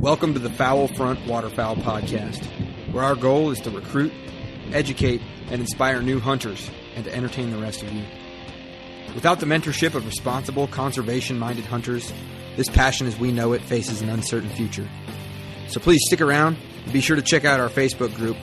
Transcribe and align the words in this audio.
Welcome 0.00 0.32
to 0.32 0.40
the 0.40 0.48
Foul 0.48 0.88
Front 0.88 1.26
Waterfowl 1.26 1.76
Podcast, 1.76 2.42
where 2.90 3.04
our 3.04 3.14
goal 3.14 3.50
is 3.50 3.60
to 3.60 3.70
recruit, 3.70 4.10
educate, 4.72 5.20
and 5.50 5.60
inspire 5.60 6.00
new 6.00 6.18
hunters 6.18 6.70
and 6.96 7.04
to 7.04 7.14
entertain 7.14 7.50
the 7.50 7.58
rest 7.58 7.82
of 7.82 7.92
you. 7.92 8.02
Without 9.14 9.40
the 9.40 9.46
mentorship 9.46 9.94
of 9.94 10.06
responsible, 10.06 10.66
conservation 10.68 11.38
minded 11.38 11.66
hunters, 11.66 12.14
this 12.56 12.70
passion 12.70 13.08
as 13.08 13.18
we 13.18 13.30
know 13.30 13.52
it 13.52 13.60
faces 13.60 14.00
an 14.00 14.08
uncertain 14.08 14.48
future. 14.48 14.88
So 15.68 15.80
please 15.80 16.00
stick 16.06 16.22
around 16.22 16.56
and 16.84 16.92
be 16.94 17.02
sure 17.02 17.16
to 17.16 17.22
check 17.22 17.44
out 17.44 17.60
our 17.60 17.68
Facebook 17.68 18.14
group, 18.16 18.38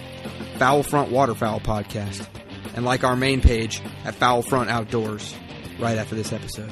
Foul 0.60 0.84
Front 0.84 1.12
Waterfowl 1.12 1.62
Podcast, 1.62 2.28
and 2.76 2.86
like 2.86 3.04
our 3.04 3.16
main 3.16 3.42
page 3.42 3.82
at 4.06 4.14
Foul 4.14 4.44
Front 4.44 4.70
Outdoors 4.70 5.34
right 5.80 5.98
after 5.98 6.14
this 6.14 6.32
episode. 6.32 6.72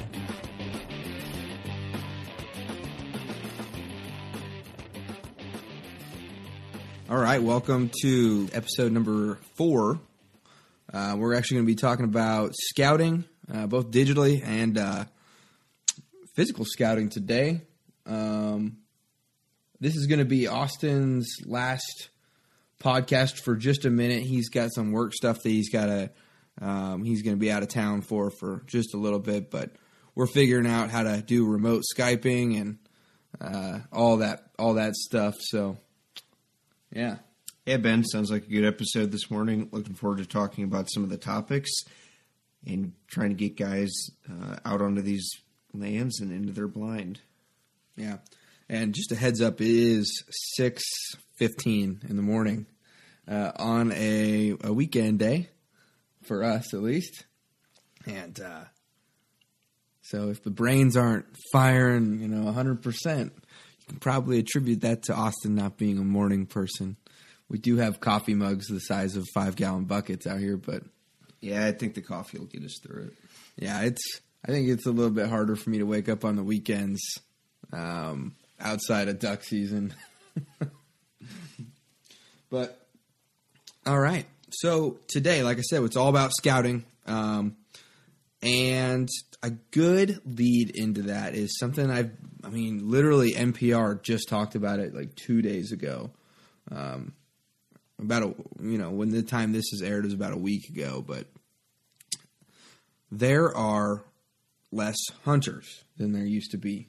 All 7.08 7.16
right, 7.16 7.40
welcome 7.40 7.92
to 8.02 8.48
episode 8.52 8.90
number 8.90 9.38
four. 9.54 10.00
Uh, 10.92 11.14
we're 11.16 11.34
actually 11.34 11.58
going 11.58 11.66
to 11.66 11.72
be 11.72 11.76
talking 11.76 12.04
about 12.04 12.50
scouting, 12.56 13.24
uh, 13.52 13.68
both 13.68 13.92
digitally 13.92 14.42
and 14.44 14.76
uh, 14.76 15.04
physical 16.34 16.64
scouting 16.64 17.08
today. 17.08 17.60
Um, 18.06 18.78
this 19.78 19.94
is 19.94 20.08
going 20.08 20.18
to 20.18 20.24
be 20.24 20.48
Austin's 20.48 21.28
last 21.44 22.08
podcast 22.82 23.38
for 23.38 23.54
just 23.54 23.84
a 23.84 23.90
minute. 23.90 24.24
He's 24.24 24.48
got 24.48 24.74
some 24.74 24.90
work 24.90 25.12
stuff 25.14 25.44
that 25.44 25.48
he's 25.48 25.70
got 25.70 25.86
to. 25.86 26.10
Um, 26.60 27.04
he's 27.04 27.22
going 27.22 27.36
to 27.36 27.40
be 27.40 27.52
out 27.52 27.62
of 27.62 27.68
town 27.68 28.02
for 28.02 28.32
for 28.32 28.64
just 28.66 28.94
a 28.94 28.98
little 28.98 29.20
bit, 29.20 29.48
but 29.48 29.70
we're 30.16 30.26
figuring 30.26 30.66
out 30.66 30.90
how 30.90 31.04
to 31.04 31.22
do 31.22 31.46
remote 31.46 31.84
skyping 31.96 32.60
and 32.60 32.78
uh, 33.40 33.78
all 33.92 34.16
that 34.16 34.50
all 34.58 34.74
that 34.74 34.96
stuff. 34.96 35.36
So, 35.38 35.76
yeah. 36.96 37.16
Yeah, 37.66 37.76
Ben, 37.78 38.04
sounds 38.04 38.30
like 38.30 38.44
a 38.44 38.50
good 38.50 38.64
episode 38.64 39.10
this 39.10 39.30
morning. 39.30 39.68
Looking 39.72 39.94
forward 39.94 40.18
to 40.18 40.26
talking 40.26 40.64
about 40.64 40.88
some 40.90 41.02
of 41.02 41.10
the 41.10 41.16
topics 41.16 41.70
and 42.64 42.92
trying 43.08 43.30
to 43.30 43.34
get 43.34 43.56
guys 43.56 43.92
uh, 44.30 44.56
out 44.64 44.80
onto 44.80 45.02
these 45.02 45.28
lands 45.74 46.20
and 46.20 46.32
into 46.32 46.52
their 46.52 46.68
blind. 46.68 47.20
Yeah. 47.96 48.18
And 48.68 48.94
just 48.94 49.12
a 49.12 49.16
heads 49.16 49.42
up, 49.42 49.60
it 49.60 49.68
is 49.68 50.22
6.15 50.58 52.08
in 52.08 52.16
the 52.16 52.22
morning 52.22 52.66
uh, 53.28 53.52
on 53.56 53.92
a, 53.92 54.54
a 54.62 54.72
weekend 54.72 55.18
day, 55.18 55.50
for 56.22 56.44
us 56.44 56.72
at 56.72 56.82
least. 56.82 57.24
And 58.06 58.40
uh, 58.40 58.64
so 60.02 60.30
if 60.30 60.42
the 60.42 60.50
brains 60.50 60.96
aren't 60.96 61.26
firing, 61.52 62.20
you 62.20 62.28
know, 62.28 62.50
100%, 62.50 62.78
you 63.18 63.30
can 63.30 63.32
probably 64.00 64.38
attribute 64.38 64.80
that 64.82 65.02
to 65.04 65.14
Austin 65.14 65.54
not 65.54 65.76
being 65.76 65.98
a 65.98 66.04
morning 66.04 66.46
person. 66.46 66.96
We 67.48 67.58
do 67.58 67.76
have 67.76 68.00
coffee 68.00 68.34
mugs 68.34 68.66
the 68.66 68.80
size 68.80 69.14
of 69.16 69.24
five 69.34 69.54
gallon 69.56 69.84
buckets 69.84 70.26
out 70.26 70.40
here, 70.40 70.56
but 70.56 70.82
Yeah, 71.40 71.64
I 71.66 71.72
think 71.72 71.94
the 71.94 72.02
coffee 72.02 72.38
will 72.38 72.46
get 72.46 72.64
us 72.64 72.78
through 72.82 73.04
it. 73.04 73.12
yeah, 73.56 73.82
it's. 73.82 74.02
I 74.44 74.48
think 74.52 74.68
it's 74.68 74.86
a 74.86 74.90
little 74.92 75.10
bit 75.10 75.28
harder 75.28 75.56
for 75.56 75.70
me 75.70 75.78
to 75.78 75.84
wake 75.86 76.08
up 76.08 76.24
on 76.24 76.36
the 76.36 76.42
weekends 76.44 77.00
um, 77.72 78.36
outside 78.60 79.08
of 79.08 79.18
duck 79.18 79.42
season. 79.42 79.92
but 82.50 82.86
all 83.84 83.98
right, 83.98 84.26
so 84.50 84.98
today, 85.08 85.42
like 85.42 85.58
I 85.58 85.62
said, 85.62 85.82
it's 85.82 85.96
all 85.96 86.08
about 86.08 86.30
scouting, 86.32 86.84
um, 87.06 87.56
and 88.42 89.08
a 89.42 89.50
good 89.50 90.20
lead 90.24 90.70
into 90.70 91.02
that 91.02 91.34
is 91.34 91.58
something 91.58 91.90
I've. 91.90 92.10
I 92.44 92.48
mean, 92.48 92.90
literally, 92.90 93.32
NPR 93.32 94.02
just 94.02 94.28
talked 94.28 94.54
about 94.54 94.78
it 94.78 94.94
like 94.94 95.14
two 95.14 95.42
days 95.42 95.72
ago. 95.72 96.10
Um, 96.70 97.12
about 97.98 98.22
a 98.22 98.34
you 98.62 98.78
know 98.78 98.90
when 98.90 99.10
the 99.10 99.22
time 99.22 99.52
this 99.52 99.72
is 99.72 99.82
aired 99.82 100.04
is 100.04 100.12
about 100.12 100.32
a 100.32 100.38
week 100.38 100.68
ago, 100.68 101.02
but 101.06 101.26
there 103.10 103.56
are 103.56 104.04
less 104.72 104.98
hunters 105.24 105.84
than 105.96 106.12
there 106.12 106.24
used 106.24 106.50
to 106.50 106.58
be. 106.58 106.88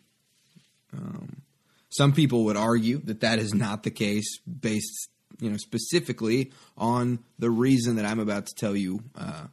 Um, 0.94 1.42
some 1.90 2.14
people 2.14 2.46
would 2.46 2.58
argue 2.58 3.00
that 3.06 3.22
that 3.22 3.40
is 3.40 3.54
not 3.54 3.84
the 3.84 3.92
case, 3.92 4.40
based 4.40 5.10
you 5.40 5.50
know 5.50 5.58
specifically 5.58 6.52
on 6.78 7.20
the 7.40 7.50
reason 7.50 7.96
that 7.96 8.06
I'm 8.06 8.20
about 8.20 8.48
to 8.48 8.56
tell 8.56 8.76
you 8.76 9.02
uh, 9.16 9.48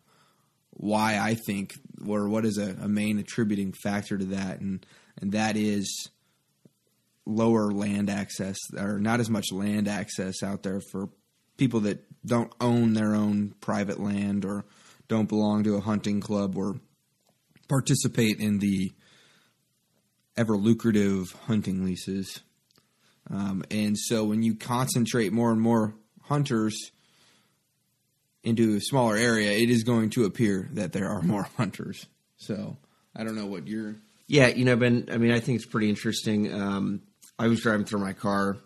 why 0.74 1.18
I 1.18 1.36
think 1.46 1.74
or 2.06 2.28
what 2.28 2.44
is 2.44 2.58
a, 2.58 2.76
a 2.82 2.88
main 2.88 3.18
attributing 3.18 3.72
factor 3.72 4.18
to 4.18 4.24
that, 4.26 4.60
and 4.60 4.84
and 5.20 5.32
that 5.32 5.56
is 5.56 6.08
lower 7.26 7.70
land 7.72 8.10
access 8.10 8.56
or 8.76 8.98
not 8.98 9.20
as 9.20 9.30
much 9.30 9.46
land 9.50 9.88
access 9.88 10.42
out 10.42 10.62
there 10.62 10.80
for 10.92 11.08
people 11.56 11.80
that 11.80 12.04
don't 12.26 12.52
own 12.60 12.92
their 12.92 13.14
own 13.14 13.54
private 13.60 14.00
land 14.00 14.44
or 14.44 14.64
don't 15.08 15.28
belong 15.28 15.64
to 15.64 15.76
a 15.76 15.80
hunting 15.80 16.20
club 16.20 16.56
or 16.56 16.76
participate 17.68 18.40
in 18.40 18.58
the 18.58 18.92
ever 20.36 20.56
lucrative 20.56 21.32
hunting 21.46 21.84
leases. 21.84 22.40
Um, 23.30 23.64
and 23.70 23.96
so 23.98 24.24
when 24.24 24.42
you 24.42 24.54
concentrate 24.54 25.32
more 25.32 25.50
and 25.50 25.60
more 25.60 25.94
hunters 26.22 26.90
into 28.44 28.76
a 28.76 28.80
smaller 28.80 29.16
area, 29.16 29.50
it 29.52 29.70
is 29.70 29.82
going 29.82 30.10
to 30.10 30.24
appear 30.24 30.68
that 30.72 30.92
there 30.92 31.08
are 31.08 31.22
more 31.22 31.42
hunters. 31.56 32.06
So 32.36 32.76
I 33.16 33.24
don't 33.24 33.36
know 33.36 33.46
what 33.46 33.66
you're. 33.66 33.96
Yeah, 34.26 34.48
you 34.48 34.64
know, 34.64 34.76
Ben, 34.76 35.08
I 35.10 35.18
mean, 35.18 35.32
I 35.32 35.40
think 35.40 35.56
it's 35.56 35.66
pretty 35.66 35.88
interesting. 35.88 36.52
Um, 36.52 37.02
I 37.38 37.48
was 37.48 37.60
driving 37.60 37.84
through 37.84 38.00
my 38.00 38.12
car, 38.12 38.56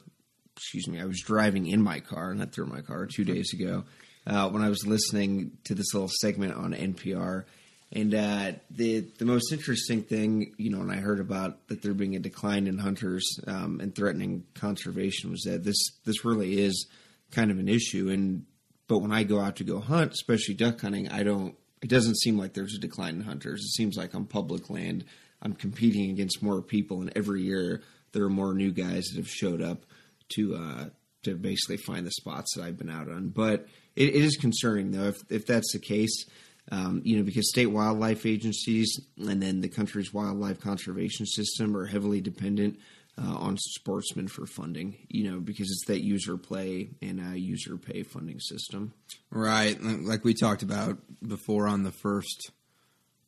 excuse 0.56 0.86
me, 0.88 1.00
I 1.00 1.04
was 1.04 1.20
driving 1.20 1.66
in 1.66 1.82
my 1.82 2.00
car, 2.00 2.34
not 2.34 2.52
through 2.52 2.66
my 2.66 2.80
car, 2.80 3.06
two 3.06 3.24
days 3.24 3.52
ago, 3.54 3.84
uh, 4.26 4.48
when 4.50 4.62
I 4.62 4.68
was 4.68 4.86
listening 4.86 5.58
to 5.64 5.74
this 5.74 5.94
little 5.94 6.10
segment 6.20 6.54
on 6.54 6.74
NPR. 6.74 7.44
And 7.90 8.14
uh, 8.14 8.52
the 8.70 9.00
the 9.18 9.24
most 9.24 9.50
interesting 9.50 10.02
thing, 10.02 10.52
you 10.58 10.70
know, 10.70 10.78
when 10.78 10.90
I 10.90 10.96
heard 10.96 11.20
about 11.20 11.68
that 11.68 11.80
there 11.80 11.94
being 11.94 12.16
a 12.16 12.20
decline 12.20 12.66
in 12.66 12.76
hunters 12.76 13.26
um, 13.46 13.80
and 13.80 13.94
threatening 13.94 14.44
conservation, 14.54 15.30
was 15.30 15.42
that 15.46 15.64
this 15.64 15.78
this 16.04 16.22
really 16.24 16.60
is 16.60 16.86
kind 17.30 17.50
of 17.50 17.58
an 17.58 17.68
issue. 17.68 18.10
And 18.10 18.44
but 18.88 18.98
when 18.98 19.12
I 19.12 19.22
go 19.22 19.38
out 19.38 19.56
to 19.56 19.64
go 19.64 19.80
hunt, 19.80 20.12
especially 20.12 20.54
duck 20.54 20.80
hunting, 20.80 21.08
I 21.08 21.22
don't. 21.22 21.54
It 21.80 21.90
doesn't 21.90 22.18
seem 22.18 22.36
like 22.36 22.54
there's 22.54 22.74
a 22.74 22.80
decline 22.80 23.16
in 23.16 23.20
hunters. 23.20 23.60
It 23.60 23.76
seems 23.76 23.96
like 23.96 24.14
on 24.14 24.24
public 24.24 24.68
land, 24.68 25.04
I'm 25.40 25.52
competing 25.52 26.10
against 26.10 26.42
more 26.42 26.60
people, 26.60 27.02
and 27.02 27.12
every 27.14 27.42
year 27.42 27.82
there 28.12 28.24
are 28.24 28.30
more 28.30 28.54
new 28.54 28.72
guys 28.72 29.04
that 29.04 29.18
have 29.18 29.30
showed 29.30 29.62
up 29.62 29.84
to 30.30 30.56
uh, 30.56 30.84
to 31.22 31.36
basically 31.36 31.76
find 31.76 32.06
the 32.06 32.10
spots 32.10 32.54
that 32.56 32.64
I've 32.64 32.78
been 32.78 32.90
out 32.90 33.08
on. 33.08 33.28
But 33.28 33.68
it, 33.94 34.08
it 34.08 34.24
is 34.24 34.36
concerning 34.36 34.90
though 34.90 35.08
if 35.08 35.18
if 35.28 35.46
that's 35.46 35.72
the 35.72 35.78
case. 35.78 36.24
Um, 36.70 37.00
you 37.02 37.16
know, 37.16 37.22
because 37.22 37.48
state 37.48 37.68
wildlife 37.68 38.26
agencies 38.26 39.00
and 39.16 39.42
then 39.42 39.62
the 39.62 39.70
country's 39.70 40.12
wildlife 40.12 40.60
conservation 40.60 41.24
system 41.24 41.74
are 41.74 41.86
heavily 41.86 42.20
dependent 42.20 42.78
uh, 43.20 43.34
on 43.34 43.56
sportsmen 43.58 44.28
for 44.28 44.46
funding. 44.46 44.96
You 45.08 45.30
know, 45.30 45.40
because 45.40 45.70
it's 45.70 45.86
that 45.86 46.02
user 46.02 46.36
play 46.36 46.90
and 47.02 47.20
uh, 47.20 47.34
user 47.34 47.76
pay 47.76 48.02
funding 48.02 48.40
system. 48.40 48.92
Right, 49.30 49.76
like 49.82 50.24
we 50.24 50.34
talked 50.34 50.62
about 50.62 50.98
before 51.26 51.66
on 51.66 51.82
the 51.82 51.92
first 51.92 52.50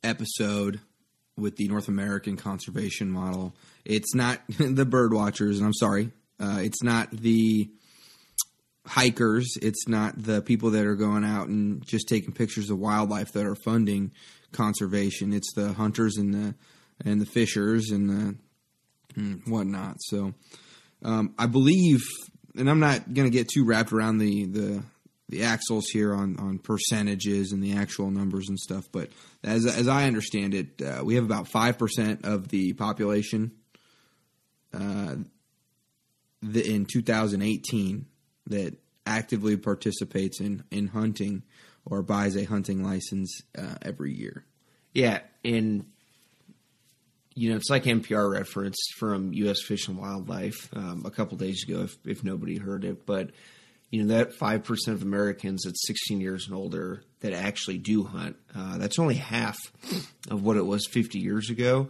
episode 0.02 0.80
with 1.36 1.56
the 1.56 1.68
North 1.68 1.88
American 1.88 2.36
conservation 2.36 3.10
model. 3.10 3.54
It's 3.84 4.14
not 4.14 4.40
the 4.58 4.86
bird 4.86 5.12
watchers, 5.12 5.58
and 5.58 5.66
I'm 5.66 5.74
sorry, 5.74 6.10
uh, 6.38 6.58
it's 6.60 6.82
not 6.82 7.10
the 7.10 7.70
hikers. 8.86 9.56
It's 9.60 9.86
not 9.88 10.20
the 10.22 10.42
people 10.42 10.70
that 10.70 10.86
are 10.86 10.96
going 10.96 11.24
out 11.24 11.48
and 11.48 11.86
just 11.86 12.08
taking 12.08 12.32
pictures 12.32 12.70
of 12.70 12.78
wildlife 12.78 13.32
that 13.32 13.46
are 13.46 13.56
funding 13.56 14.12
conservation. 14.52 15.32
It's 15.32 15.52
the 15.54 15.72
hunters 15.72 16.16
and 16.16 16.34
the 16.34 16.54
and 17.04 17.20
the 17.20 17.26
fishers 17.26 17.90
and 17.90 18.10
the 18.10 18.36
and 19.16 19.42
whatnot. 19.46 19.96
So 20.00 20.34
um, 21.02 21.34
I 21.38 21.46
believe, 21.46 22.00
and 22.56 22.68
I'm 22.68 22.80
not 22.80 23.12
going 23.12 23.30
to 23.30 23.36
get 23.36 23.48
too 23.48 23.64
wrapped 23.64 23.92
around 23.92 24.18
the 24.18 24.46
the 24.46 24.82
the 25.28 25.44
axles 25.44 25.86
here 25.86 26.12
on, 26.12 26.36
on 26.40 26.58
percentages 26.58 27.52
and 27.52 27.62
the 27.62 27.74
actual 27.74 28.10
numbers 28.10 28.48
and 28.48 28.58
stuff. 28.58 28.88
But 28.90 29.10
as 29.44 29.64
as 29.64 29.88
I 29.88 30.04
understand 30.04 30.54
it, 30.54 30.82
uh, 30.82 31.04
we 31.04 31.14
have 31.14 31.24
about 31.24 31.48
five 31.48 31.78
percent 31.78 32.24
of 32.24 32.48
the 32.48 32.72
population 32.72 33.52
uh, 34.74 35.16
the, 36.42 36.74
in 36.74 36.86
2018 36.86 38.06
that 38.46 38.76
actively 39.06 39.56
participates 39.56 40.40
in 40.40 40.64
in 40.70 40.88
hunting 40.88 41.42
or 41.84 42.02
buys 42.02 42.36
a 42.36 42.44
hunting 42.44 42.84
license 42.84 43.40
uh, 43.56 43.76
every 43.82 44.12
year. 44.12 44.44
Yeah, 44.92 45.20
and 45.44 45.86
you 47.40 47.48
know 47.48 47.56
it's 47.56 47.70
like 47.70 47.84
NPR 47.84 48.30
referenced 48.30 48.94
from 48.98 49.32
U.S. 49.32 49.62
Fish 49.62 49.88
and 49.88 49.96
Wildlife 49.96 50.68
um, 50.76 51.04
a 51.06 51.10
couple 51.10 51.38
days 51.38 51.64
ago, 51.66 51.84
if 51.84 51.96
if 52.04 52.22
nobody 52.22 52.58
heard 52.58 52.84
it, 52.84 53.06
but 53.06 53.30
you 53.90 54.02
know 54.02 54.14
that 54.14 54.34
five 54.34 54.62
percent 54.62 54.94
of 54.98 55.02
Americans 55.02 55.66
at 55.66 55.72
16 55.74 56.20
years 56.20 56.46
and 56.46 56.54
older 56.54 57.02
that 57.20 57.32
actually 57.32 57.78
do 57.78 58.04
hunt. 58.04 58.36
Uh, 58.54 58.76
that's 58.76 58.98
only 58.98 59.14
half 59.14 59.56
of 60.30 60.44
what 60.44 60.58
it 60.58 60.66
was 60.66 60.86
50 60.86 61.18
years 61.18 61.48
ago. 61.48 61.88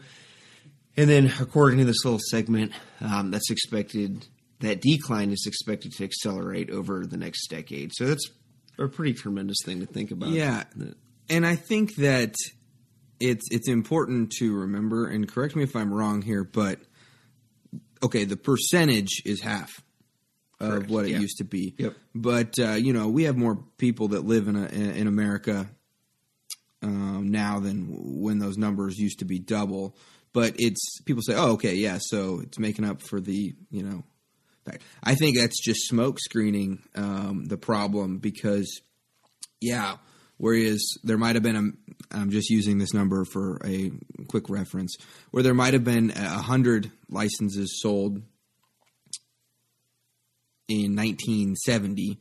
And 0.96 1.10
then, 1.10 1.32
according 1.40 1.80
to 1.80 1.84
this 1.84 2.04
little 2.04 2.20
segment, 2.30 2.70
um, 3.00 3.32
that's 3.32 3.50
expected 3.50 4.26
that 4.60 4.80
decline 4.80 5.32
is 5.32 5.44
expected 5.48 5.92
to 5.94 6.04
accelerate 6.04 6.70
over 6.70 7.04
the 7.06 7.16
next 7.16 7.48
decade. 7.48 7.90
So 7.94 8.06
that's 8.06 8.30
a 8.78 8.86
pretty 8.86 9.14
tremendous 9.14 9.58
thing 9.64 9.80
to 9.80 9.86
think 9.86 10.12
about. 10.12 10.28
Yeah, 10.28 10.62
and 11.28 11.44
I 11.44 11.56
think 11.56 11.96
that 11.96 12.34
it's 13.20 13.46
it's 13.50 13.68
important 13.68 14.32
to 14.38 14.54
remember. 14.54 15.06
And 15.06 15.28
correct 15.28 15.54
me 15.54 15.62
if 15.62 15.76
I'm 15.76 15.92
wrong 15.92 16.22
here, 16.22 16.44
but 16.44 16.80
okay, 18.02 18.24
the 18.24 18.36
percentage 18.36 19.22
is 19.24 19.40
half 19.40 19.82
of 20.58 20.70
Correct, 20.70 20.90
what 20.90 21.04
it 21.06 21.12
yeah. 21.12 21.18
used 21.18 21.38
to 21.38 21.44
be. 21.44 21.74
Yep. 21.78 21.94
But 22.14 22.58
uh, 22.58 22.72
you 22.72 22.92
know, 22.92 23.08
we 23.08 23.24
have 23.24 23.36
more 23.36 23.58
people 23.78 24.08
that 24.08 24.24
live 24.24 24.48
in 24.48 24.56
a, 24.56 24.66
in 24.66 25.06
America 25.06 25.68
um, 26.82 27.30
now 27.30 27.60
than 27.60 27.86
when 28.20 28.38
those 28.38 28.56
numbers 28.56 28.98
used 28.98 29.20
to 29.20 29.24
be 29.24 29.38
double. 29.38 29.96
But 30.32 30.54
it's 30.58 31.00
people 31.02 31.22
say, 31.22 31.34
"Oh, 31.34 31.52
okay, 31.52 31.74
yeah, 31.74 31.98
so 32.00 32.40
it's 32.40 32.58
making 32.58 32.84
up 32.84 33.02
for 33.02 33.20
the 33.20 33.54
you 33.70 33.82
know." 33.82 34.04
fact." 34.64 34.82
I 35.02 35.14
think 35.14 35.36
that's 35.36 35.60
just 35.60 35.88
smoke 35.88 36.18
screening 36.20 36.82
um, 36.94 37.46
the 37.46 37.56
problem 37.56 38.18
because, 38.18 38.80
yeah, 39.60 39.96
whereas 40.40 40.96
there 41.04 41.18
might 41.18 41.36
have 41.36 41.42
been 41.42 41.56
a, 41.56 42.16
I'm 42.16 42.30
just 42.30 42.48
using 42.48 42.78
this 42.78 42.94
number 42.94 43.26
for 43.26 43.60
a 43.62 43.92
quick 44.26 44.48
reference, 44.48 44.96
where 45.30 45.42
there 45.42 45.54
might 45.54 45.74
have 45.74 45.84
been 45.84 46.10
a 46.12 46.28
hundred 46.28 46.90
licenses 47.10 47.78
sold 47.80 48.22
in 50.66 50.96
1970. 50.96 52.18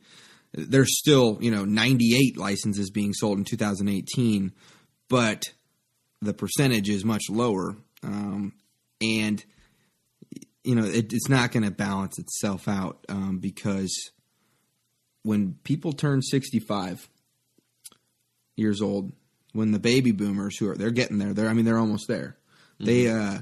There's 0.52 0.98
still, 0.98 1.38
you 1.40 1.50
know, 1.50 1.64
98 1.64 2.36
licenses 2.36 2.90
being 2.90 3.14
sold 3.14 3.38
in 3.38 3.44
2018, 3.44 4.52
but 5.08 5.44
the 6.20 6.34
percentage 6.34 6.90
is 6.90 7.06
much 7.06 7.22
lower. 7.30 7.74
Um, 8.02 8.52
and, 9.00 9.42
you 10.62 10.74
know, 10.74 10.84
it, 10.84 11.12
it's 11.14 11.30
not 11.30 11.52
going 11.52 11.64
to 11.64 11.70
balance 11.70 12.18
itself 12.18 12.68
out 12.68 13.02
um, 13.08 13.38
because 13.38 14.10
when 15.22 15.54
people 15.64 15.92
turn 15.92 16.20
65 16.20 17.08
years 18.60 18.80
old, 18.80 19.12
when 19.52 19.72
the 19.72 19.80
baby 19.80 20.12
boomers 20.12 20.56
who 20.56 20.70
are, 20.70 20.76
they're 20.76 20.90
getting 20.90 21.18
there, 21.18 21.32
they're, 21.32 21.48
I 21.48 21.54
mean, 21.54 21.64
they're 21.64 21.78
almost 21.78 22.06
there. 22.06 22.36
They, 22.78 23.08
uh, 23.08 23.40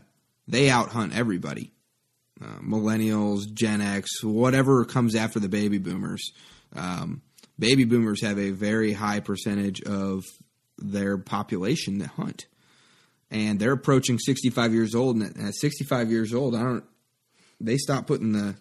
they 0.48 0.68
out 0.70 0.88
hunt 0.88 1.14
everybody 1.14 1.72
uh, 2.42 2.58
millennials, 2.60 3.52
Gen 3.52 3.80
X, 3.80 4.22
whatever 4.22 4.84
comes 4.84 5.14
after 5.14 5.40
the 5.40 5.48
baby 5.48 5.78
boomers. 5.78 6.32
Um, 6.74 7.22
baby 7.58 7.84
boomers 7.84 8.22
have 8.22 8.38
a 8.38 8.50
very 8.50 8.92
high 8.92 9.20
percentage 9.20 9.82
of 9.82 10.24
their 10.78 11.18
population 11.18 11.98
that 11.98 12.10
hunt, 12.10 12.46
and 13.30 13.58
they're 13.58 13.72
approaching 13.72 14.18
65 14.18 14.72
years 14.72 14.94
old. 14.94 15.16
And 15.16 15.48
at 15.48 15.54
65 15.54 16.10
years 16.10 16.32
old, 16.32 16.54
I 16.54 16.62
don't. 16.62 16.84
They 17.60 17.76
stop 17.76 18.06
putting 18.06 18.32
the. 18.32 18.54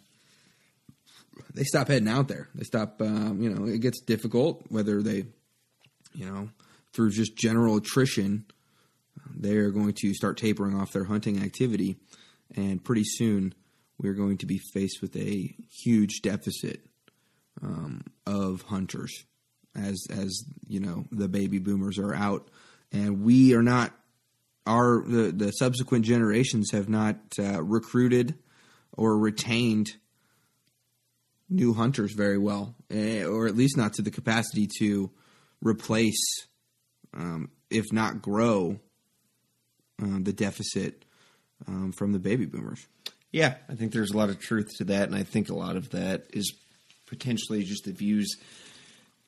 They 1.54 1.64
stop 1.64 1.88
heading 1.88 2.08
out 2.08 2.28
there. 2.28 2.50
They 2.56 2.64
stop. 2.64 3.02
Um, 3.02 3.42
you 3.42 3.50
know, 3.50 3.66
it 3.68 3.80
gets 3.80 4.02
difficult 4.02 4.64
whether 4.70 5.04
they, 5.04 5.26
you 6.18 6.26
know, 6.26 6.50
through 6.94 7.12
just 7.12 7.38
general 7.38 7.78
attrition, 7.78 8.46
they 9.36 9.56
are 9.58 9.70
going 9.70 9.94
to 9.94 10.14
start 10.16 10.38
tapering 10.38 10.76
off 10.76 10.92
their 10.92 11.04
hunting 11.04 11.44
activity, 11.44 11.98
and 12.56 12.84
pretty 12.84 13.04
soon 13.04 13.54
we're 14.00 14.16
going 14.16 14.38
to 14.40 14.48
be 14.48 14.60
faced 14.74 15.02
with 15.02 15.16
a 15.16 15.56
huge 15.84 16.22
deficit 16.24 16.82
um, 17.62 18.02
of 18.26 18.64
hunters 18.64 19.26
as 19.76 20.04
as 20.10 20.44
you 20.68 20.80
know 20.80 21.06
the 21.12 21.28
baby 21.28 21.60
boomers 21.60 22.00
are 22.00 22.16
out, 22.16 22.50
and 22.92 23.24
we 23.24 23.54
are 23.54 23.64
not. 23.64 23.94
Our 24.66 25.02
the, 25.08 25.32
the 25.32 25.52
subsequent 25.52 26.04
generations 26.04 26.72
have 26.72 26.90
not 26.90 27.16
uh, 27.40 27.64
recruited 27.64 28.36
or 28.92 29.18
retained 29.18 29.94
new 31.50 31.74
hunters 31.74 32.12
very 32.12 32.38
well, 32.38 32.76
eh, 32.90 33.24
or 33.24 33.48
at 33.48 33.56
least 33.56 33.78
not 33.78 33.94
to 33.94 34.02
the 34.02 34.12
capacity 34.12 34.68
to 34.80 35.10
replace, 35.62 36.48
um, 37.14 37.50
if 37.70 37.86
not 37.92 38.22
grow, 38.22 38.80
um, 40.02 40.24
the 40.24 40.34
deficit 40.34 41.06
um, 41.68 41.92
from 41.92 42.12
the 42.12 42.20
baby 42.20 42.46
boomers. 42.46 42.86
Yeah, 43.32 43.56
I 43.70 43.76
think 43.76 43.92
there's 43.92 44.12
a 44.12 44.18
lot 44.18 44.30
of 44.30 44.40
truth 44.40 44.70
to 44.78 44.86
that, 44.86 45.08
and 45.10 45.16
I 45.16 45.24
think 45.24 45.50
a 45.50 45.56
lot 45.56 45.76
of 45.76 45.90
that 45.92 46.26
is 46.32 46.54
potentially 47.08 47.64
just 47.64 47.86
the 47.86 47.92
views 47.92 48.36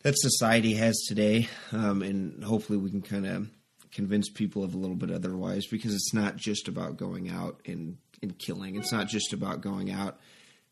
that 0.04 0.16
society 0.18 0.76
has 0.76 0.98
today, 1.08 1.50
um, 1.72 2.02
and 2.02 2.44
hopefully 2.44 2.78
we 2.78 2.90
can 2.90 3.02
kind 3.02 3.26
of 3.26 3.50
convince 3.92 4.30
people 4.30 4.64
of 4.64 4.74
a 4.74 4.78
little 4.78 4.96
bit 4.96 5.12
otherwise 5.12 5.66
because 5.68 5.94
it's 5.94 6.14
not 6.14 6.38
just 6.38 6.68
about 6.68 6.98
going 6.98 7.30
out 7.30 7.60
and, 7.66 7.98
and 8.22 8.38
killing. 8.38 8.76
It's 8.76 8.92
not 8.92 9.08
just 9.08 9.34
about 9.34 9.62
going 9.62 9.92
out 9.92 10.20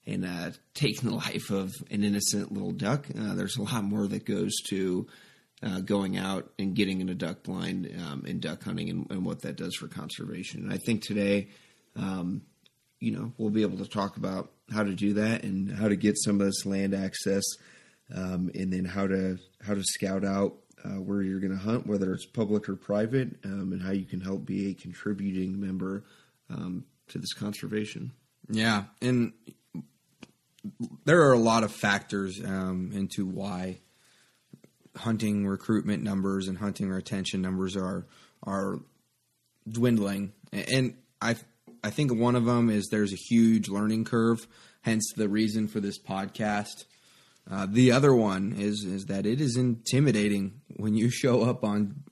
and 0.06 0.26
uh, 0.26 0.52
taking 0.74 1.10
the 1.10 1.16
life 1.28 1.50
of 1.50 1.74
an 1.92 2.04
innocent 2.04 2.52
little 2.52 2.72
duck. 2.72 3.08
Uh, 3.10 3.34
there's 3.34 3.58
a 3.58 3.64
lot 3.64 3.84
more 3.84 4.08
that 4.08 4.26
goes 4.26 4.54
to 4.70 5.08
uh, 5.64 5.80
going 5.80 6.18
out 6.18 6.52
and 6.60 6.76
getting 6.76 7.02
in 7.02 7.10
a 7.10 7.16
duck 7.16 7.44
blind 7.44 7.92
um, 8.06 8.26
and 8.28 8.42
duck 8.42 8.64
hunting 8.64 8.90
and, 8.90 9.10
and 9.10 9.26
what 9.26 9.42
that 9.42 9.56
does 9.56 9.76
for 9.76 9.88
conservation. 9.88 10.64
And 10.64 10.74
I 10.74 10.78
think 10.78 11.02
today, 11.02 11.50
um, 11.96 12.44
you 13.00 13.12
know, 13.12 13.34
we'll 13.38 13.50
be 13.50 13.64
able 13.64 13.78
to 13.78 13.90
talk 13.90 14.18
about 14.18 14.52
how 14.72 14.84
to 14.84 14.94
do 14.94 15.14
that 15.14 15.44
and 15.44 15.72
how 15.72 15.88
to 15.88 15.96
get 15.96 16.18
some 16.18 16.40
of 16.40 16.48
this 16.48 16.66
land 16.66 16.94
access, 16.94 17.44
um, 18.14 18.52
and 18.54 18.72
then 18.72 18.86
how 18.86 19.08
to 19.08 19.38
how 19.66 19.74
to 19.74 19.84
scout 19.84 20.24
out 20.24 20.56
uh, 20.84 21.00
where 21.02 21.22
you're 21.22 21.40
going 21.40 21.52
to 21.52 21.58
hunt, 21.58 21.88
whether 21.88 22.14
it's 22.14 22.26
public 22.26 22.70
or 22.70 22.76
private, 22.76 23.36
um, 23.44 23.72
and 23.74 23.82
how 23.82 23.92
you 23.92 24.06
can 24.06 24.22
help 24.22 24.46
be 24.46 24.72
a 24.72 24.74
contributing 24.74 25.60
member 25.60 26.04
um, 26.50 26.86
to 27.10 27.18
this 27.18 27.34
conservation. 27.34 28.12
Yeah, 28.50 28.86
and 29.02 29.34
there 31.06 31.22
are 31.22 31.34
a 31.34 31.40
lot 31.40 31.64
of 31.64 31.72
factors 31.72 32.40
um, 32.44 32.92
into 32.94 33.26
why 33.26 33.80
hunting 34.98 35.48
recruitment 35.48 36.04
numbers 36.04 36.48
and 36.48 36.58
hunting 36.58 36.90
retention 36.90 37.42
numbers 37.42 37.76
are 37.76 38.06
are 38.44 38.80
dwindling, 39.70 40.34
and 40.52 40.96
I 41.22 41.36
I 41.84 41.90
think 41.90 42.14
one 42.14 42.36
of 42.36 42.46
them 42.46 42.70
is 42.70 42.88
there's 42.88 43.14
a 43.14 43.18
huge 43.18 43.70
learning 43.70 44.06
curve, 44.06 44.48
hence 44.82 45.14
the 45.16 45.30
reason 45.30 45.68
for 45.68 45.80
this 45.80 46.00
podcast. 46.00 46.86
Uh, 47.50 47.66
the 47.70 47.92
other 47.92 48.14
one 48.14 48.54
is 48.58 48.84
is 48.84 49.06
that 49.06 49.26
it 49.26 49.40
is 49.40 49.56
intimidating 49.56 50.62
when 50.76 50.96
you 50.96 51.10
show 51.10 51.44
up 51.44 51.64
on 51.64 52.04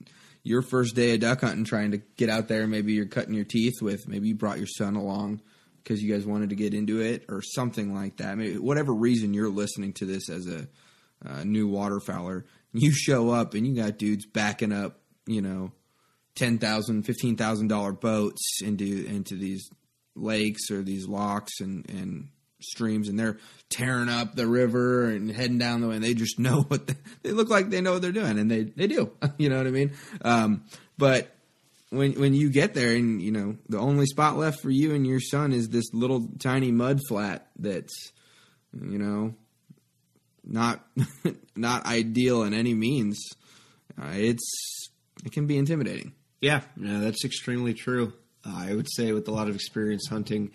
your 0.43 0.61
first 0.61 0.95
day 0.95 1.15
of 1.15 1.19
duck 1.19 1.41
hunting, 1.41 1.65
trying 1.65 1.91
to 1.91 1.97
get 2.17 2.29
out 2.29 2.47
there. 2.47 2.67
Maybe 2.67 2.93
you're 2.93 3.07
cutting 3.07 3.33
your 3.33 3.45
teeth 3.45 3.81
with. 3.81 4.07
Maybe 4.07 4.29
you 4.29 4.35
brought 4.35 4.59
your 4.59 4.67
son 4.67 4.95
along 4.95 5.41
because 5.83 6.01
you 6.01 6.13
guys 6.13 6.25
wanted 6.25 6.49
to 6.49 6.55
get 6.55 6.73
into 6.73 7.01
it, 7.01 7.25
or 7.29 7.41
something 7.41 7.93
like 7.93 8.17
that. 8.17 8.37
Whatever 8.59 8.93
reason 8.93 9.33
you're 9.33 9.49
listening 9.49 9.93
to 9.93 10.05
this 10.05 10.29
as 10.29 10.47
a, 10.47 10.67
a 11.23 11.45
new 11.45 11.69
waterfowler, 11.69 12.43
you 12.75 12.91
show 12.91 13.29
up 13.29 13.53
and 13.53 13.65
you 13.65 13.75
got 13.75 13.98
dudes 13.98 14.25
backing 14.25 14.72
up, 14.72 15.00
you 15.25 15.41
know, 15.41 15.72
ten 16.36 16.58
thousand, 16.58 17.03
fifteen 17.03 17.36
thousand 17.36 17.67
dollar 17.67 17.91
boats 17.91 18.60
into 18.62 19.05
into 19.05 19.36
these 19.36 19.70
lakes 20.15 20.72
or 20.72 20.82
these 20.82 21.08
locks 21.08 21.60
and 21.60 21.89
and 21.89 22.29
streams 22.62 23.10
and 23.10 23.20
they're 23.20 23.38
tearing 23.70 24.10
up 24.10 24.36
the 24.36 24.48
river 24.48 25.10
and 25.10 25.29
heading 25.29 25.58
down 25.58 25.82
the 25.82 25.88
way 25.88 25.96
and 25.96 26.03
they 26.03 26.13
just 26.13 26.39
know 26.39 26.62
what 26.63 26.88
they, 26.88 26.96
they 27.24 27.32
look 27.32 27.50
like 27.50 27.70
they 27.70 27.82
know 27.82 27.94
what 27.94 28.01
they're 28.01 28.12
doing 28.12 28.39
and 28.39 28.50
they 28.50 28.63
they 28.63 28.88
do. 28.88 29.12
You 29.38 29.50
know 29.50 29.58
what 29.58 29.67
i 29.67 29.72
mean? 29.72 29.94
Um, 30.22 30.63
but 30.98 31.36
when 31.89 32.13
when 32.13 32.34
you 32.34 32.50
get 32.50 32.74
there 32.74 32.96
and 32.96 33.22
you 33.22 33.32
know 33.32 33.58
the 33.70 33.77
only 33.77 34.05
spot 34.05 34.38
left 34.38 34.62
for 34.62 34.70
you 34.70 34.94
and 34.94 35.05
your 35.05 35.20
son 35.20 35.51
is 35.51 35.70
this 35.70 35.94
little 35.94 36.27
tiny 36.39 36.72
mud 36.72 37.00
flat 37.08 37.48
that's 37.58 38.12
you 38.74 38.98
know 38.98 39.36
not 40.45 40.85
not 41.55 41.85
ideal 41.85 42.43
in 42.43 42.53
any 42.53 42.73
means 42.73 43.19
uh, 44.01 44.11
it's 44.13 44.89
it 45.25 45.31
can 45.31 45.47
be 45.47 45.57
intimidating 45.57 46.13
Yeah, 46.41 46.61
no, 46.75 46.99
that's 46.99 47.25
extremely 47.25 47.73
true. 47.73 48.13
Uh, 48.45 48.53
I 48.69 48.75
would 48.75 48.87
say 48.91 49.11
with 49.11 49.27
a 49.27 49.31
lot 49.31 49.49
of 49.49 49.55
experience 49.55 50.07
hunting 50.07 50.51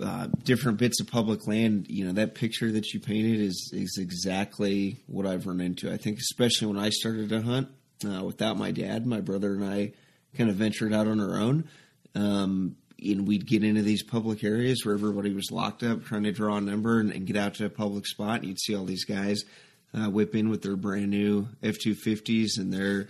uh, 0.00 0.28
different 0.44 0.78
bits 0.78 1.00
of 1.00 1.06
public 1.06 1.46
land, 1.46 1.86
you 1.88 2.04
know, 2.04 2.12
that 2.12 2.34
picture 2.34 2.70
that 2.72 2.92
you 2.92 3.00
painted 3.00 3.40
is 3.40 3.70
is 3.72 3.98
exactly 4.00 4.98
what 5.06 5.26
I've 5.26 5.46
run 5.46 5.60
into. 5.60 5.92
I 5.92 5.96
think 5.96 6.18
especially 6.18 6.68
when 6.68 6.78
I 6.78 6.90
started 6.90 7.30
to 7.30 7.42
hunt 7.42 7.68
uh, 8.06 8.22
without 8.22 8.56
my 8.58 8.70
dad, 8.70 9.06
my 9.06 9.20
brother 9.20 9.54
and 9.54 9.64
I 9.64 9.92
kind 10.36 10.50
of 10.50 10.56
ventured 10.56 10.92
out 10.92 11.08
on 11.08 11.20
our 11.20 11.38
own. 11.40 11.68
Um, 12.14 12.76
and 13.12 13.26
we'd 13.26 13.46
get 13.46 13.64
into 13.64 13.82
these 13.82 14.02
public 14.02 14.42
areas 14.44 14.84
where 14.84 14.94
everybody 14.94 15.32
was 15.32 15.50
locked 15.50 15.82
up 15.82 16.04
trying 16.04 16.24
to 16.24 16.32
draw 16.32 16.56
a 16.56 16.60
number 16.60 17.00
and, 17.00 17.12
and 17.12 17.26
get 17.26 17.36
out 17.36 17.54
to 17.54 17.64
a 17.66 17.70
public 17.70 18.06
spot. 18.06 18.40
And 18.40 18.48
you'd 18.48 18.60
see 18.60 18.74
all 18.74 18.84
these 18.84 19.04
guys 19.04 19.44
uh, 19.94 20.10
whip 20.10 20.34
in 20.34 20.48
with 20.48 20.62
their 20.62 20.76
brand 20.76 21.10
new 21.10 21.48
F 21.62 21.76
two 21.78 21.94
fifties 21.94 22.58
and 22.58 22.72
their 22.72 23.08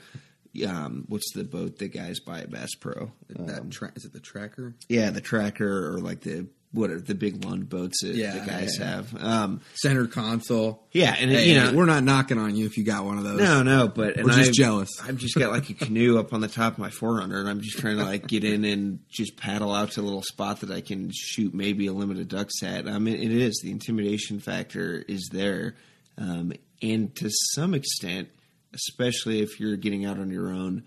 um, 0.67 1.05
what's 1.09 1.33
the 1.35 1.45
boat 1.45 1.79
that 1.79 1.89
guys 1.89 2.19
buy 2.21 2.41
at 2.41 2.51
Bass 2.51 2.75
Pro? 2.81 3.13
that 3.29 3.71
tra- 3.71 3.93
is 3.95 4.05
it 4.05 4.13
the 4.13 4.21
tracker 4.21 4.75
Yeah, 4.89 5.11
the 5.11 5.21
tracker 5.21 5.95
or 5.95 5.99
like 5.99 6.21
the 6.21 6.47
what 6.77 6.91
are 6.91 7.01
the 7.01 7.15
big 7.15 7.45
Lund 7.45 7.69
boats 7.69 8.03
that 8.03 8.15
Yeah, 8.15 8.39
the 8.39 8.47
guys 8.47 8.79
yeah. 8.79 8.87
have. 8.87 9.23
Um, 9.23 9.61
center 9.75 10.07
console 10.07 10.87
yeah, 10.93 11.15
and 11.19 11.31
hey, 11.31 11.49
you 11.49 11.61
know 11.61 11.73
we're 11.75 11.87
not 11.87 12.05
knocking 12.05 12.39
on 12.39 12.55
you 12.55 12.67
if 12.67 12.77
you 12.77 12.85
got 12.85 13.05
one 13.05 13.19
of 13.19 13.25
those 13.25 13.41
no, 13.41 13.63
no, 13.63 13.89
but 13.89 14.17
We're 14.17 14.25
just 14.27 14.39
I've- 14.39 14.53
jealous. 14.53 14.91
I've 15.03 15.17
just 15.17 15.35
got 15.37 15.51
like 15.51 15.69
a 15.71 15.75
canoe 15.75 16.19
up 16.19 16.33
on 16.33 16.41
the 16.41 16.49
top 16.49 16.75
of 16.75 16.79
my 16.79 16.91
4Runner, 16.91 17.41
and 17.41 17.49
I'm 17.49 17.61
just 17.61 17.79
trying 17.79 17.97
to 17.97 18.05
like 18.05 18.27
get 18.27 18.45
in 18.45 18.65
and 18.65 19.01
just 19.11 19.37
paddle 19.37 19.75
out 19.75 19.91
to 19.93 20.01
a 20.01 20.03
little 20.03 20.23
spot 20.23 20.61
that 20.61 20.71
I 20.71 20.81
can 20.83 21.11
shoot 21.13 21.53
maybe 21.55 21.87
a 21.87 21.93
limited 21.93 22.29
ducks 22.29 22.63
at. 22.63 22.87
I 22.87 22.99
mean, 22.99 23.15
it 23.17 23.33
is 23.33 23.61
the 23.63 23.71
intimidation 23.73 24.39
factor 24.41 25.05
is 25.09 25.29
there, 25.33 25.75
um, 26.19 26.53
and 26.83 27.15
to 27.17 27.31
some 27.55 27.75
extent, 27.75 28.29
especially 28.75 29.41
if 29.41 29.59
you're 29.59 29.77
getting 29.77 30.05
out 30.05 30.19
on 30.19 30.31
your 30.31 30.51
own, 30.51 30.85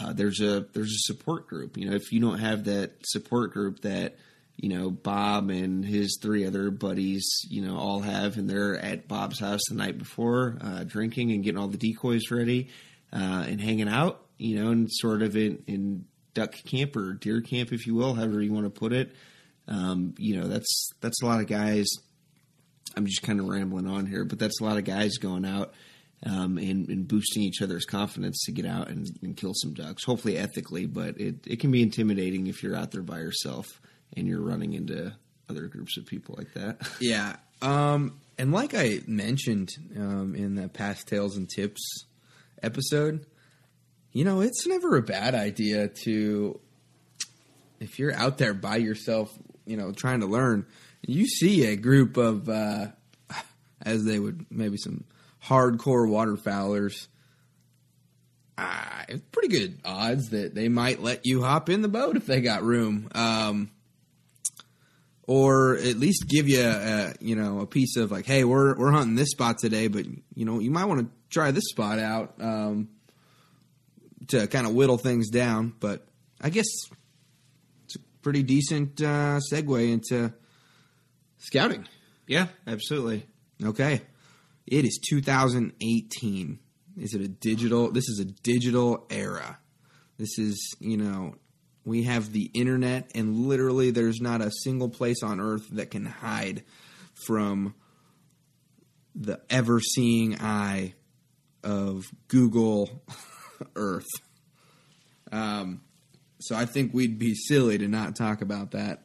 uh, 0.00 0.12
there's 0.12 0.40
a 0.40 0.66
there's 0.72 0.92
a 0.92 1.12
support 1.12 1.46
group. 1.46 1.76
You 1.76 1.90
know, 1.90 1.94
if 1.96 2.12
you 2.12 2.20
don't 2.20 2.38
have 2.38 2.64
that 2.64 2.92
support 3.04 3.52
group 3.52 3.80
that 3.82 4.16
you 4.62 4.68
know 4.68 4.92
Bob 4.92 5.50
and 5.50 5.84
his 5.84 6.18
three 6.22 6.46
other 6.46 6.70
buddies, 6.70 7.44
you 7.50 7.62
know, 7.62 7.76
all 7.76 8.00
have, 8.00 8.36
and 8.36 8.48
they're 8.48 8.78
at 8.78 9.08
Bob's 9.08 9.40
house 9.40 9.60
the 9.68 9.74
night 9.74 9.98
before, 9.98 10.56
uh, 10.60 10.84
drinking 10.84 11.32
and 11.32 11.42
getting 11.42 11.58
all 11.58 11.66
the 11.66 11.76
decoys 11.76 12.30
ready 12.30 12.68
uh, 13.12 13.44
and 13.48 13.60
hanging 13.60 13.88
out. 13.88 14.24
You 14.38 14.62
know, 14.62 14.70
and 14.70 14.88
sort 14.90 15.22
of 15.22 15.36
in, 15.36 15.64
in 15.66 16.04
duck 16.32 16.54
camp 16.64 16.94
or 16.94 17.12
deer 17.12 17.40
camp, 17.40 17.72
if 17.72 17.86
you 17.88 17.96
will, 17.96 18.14
however 18.14 18.40
you 18.40 18.52
want 18.52 18.66
to 18.66 18.70
put 18.70 18.92
it. 18.92 19.14
Um, 19.66 20.14
you 20.16 20.36
know, 20.36 20.46
that's 20.46 20.90
that's 21.00 21.20
a 21.22 21.26
lot 21.26 21.40
of 21.40 21.48
guys. 21.48 21.88
I'm 22.96 23.06
just 23.06 23.22
kind 23.22 23.40
of 23.40 23.48
rambling 23.48 23.88
on 23.88 24.06
here, 24.06 24.24
but 24.24 24.38
that's 24.38 24.60
a 24.60 24.64
lot 24.64 24.78
of 24.78 24.84
guys 24.84 25.16
going 25.18 25.44
out 25.44 25.74
um, 26.24 26.56
and, 26.56 26.88
and 26.88 27.08
boosting 27.08 27.42
each 27.42 27.62
other's 27.62 27.84
confidence 27.84 28.44
to 28.44 28.52
get 28.52 28.66
out 28.66 28.88
and, 28.88 29.08
and 29.22 29.36
kill 29.36 29.54
some 29.54 29.74
ducks, 29.74 30.04
hopefully 30.04 30.38
ethically. 30.38 30.86
But 30.86 31.20
it, 31.20 31.46
it 31.48 31.58
can 31.58 31.72
be 31.72 31.82
intimidating 31.82 32.46
if 32.46 32.62
you're 32.62 32.76
out 32.76 32.92
there 32.92 33.02
by 33.02 33.18
yourself 33.18 33.80
and 34.16 34.26
you're 34.26 34.40
running 34.42 34.74
into 34.74 35.12
other 35.48 35.66
groups 35.66 35.96
of 35.96 36.06
people 36.06 36.34
like 36.38 36.52
that. 36.54 36.80
Yeah. 37.00 37.36
Um, 37.60 38.18
and 38.38 38.52
like 38.52 38.74
I 38.74 39.00
mentioned 39.06 39.70
um, 39.96 40.34
in 40.34 40.56
the 40.56 40.68
past 40.68 41.06
tales 41.06 41.36
and 41.36 41.48
tips 41.48 42.06
episode, 42.62 43.24
you 44.12 44.24
know, 44.24 44.40
it's 44.40 44.66
never 44.66 44.96
a 44.96 45.02
bad 45.02 45.34
idea 45.34 45.88
to, 46.04 46.58
if 47.80 47.98
you're 47.98 48.14
out 48.14 48.38
there 48.38 48.54
by 48.54 48.76
yourself, 48.76 49.30
you 49.64 49.76
know, 49.76 49.92
trying 49.92 50.20
to 50.20 50.26
learn, 50.26 50.66
you 51.06 51.26
see 51.26 51.66
a 51.66 51.76
group 51.76 52.16
of, 52.16 52.48
uh, 52.48 52.88
as 53.82 54.04
they 54.04 54.18
would, 54.18 54.46
maybe 54.50 54.76
some 54.76 55.04
hardcore 55.44 56.08
waterfowlers. 56.08 57.06
Uh, 58.58 59.04
pretty 59.32 59.48
good 59.48 59.78
odds 59.84 60.30
that 60.30 60.54
they 60.54 60.68
might 60.68 61.02
let 61.02 61.26
you 61.26 61.42
hop 61.42 61.68
in 61.68 61.82
the 61.82 61.88
boat 61.88 62.16
if 62.16 62.26
they 62.26 62.40
got 62.40 62.62
room. 62.62 63.08
Um, 63.14 63.70
or 65.26 65.76
at 65.76 65.96
least 65.96 66.28
give 66.28 66.48
you 66.48 66.62
a, 66.62 67.14
you 67.20 67.36
know 67.36 67.60
a 67.60 67.66
piece 67.66 67.96
of 67.96 68.10
like, 68.10 68.26
hey, 68.26 68.44
we're 68.44 68.76
we're 68.76 68.90
hunting 68.90 69.14
this 69.14 69.30
spot 69.30 69.58
today, 69.58 69.88
but 69.88 70.04
you 70.34 70.44
know 70.44 70.58
you 70.58 70.70
might 70.70 70.86
want 70.86 71.00
to 71.00 71.06
try 71.30 71.50
this 71.50 71.64
spot 71.70 71.98
out 71.98 72.34
um, 72.40 72.88
to 74.28 74.46
kind 74.48 74.66
of 74.66 74.74
whittle 74.74 74.98
things 74.98 75.30
down. 75.30 75.72
But 75.78 76.06
I 76.40 76.50
guess 76.50 76.66
it's 77.84 77.96
a 77.96 78.00
pretty 78.22 78.42
decent 78.42 79.00
uh, 79.00 79.38
segue 79.52 79.92
into 79.92 80.32
scouting. 81.38 81.86
yeah, 82.26 82.48
absolutely. 82.66 83.26
Okay, 83.62 84.02
it 84.66 84.84
is 84.84 84.98
2018. 85.08 86.58
Is 86.98 87.14
it 87.14 87.22
a 87.22 87.28
digital? 87.28 87.90
This 87.90 88.08
is 88.08 88.18
a 88.18 88.24
digital 88.24 89.06
era. 89.08 89.58
This 90.18 90.38
is 90.38 90.76
you 90.80 90.96
know 90.96 91.36
we 91.84 92.04
have 92.04 92.32
the 92.32 92.50
internet, 92.54 93.10
and 93.14 93.46
literally 93.46 93.90
there's 93.90 94.20
not 94.20 94.40
a 94.40 94.50
single 94.62 94.88
place 94.88 95.22
on 95.22 95.40
earth 95.40 95.68
that 95.72 95.90
can 95.90 96.06
hide 96.06 96.62
from 97.26 97.74
the 99.14 99.40
ever 99.50 99.80
seeing 99.80 100.40
eye 100.40 100.94
of 101.62 102.04
Google 102.28 103.02
Earth. 103.76 104.08
Um, 105.30 105.82
so 106.40 106.56
I 106.56 106.66
think 106.66 106.92
we'd 106.92 107.18
be 107.18 107.34
silly 107.34 107.78
to 107.78 107.88
not 107.88 108.16
talk 108.16 108.42
about 108.42 108.72
that. 108.72 109.04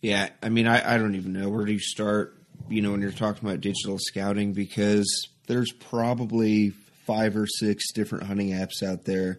Yeah, 0.00 0.30
I 0.42 0.48
mean, 0.48 0.66
I, 0.66 0.94
I 0.94 0.98
don't 0.98 1.14
even 1.14 1.32
know 1.32 1.48
where 1.48 1.64
do 1.64 1.72
you 1.72 1.78
start. 1.78 2.36
You 2.68 2.82
know, 2.82 2.92
when 2.92 3.00
you're 3.00 3.12
talking 3.12 3.46
about 3.48 3.60
digital 3.60 3.98
scouting, 3.98 4.52
because 4.52 5.28
there's 5.46 5.72
probably 5.72 6.70
five 7.06 7.36
or 7.36 7.46
six 7.46 7.92
different 7.92 8.24
hunting 8.24 8.50
apps 8.50 8.82
out 8.82 9.04
there 9.04 9.38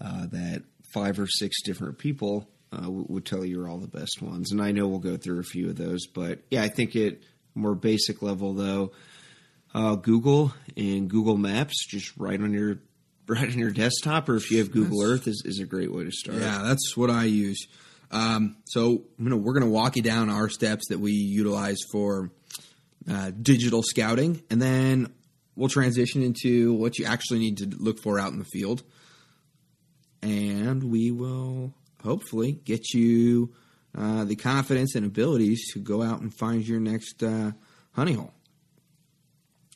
uh, 0.00 0.26
that 0.26 0.62
five 0.92 1.18
or 1.18 1.26
six 1.26 1.62
different 1.62 1.98
people 1.98 2.48
uh, 2.72 2.82
w- 2.82 3.06
would 3.08 3.24
tell 3.24 3.44
you 3.44 3.62
are 3.62 3.68
all 3.68 3.78
the 3.78 3.88
best 3.88 4.20
ones. 4.20 4.52
And 4.52 4.60
I 4.60 4.72
know 4.72 4.86
we'll 4.88 4.98
go 4.98 5.16
through 5.16 5.40
a 5.40 5.44
few 5.44 5.68
of 5.68 5.76
those, 5.76 6.06
but 6.06 6.40
yeah, 6.50 6.62
I 6.62 6.68
think 6.68 6.96
at 6.96 7.18
more 7.54 7.74
basic 7.74 8.22
level 8.22 8.52
though, 8.52 8.92
uh, 9.74 9.94
Google 9.96 10.54
and 10.76 11.08
Google 11.08 11.36
Maps, 11.36 11.86
just 11.86 12.16
right 12.16 12.40
on 12.40 12.52
your 12.52 12.78
right 13.28 13.48
on 13.48 13.58
your 13.58 13.72
desktop, 13.72 14.28
or 14.28 14.36
if 14.36 14.50
you 14.50 14.58
have 14.58 14.70
Google 14.70 15.02
Earth, 15.02 15.26
is, 15.26 15.42
is 15.44 15.58
a 15.58 15.66
great 15.66 15.92
way 15.92 16.04
to 16.04 16.12
start. 16.12 16.38
Yeah, 16.38 16.62
that's 16.62 16.96
what 16.96 17.10
I 17.10 17.24
use. 17.24 17.66
Um, 18.12 18.56
so 18.66 19.02
you 19.18 19.28
know, 19.28 19.36
we're 19.36 19.52
going 19.52 19.64
to 19.64 19.70
walk 19.70 19.96
you 19.96 20.02
down 20.02 20.30
our 20.30 20.48
steps 20.48 20.88
that 20.90 21.00
we 21.00 21.12
utilize 21.12 21.78
for 21.90 22.30
uh, 23.10 23.32
digital 23.42 23.82
scouting, 23.82 24.42
and 24.48 24.62
then 24.62 25.12
we'll 25.56 25.68
transition 25.68 26.22
into 26.22 26.72
what 26.74 26.98
you 26.98 27.06
actually 27.06 27.40
need 27.40 27.58
to 27.58 27.66
look 27.66 27.98
for 27.98 28.20
out 28.20 28.32
in 28.32 28.38
the 28.38 28.44
field, 28.44 28.82
and 30.26 30.82
we 30.82 31.12
will 31.12 31.72
hopefully 32.02 32.52
get 32.52 32.92
you 32.92 33.52
uh, 33.96 34.24
the 34.24 34.34
confidence 34.34 34.96
and 34.96 35.06
abilities 35.06 35.72
to 35.72 35.78
go 35.78 36.02
out 36.02 36.20
and 36.20 36.34
find 36.34 36.66
your 36.66 36.80
next 36.80 37.22
uh, 37.22 37.52
honey 37.92 38.14
hole. 38.14 38.32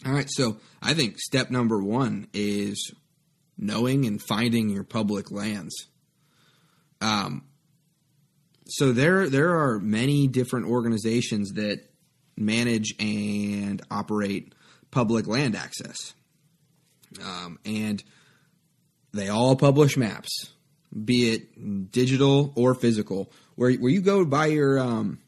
All 0.05 0.13
right, 0.13 0.29
so 0.29 0.57
I 0.83 0.95
think 0.95 1.21
step 1.21 1.51
number 1.51 1.81
one 1.81 2.27
is 2.33 2.93
knowing 3.57 4.07
and 4.07 4.21
finding 4.21 4.71
your 4.71 4.83
public 4.83 5.31
lands. 5.31 5.75
Um, 7.01 7.45
so 8.67 8.93
there 8.93 9.29
there 9.29 9.57
are 9.57 9.79
many 9.79 10.27
different 10.27 10.67
organizations 10.67 11.53
that 11.53 11.81
manage 12.37 12.95
and 12.99 13.83
operate 13.91 14.55
public 14.91 15.27
land 15.27 15.55
access, 15.55 16.15
um, 17.23 17.59
and 17.65 18.03
they 19.13 19.29
all 19.29 19.57
publish 19.57 19.97
maps, 19.97 20.51
be 21.05 21.33
it 21.33 21.91
digital 21.93 22.53
or 22.57 22.75
physical. 22.75 23.33
Where 23.57 23.73
where 23.73 23.91
you 23.91 24.01
go 24.01 24.25
buy 24.25 24.47
your 24.47 24.79
um, 24.79 25.19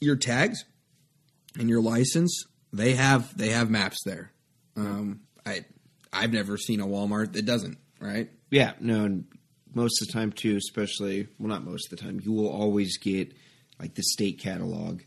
your 0.00 0.16
tags 0.16 0.64
and 1.58 1.68
your 1.68 1.80
license, 1.80 2.44
they 2.72 2.94
have 2.94 3.36
they 3.36 3.50
have 3.50 3.70
maps 3.70 3.98
there. 4.04 4.32
Um, 4.76 5.20
I 5.44 5.64
I've 6.12 6.32
never 6.32 6.56
seen 6.56 6.80
a 6.80 6.86
Walmart 6.86 7.32
that 7.32 7.46
doesn't. 7.46 7.78
Right? 8.00 8.30
Yeah, 8.50 8.72
no, 8.80 9.04
and 9.04 9.24
most 9.74 10.00
of 10.00 10.08
the 10.08 10.12
time 10.12 10.32
too, 10.32 10.56
especially 10.56 11.28
well, 11.38 11.48
not 11.48 11.64
most 11.64 11.92
of 11.92 11.98
the 11.98 12.04
time, 12.04 12.20
you 12.22 12.32
will 12.32 12.48
always 12.48 12.98
get 12.98 13.32
like 13.78 13.94
the 13.94 14.02
state 14.02 14.40
catalog, 14.40 15.02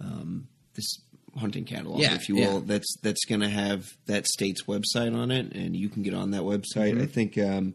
um, 0.00 0.48
this 0.74 0.98
hunting 1.36 1.64
catalog, 1.64 2.00
Yeah, 2.00 2.14
if 2.14 2.28
you 2.28 2.36
will. 2.36 2.54
yeah. 2.54 2.60
That's 2.64 2.96
that's 3.02 3.24
going 3.24 3.40
to 3.40 3.48
have 3.48 3.86
that 4.06 4.26
state's 4.26 4.64
website 4.64 5.16
on 5.16 5.30
it, 5.30 5.52
and 5.52 5.74
you 5.76 5.88
can 5.88 6.02
get 6.02 6.14
on 6.14 6.30
that 6.32 6.42
website. 6.42 6.92
Mm-hmm. 6.92 7.02
I 7.02 7.06
think. 7.06 7.38
Um, 7.38 7.74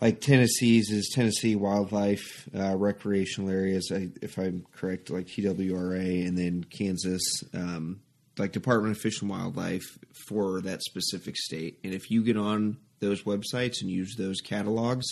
like 0.00 0.22
Tennessee's 0.22 0.90
is 0.90 1.12
Tennessee 1.14 1.56
Wildlife 1.56 2.48
uh, 2.58 2.74
Recreational 2.74 3.50
Areas, 3.50 3.90
I, 3.94 4.08
if 4.22 4.38
I'm 4.38 4.64
correct, 4.72 5.10
like 5.10 5.26
TWRA, 5.26 6.26
and 6.26 6.38
then 6.38 6.64
Kansas, 6.64 7.20
um, 7.52 8.00
like 8.38 8.52
Department 8.52 8.96
of 8.96 9.02
Fish 9.02 9.20
and 9.20 9.28
Wildlife 9.30 9.84
for 10.26 10.62
that 10.62 10.80
specific 10.82 11.36
state. 11.36 11.80
And 11.84 11.92
if 11.92 12.10
you 12.10 12.22
get 12.24 12.38
on 12.38 12.78
those 13.00 13.24
websites 13.24 13.82
and 13.82 13.90
use 13.90 14.14
those 14.16 14.40
catalogs 14.40 15.06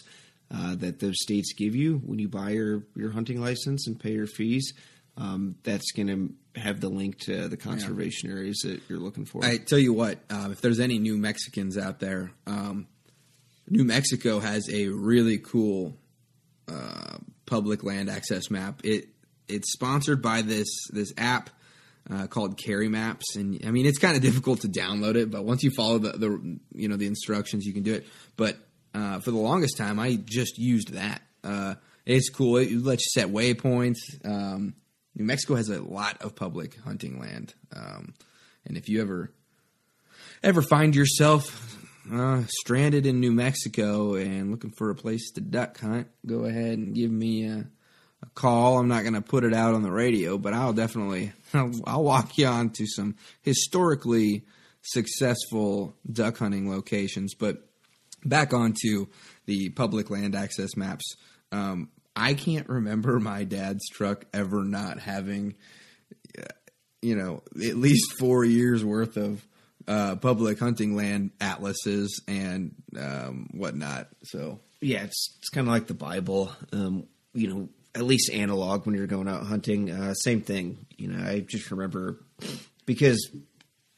uh, 0.51 0.75
that 0.77 1.01
those 1.01 1.21
states 1.21 1.53
give 1.53 1.75
you 1.77 1.99
when 2.07 2.19
you 2.19 2.29
buy 2.29 2.51
your, 2.51 2.85
your 2.97 3.11
hunting 3.11 3.43
license 3.43 3.87
and 3.87 4.01
pay 4.01 4.13
your 4.13 4.27
fees, 4.27 4.73
um, 5.19 5.57
that's 5.65 5.91
going 5.93 6.07
to 6.07 6.61
have 6.61 6.81
the 6.81 6.89
link 6.89 7.19
to 7.19 7.49
the 7.49 7.57
conservation 7.57 8.31
areas 8.31 8.61
that 8.65 8.81
you're 8.89 9.01
looking 9.01 9.25
for. 9.25 9.45
I 9.45 9.59
tell 9.59 9.79
you 9.79 9.93
what, 9.93 10.19
um, 10.31 10.53
if 10.53 10.61
there's 10.61 10.81
any 10.81 10.99
new 10.99 11.19
Mexicans 11.19 11.77
out 11.77 11.99
there, 11.99 12.31
um, 12.47 12.87
New 13.69 13.85
Mexico 13.85 14.39
has 14.39 14.69
a 14.73 14.89
really 14.89 15.39
cool 15.39 15.97
uh, 16.69 17.19
public 17.47 17.83
land 17.83 18.09
access 18.09 18.51
map. 18.51 18.81
It 18.85 19.09
it's 19.49 19.73
sponsored 19.73 20.23
by 20.23 20.43
this 20.43 20.69
this 20.91 21.13
app 21.19 21.51
uh, 22.11 22.29
called 22.29 22.57
Carry 22.57 22.89
Maps, 22.89 23.37
and 23.37 23.61
I 23.67 23.71
mean 23.71 23.87
it's 23.87 23.99
kind 23.99 24.17
of 24.17 24.23
difficult 24.23 24.63
to 24.63 24.69
download 24.69 25.17
it, 25.17 25.31
but 25.31 25.45
once 25.45 25.63
you 25.63 25.71
follow 25.71 25.99
the, 25.99 26.13
the 26.13 26.59
you 26.75 26.89
know 26.89 26.97
the 26.97 27.07
instructions, 27.07 27.67
you 27.67 27.75
can 27.75 27.83
do 27.83 27.95
it. 27.95 28.07
But 28.37 28.57
uh, 28.95 29.21
for 29.21 29.33
the 29.33 29.39
longest 29.39 29.77
time, 29.77 29.99
I 29.99 30.17
just 30.17 30.59
used 30.59 30.95
that. 30.95 31.23
Uh, 31.45 31.75
it's 32.07 32.31
cool. 32.31 32.57
It 32.57 32.73
lets 32.73 33.05
you 33.05 33.21
set 33.21 33.31
waypoints. 33.31 33.99
Um, 34.25 34.75
New 35.19 35.25
Mexico 35.25 35.57
has 35.57 35.69
a 35.69 35.83
lot 35.83 36.23
of 36.23 36.37
public 36.37 36.79
hunting 36.81 37.19
land, 37.19 37.55
um, 37.75 38.15
and 38.65 38.77
if 38.77 38.89
you 38.89 39.03
ever 39.03 39.33
ever 40.43 40.63
find 40.63 40.95
yourself 40.95 41.77
uh, 42.13 42.43
stranded 42.49 43.05
in 43.05 43.21
New 43.21 43.33
Mexico 43.33 44.15
and 44.15 44.51
looking 44.51 44.71
for 44.71 44.91
a 44.91 44.95
place 44.95 45.33
to 45.33 45.41
duck 45.41 45.79
hunt, 45.81 46.07
go 46.25 46.45
ahead 46.45 46.79
and 46.79 46.95
give 46.95 47.11
me 47.11 47.47
a, 47.47 47.67
a 48.23 48.27
call. 48.35 48.79
I'm 48.79 48.89
not 48.89 49.03
going 49.03 49.15
to 49.15 49.21
put 49.21 49.45
it 49.45 49.53
out 49.53 49.75
on 49.75 49.83
the 49.83 49.91
radio, 49.91 50.39
but 50.39 50.55
I'll 50.55 50.73
definitely 50.73 51.33
I'll, 51.55 51.73
I'll 51.85 52.05
walk 52.05 52.39
you 52.39 52.47
on 52.47 52.71
to 52.71 52.87
some 52.87 53.17
historically 53.43 54.45
successful 54.83 55.97
duck 56.11 56.39
hunting 56.39 56.71
locations. 56.71 57.35
But 57.35 57.69
back 58.25 58.53
onto 58.53 59.07
the 59.47 59.71
public 59.71 60.11
land 60.11 60.35
access 60.35 60.77
maps. 60.77 61.05
Um, 61.51 61.89
I 62.19 62.35
can't 62.35 62.69
remember 62.69 63.21
my 63.21 63.45
dad's 63.45 63.89
truck 63.89 64.27
ever 64.35 64.65
not 64.65 64.99
having 64.99 65.55
you 67.03 67.17
know, 67.17 67.43
at 67.57 67.77
least 67.77 68.19
four 68.19 68.45
years 68.45 68.85
worth 68.85 69.17
of 69.17 69.47
uh, 69.87 70.17
public 70.17 70.59
hunting 70.59 70.97
land 70.97 71.31
atlases 71.41 72.23
and 72.27 72.75
um, 72.99 73.49
whatnot. 73.53 74.09
So 74.25 74.61
Yeah, 74.81 75.05
it's 75.05 75.35
it's 75.39 75.49
kind 75.49 75.67
of 75.67 75.73
like 75.73 75.87
the 75.87 75.95
Bible. 75.95 76.53
Um, 76.73 77.07
you 77.33 77.49
know, 77.49 77.69
at 77.95 78.03
least 78.03 78.31
analog 78.33 78.87
when 78.87 78.95
you're 78.95 79.07
going 79.07 79.29
out 79.29 79.45
hunting. 79.45 79.91
Uh, 79.91 80.15
same 80.15 80.43
thing. 80.43 80.87
You 80.97 81.09
know, 81.09 81.25
I 81.25 81.41
just 81.41 81.71
remember 81.71 82.21
because 82.85 83.31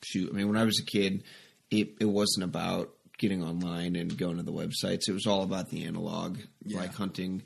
shoot, 0.03 0.31
I 0.31 0.37
mean, 0.37 0.49
when 0.49 0.57
I 0.57 0.65
was 0.65 0.81
a 0.81 0.85
kid, 0.85 1.25
it 1.71 1.95
it 2.01 2.07
wasn't 2.07 2.45
about 2.45 2.91
getting 3.19 3.43
online 3.43 3.97
and 3.97 4.17
going 4.17 4.37
to 4.37 4.43
the 4.43 4.53
websites. 4.53 5.09
It 5.09 5.13
was 5.13 5.27
all 5.27 5.43
about 5.43 5.71
the 5.71 5.85
analog, 5.85 6.39
like 6.67 6.95
hunting. 6.95 7.43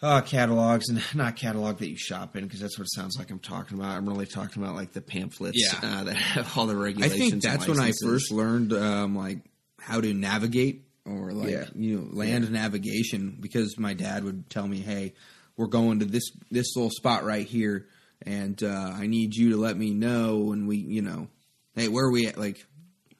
Uh, 0.00 0.20
catalogs 0.20 0.88
and 0.90 1.02
not 1.14 1.34
catalog 1.34 1.78
that 1.78 1.88
you 1.88 1.96
shop 1.96 2.36
in 2.36 2.44
because 2.44 2.60
that's 2.60 2.78
what 2.78 2.84
it 2.84 2.92
sounds 2.94 3.18
like 3.18 3.30
I'm 3.30 3.40
talking 3.40 3.76
about. 3.78 3.96
I'm 3.96 4.08
really 4.08 4.26
talking 4.26 4.62
about 4.62 4.76
like 4.76 4.92
the 4.92 5.00
pamphlets 5.00 5.58
Yeah. 5.60 5.78
uh, 5.82 6.04
that 6.04 6.14
have 6.14 6.56
all 6.56 6.66
the 6.66 6.76
regulations. 6.76 7.14
I 7.14 7.18
think 7.30 7.42
that's 7.42 7.66
when 7.66 7.80
I 7.80 7.92
first 8.04 8.30
learned 8.30 8.72
um, 8.72 9.16
like 9.16 9.38
how 9.80 10.00
to 10.00 10.14
navigate 10.14 10.84
or 11.04 11.32
like 11.32 11.50
Yeah. 11.50 11.64
you 11.74 11.96
know 11.98 12.08
land 12.12 12.48
navigation 12.52 13.38
because 13.40 13.76
my 13.78 13.94
dad 13.94 14.22
would 14.22 14.48
tell 14.50 14.68
me, 14.68 14.78
"Hey, 14.78 15.14
we're 15.56 15.66
going 15.66 15.98
to 15.98 16.04
this 16.04 16.30
this 16.50 16.76
little 16.76 16.90
spot 16.90 17.24
right 17.24 17.46
here, 17.46 17.86
and 18.22 18.62
uh, 18.62 18.92
I 18.94 19.08
need 19.08 19.34
you 19.34 19.50
to 19.50 19.56
let 19.56 19.76
me 19.76 19.90
know 19.94 20.38
when 20.38 20.66
we 20.68 20.76
you 20.76 21.02
know, 21.02 21.26
hey, 21.74 21.88
where 21.88 22.04
are 22.04 22.12
we 22.12 22.28
at? 22.28 22.38
Like, 22.38 22.64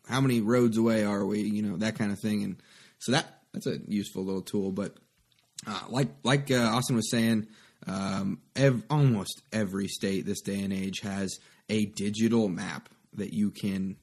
how 0.09 0.21
many 0.21 0.41
roads 0.43 0.77
away 0.77 1.05
are 1.05 1.27
we? 1.27 1.41
You 1.41 1.63
know 1.63 1.77
that 1.79 1.99
kind 1.99 2.13
of 2.13 2.21
thing, 2.21 2.45
and 2.45 2.57
so 3.01 3.11
that 3.13 3.27
that's 3.53 3.67
a 3.67 3.79
useful 3.89 4.25
little 4.25 4.43
tool, 4.43 4.71
but. 4.71 4.95
Uh, 5.67 5.81
like 5.89 6.09
like 6.23 6.51
uh, 6.51 6.71
Austin 6.73 6.97
was 6.97 7.11
saying, 7.11 7.47
um, 7.87 8.41
ev- 8.57 8.85
almost 8.91 9.43
every 9.53 9.89
state 9.89 10.25
this 10.25 10.41
day 10.41 10.61
and 10.61 10.73
age 10.73 11.01
has 11.03 11.39
a 11.69 11.87
digital 11.87 12.49
map 12.49 12.89
that 13.15 13.33
you 13.33 13.51
can 13.51 13.97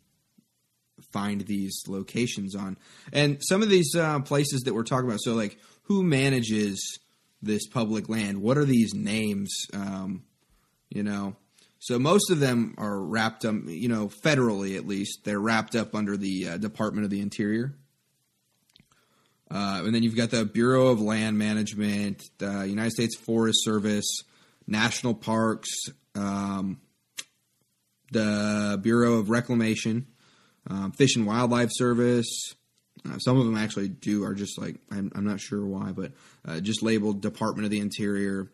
find 1.12 1.42
these 1.42 1.84
locations 1.88 2.56
on. 2.56 2.78
And 3.12 3.40
some 3.42 3.62
of 3.62 3.70
these 3.70 3.96
uh, 3.96 4.20
places 4.20 4.62
that 4.62 4.74
we're 4.74 4.84
talking 4.84 5.08
about, 5.08 5.22
so 5.22 5.34
like 5.34 5.58
who 5.84 6.04
manages 6.04 7.00
this 7.42 7.68
public 7.68 8.10
land? 8.10 8.42
What 8.42 8.58
are 8.58 8.66
these 8.66 8.94
names? 8.94 9.54
Um, 9.74 10.24
you 10.90 11.04
know, 11.04 11.36
so 11.80 12.00
most 12.00 12.32
of 12.32 12.40
them 12.40 12.74
are 12.78 13.00
wrapped 13.00 13.46
up, 13.46 13.56
you 13.68 13.88
know, 13.88 14.10
federally 14.24 14.76
at 14.76 14.88
least, 14.88 15.20
they're 15.24 15.40
wrapped 15.40 15.76
up 15.76 15.94
under 15.94 16.18
the 16.18 16.50
uh, 16.50 16.58
Department 16.58 17.06
of 17.06 17.12
the 17.12 17.22
Interior. 17.22 17.76
Uh, 19.50 19.84
and 19.86 19.94
then 19.94 20.02
you've 20.02 20.16
got 20.16 20.32
the 20.32 20.44
Bureau 20.46 20.88
of 20.88 21.00
Land 21.00 21.38
Management, 21.38 22.24
the 22.40 22.66
United 22.68 22.92
States 22.92 23.16
Forest 23.16 23.64
Service, 23.64 24.24
National 24.68 25.14
Parks, 25.14 25.70
um, 26.16 26.80
the 28.12 28.80
Bureau 28.82 29.16
of 29.16 29.30
Reclamation, 29.30 30.08
um, 30.70 30.92
Fish 30.92 31.16
and 31.16 31.28
Wildlife 31.28 31.70
Service. 31.72 32.54
Uh, 33.08 33.18
some 33.20 33.38
of 33.38 33.46
them 33.46 33.56
actually 33.56 33.90
do 33.90 34.24
are 34.24 34.34
just 34.34 34.60
like 34.60 34.78
I'm, 34.92 35.12
I'm 35.14 35.26
not 35.26 35.40
sure 35.40 35.64
why, 35.64 35.92
but 35.92 36.14
uh, 36.48 36.60
just 36.60 36.82
labeled 36.82 37.22
Department 37.22 37.66
of 37.66 37.72
the 37.72 37.80
Interior. 37.80 38.50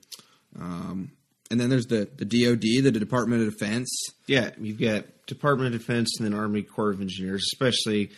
Um, 0.59 1.11
and 1.49 1.59
then 1.59 1.69
there's 1.69 1.85
the 1.85 2.09
the 2.17 2.25
DoD, 2.25 2.83
the 2.83 2.91
Department 2.91 3.43
of 3.43 3.53
Defense. 3.53 3.89
Yeah, 4.27 4.51
you've 4.59 4.79
got 4.79 5.05
Department 5.25 5.73
of 5.73 5.79
Defense 5.79 6.17
and 6.19 6.25
then 6.25 6.37
Army 6.37 6.63
Corps 6.63 6.91
of 6.91 7.01
Engineers, 7.01 7.45
especially 7.53 8.11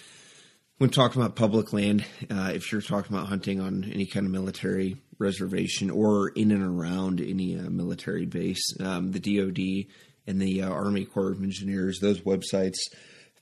when 0.79 0.89
talking 0.89 1.21
about 1.21 1.36
public 1.36 1.71
land. 1.73 2.03
Uh, 2.29 2.51
if 2.53 2.71
you're 2.71 2.81
talking 2.81 3.15
about 3.15 3.27
hunting 3.27 3.59
on 3.62 3.83
any 3.93 4.05
kind 4.05 4.25
of 4.25 4.31
military 4.31 4.97
reservation 5.19 5.89
or 5.89 6.29
in 6.29 6.51
and 6.51 6.63
around 6.63 7.21
any 7.21 7.57
uh, 7.57 7.69
military 7.69 8.25
base, 8.25 8.63
um, 8.81 9.12
the 9.12 9.19
DoD 9.19 9.91
and 10.27 10.41
the 10.41 10.62
uh, 10.62 10.69
Army 10.69 11.05
Corps 11.05 11.31
of 11.31 11.41
Engineers, 11.43 11.99
those 11.99 12.21
websites 12.21 12.77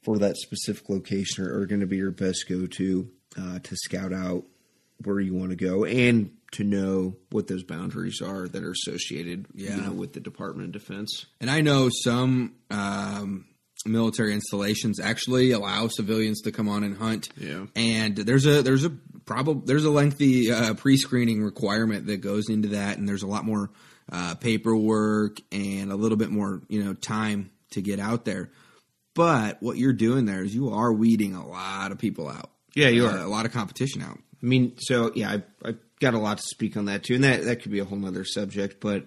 for 0.04 0.18
that 0.20 0.38
specific 0.38 0.90
location 0.90 1.46
are, 1.46 1.60
are 1.60 1.66
going 1.66 1.82
to 1.82 1.88
be 1.88 1.98
your 1.98 2.12
best 2.12 2.46
go 2.50 2.66
to 2.68 3.10
uh, 3.40 3.60
to 3.60 3.76
scout 3.76 4.12
out 4.14 4.44
where 5.04 5.20
you 5.20 5.34
want 5.34 5.50
to 5.52 5.56
go 5.56 5.86
and 5.86 6.32
to 6.52 6.64
know 6.64 7.16
what 7.32 7.48
those 7.48 7.64
boundaries 7.64 8.22
are 8.22 8.48
that 8.48 8.62
are 8.64 8.72
associated 8.72 9.48
Yeah. 9.56 9.76
you 9.78 9.82
know, 9.84 9.92
with 9.94 10.14
the 10.14 10.20
Department 10.20 10.68
of 10.76 10.82
Defense. 10.82 11.26
And 11.40 11.50
I 11.50 11.62
know 11.62 11.90
some 12.04 12.56
um, 12.70 13.46
military 13.86 14.34
installations 14.34 15.00
actually 15.00 15.52
allow 15.52 15.88
civilians 15.88 16.42
to 16.42 16.52
come 16.52 16.68
on 16.70 16.84
and 16.84 16.98
hunt. 16.98 17.30
Yeah. 17.38 17.66
And 17.76 18.16
there's 18.16 18.46
a 18.46 18.62
there's 18.62 18.86
a 18.86 18.90
probably 19.26 19.64
there's 19.66 19.86
a 19.86 19.90
lengthy 19.90 20.52
uh, 20.52 20.74
pre-screening 20.76 21.44
requirement 21.44 22.08
that 22.08 22.18
goes 22.18 22.50
into 22.50 22.70
that, 22.70 22.98
and 22.98 23.08
there's 23.08 23.24
a 23.24 23.28
lot 23.28 23.46
more 23.46 23.72
uh, 24.12 24.36
paperwork 24.36 25.38
and 25.52 25.92
a 25.92 25.96
little 25.96 26.18
bit 26.18 26.30
more 26.32 26.62
you 26.70 26.84
know 26.84 26.94
time 26.94 27.52
to 27.72 27.82
get 27.82 28.00
out 28.00 28.26
there. 28.26 28.52
But 29.14 29.62
what 29.62 29.78
you're 29.78 29.94
doing 29.94 30.26
there 30.26 30.44
is 30.44 30.56
you 30.56 30.70
are 30.70 30.92
weeding 30.94 31.36
a 31.36 31.46
lot 31.48 31.92
of 31.92 31.98
people 31.98 32.30
out. 32.30 32.50
Yeah, 32.76 32.88
you 32.88 33.06
Uh, 33.06 33.12
are. 33.12 33.18
a 33.20 33.28
lot 33.28 33.46
of 33.46 33.52
competition 33.52 34.02
out. 34.02 34.18
I 34.42 34.46
mean, 34.46 34.74
so 34.80 35.12
yeah, 35.16 35.30
I, 35.32 35.44
I've 35.68 35.80
got 36.00 36.14
a 36.14 36.18
lot 36.20 36.38
to 36.38 36.44
speak 36.44 36.78
on 36.78 36.86
that 36.86 37.04
too, 37.04 37.16
and 37.16 37.24
that 37.24 37.44
that 37.46 37.62
could 37.62 37.72
be 37.72 37.80
a 37.80 37.86
whole 37.86 38.06
other 38.06 38.24
subject. 38.26 38.80
But 38.80 39.06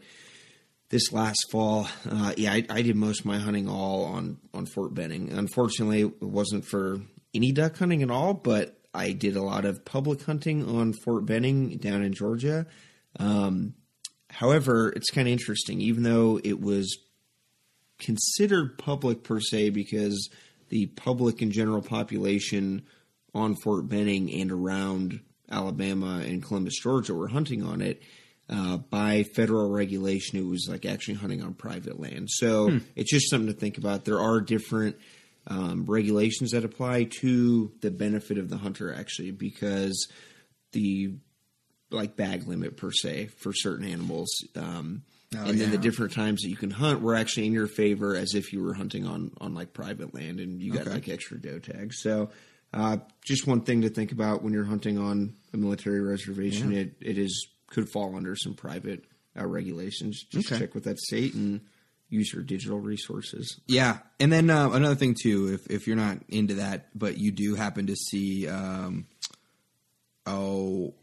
this 0.94 1.12
last 1.12 1.50
fall, 1.50 1.88
uh, 2.09 2.33
yeah, 2.37 2.52
I, 2.52 2.64
I 2.70 2.83
did 2.83 2.94
most 2.94 3.20
of 3.20 3.26
my 3.26 3.38
hunting 3.38 3.68
all 3.68 4.04
on 4.04 4.38
on 4.54 4.64
Fort 4.64 4.94
Benning. 4.94 5.33
Unfortunately, 5.33 6.02
it 6.02 6.22
wasn't 6.22 6.64
for 6.64 7.00
any 7.35 7.50
duck 7.50 7.76
hunting 7.76 8.04
at 8.04 8.12
all, 8.12 8.33
but 8.33 8.78
I 8.94 9.11
did 9.11 9.35
a 9.35 9.42
lot 9.42 9.64
of 9.64 9.85
public 9.85 10.22
hunting 10.22 10.64
on 10.64 10.92
Fort 10.92 11.26
Benning 11.26 11.78
down 11.78 12.04
in 12.04 12.12
Georgia. 12.12 12.66
Um, 13.18 13.74
however, 14.30 14.92
it's 14.94 15.11
kind 15.11 15.26
of 15.26 15.33
interesting, 15.33 15.80
even 15.80 16.04
though 16.04 16.38
it 16.44 16.61
was 16.61 16.96
considered 17.98 18.78
public 18.78 19.24
per 19.24 19.40
se 19.40 19.70
because 19.70 20.30
the 20.68 20.87
public 20.87 21.42
and 21.42 21.50
general 21.50 21.83
population 21.83 22.83
on 23.35 23.57
Fort 23.64 23.88
Benning 23.88 24.33
and 24.33 24.52
around 24.52 25.18
Alabama 25.50 26.22
and 26.24 26.40
Columbus, 26.40 26.78
Georgia, 26.80 27.14
were 27.14 27.26
hunting 27.26 27.64
on 27.64 27.83
it. 27.83 28.00
Uh, 28.48 28.76
by 28.76 29.22
federal 29.22 29.70
regulation, 29.70 30.38
it 30.38 30.44
was 30.44 30.66
like 30.68 30.85
actually 30.85 31.14
hunting 31.14 31.42
on 31.42 31.54
private 31.54 31.98
land. 31.98 32.28
So 32.30 32.78
it's 32.94 33.11
just 33.11 33.30
something 33.30 33.46
to 33.52 33.59
think 33.59 33.78
about. 33.78 34.04
There 34.04 34.20
are 34.20 34.40
different 34.42 34.96
um, 35.46 35.87
regulations 35.87 36.50
that 36.50 36.62
apply 36.64 37.04
to 37.20 37.72
the 37.80 37.90
benefit 37.90 38.37
of 38.37 38.50
the 38.50 38.59
hunter, 38.59 38.92
actually, 38.94 39.30
because 39.30 40.09
the 40.72 41.14
like 41.90 42.16
bag 42.16 42.46
limit 42.46 42.76
per 42.76 42.90
se 42.92 43.26
for 43.38 43.52
certain 43.54 43.87
animals. 43.87 44.28
Um, 44.57 45.02
Oh, 45.37 45.48
and 45.48 45.59
then 45.59 45.72
the 45.72 45.78
different 45.78 46.12
times 46.12 46.42
that 46.42 46.48
you 46.48 46.54
can 46.57 46.70
hunt 46.70 47.00
were 47.00 47.16
actually 47.16 47.46
in 47.48 47.52
your 47.52 47.66
favor 47.66 48.14
as 48.14 48.35
if 48.35 48.52
you 48.52 48.62
were 48.62 48.72
hunting 48.74 49.04
on 49.04 49.33
on 49.40 49.52
like 49.52 49.72
private 49.72 50.14
land 50.14 50.38
and 50.38 50.62
you 50.62 50.72
got 50.72 50.83
Okay. 50.83 50.90
like 50.92 51.09
extra 51.09 51.40
doe 51.40 51.59
tags. 51.59 52.00
So 52.02 52.30
uh, 52.72 52.98
just 53.24 53.44
one 53.44 53.62
thing 53.62 53.83
to 53.83 53.88
think 53.88 54.12
about 54.12 54.44
when 54.44 54.52
you're 54.52 54.64
hunting 54.64 54.96
on 54.96 55.35
a 55.52 55.57
military 55.57 56.00
reservation, 56.00 56.72
it 56.72 56.94
it 57.00 57.18
is 57.18 57.48
could 57.74 57.88
fall 57.90 58.16
under 58.16 58.34
some 58.37 58.54
private 58.54 59.04
uh, 59.38 59.46
regulations. 59.46 60.24
Just 60.30 60.50
Okay. 60.50 60.60
check 60.60 60.74
with 60.74 60.84
that 60.84 60.98
state 60.98 61.34
and 61.34 61.60
use 62.08 62.32
your 62.32 62.42
digital 62.42 62.78
resources. 62.78 63.60
Yeah, 63.66 63.98
and 64.20 64.32
then 64.32 64.48
uh, 64.48 64.70
another 64.70 64.94
thing 64.94 65.14
too, 65.20 65.52
if 65.52 65.70
if 65.70 65.87
you're 65.87 65.96
not 65.96 66.18
into 66.28 66.54
that, 66.54 66.88
but 66.94 67.18
you 67.18 67.32
do 67.32 67.54
happen 67.56 67.87
to 67.88 67.96
see, 67.96 68.46
um, 68.48 69.06
oh, 70.26 70.94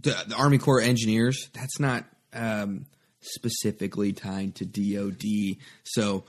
the, 0.00 0.16
the 0.28 0.34
Army 0.36 0.58
Corps 0.58 0.80
of 0.80 0.86
Engineers. 0.86 1.48
That's 1.52 1.80
not 1.80 2.04
um, 2.32 2.86
specifically 3.20 4.12
tied 4.12 4.54
to 4.56 4.64
DoD, 4.64 5.58
so 5.84 6.24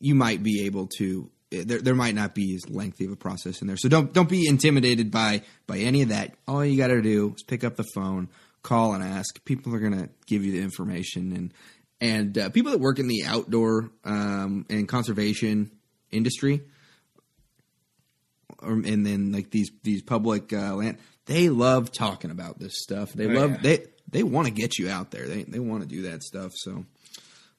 you 0.00 0.14
might 0.14 0.42
be 0.42 0.64
able 0.66 0.88
to. 0.98 1.30
There, 1.50 1.80
there 1.80 1.94
might 1.94 2.14
not 2.14 2.34
be 2.34 2.56
as 2.56 2.68
lengthy 2.68 3.04
of 3.04 3.12
a 3.12 3.16
process 3.16 3.60
in 3.60 3.68
there, 3.68 3.76
so 3.76 3.88
don't 3.88 4.12
don't 4.12 4.28
be 4.28 4.48
intimidated 4.48 5.12
by 5.12 5.42
by 5.66 5.78
any 5.78 6.02
of 6.02 6.08
that. 6.08 6.34
All 6.48 6.64
you 6.64 6.76
got 6.76 6.88
to 6.88 7.00
do 7.00 7.34
is 7.36 7.44
pick 7.44 7.62
up 7.62 7.76
the 7.76 7.86
phone, 7.94 8.28
call 8.62 8.94
and 8.94 9.04
ask. 9.04 9.44
People 9.44 9.72
are 9.74 9.78
going 9.78 9.96
to 9.96 10.08
give 10.26 10.44
you 10.44 10.52
the 10.52 10.60
information, 10.60 11.32
and 11.32 11.54
and 12.00 12.36
uh, 12.36 12.50
people 12.50 12.72
that 12.72 12.78
work 12.78 12.98
in 12.98 13.06
the 13.06 13.24
outdoor 13.26 13.90
um, 14.04 14.66
and 14.68 14.88
conservation 14.88 15.70
industry, 16.10 16.62
or, 18.58 18.72
and 18.72 19.06
then 19.06 19.30
like 19.30 19.50
these 19.50 19.70
these 19.84 20.02
public 20.02 20.52
uh, 20.52 20.74
land, 20.74 20.98
they 21.26 21.48
love 21.48 21.92
talking 21.92 22.30
about 22.30 22.58
this 22.58 22.82
stuff. 22.82 23.12
They 23.12 23.28
love 23.28 23.52
yeah. 23.52 23.58
they 23.62 23.86
they 24.10 24.22
want 24.22 24.48
to 24.48 24.52
get 24.52 24.78
you 24.78 24.90
out 24.90 25.10
there. 25.10 25.26
They 25.26 25.44
they 25.44 25.58
want 25.58 25.82
to 25.82 25.88
do 25.88 26.02
that 26.02 26.22
stuff. 26.22 26.52
So, 26.54 26.84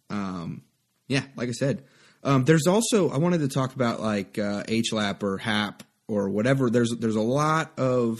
um, 0.09 0.63
yeah, 1.07 1.23
like 1.35 1.49
I 1.49 1.53
said, 1.53 1.83
um, 2.27 2.43
there's 2.43 2.67
also 2.67 3.09
I 3.09 3.17
wanted 3.17 3.39
to 3.39 3.47
talk 3.47 3.73
about 3.73 4.01
like 4.01 4.37
uh, 4.37 4.63
HLAP 4.63 5.23
or 5.23 5.37
HAP 5.37 5.83
or 6.09 6.29
whatever. 6.29 6.69
There's 6.69 6.93
there's 6.99 7.15
a 7.15 7.21
lot 7.21 7.71
of 7.79 8.19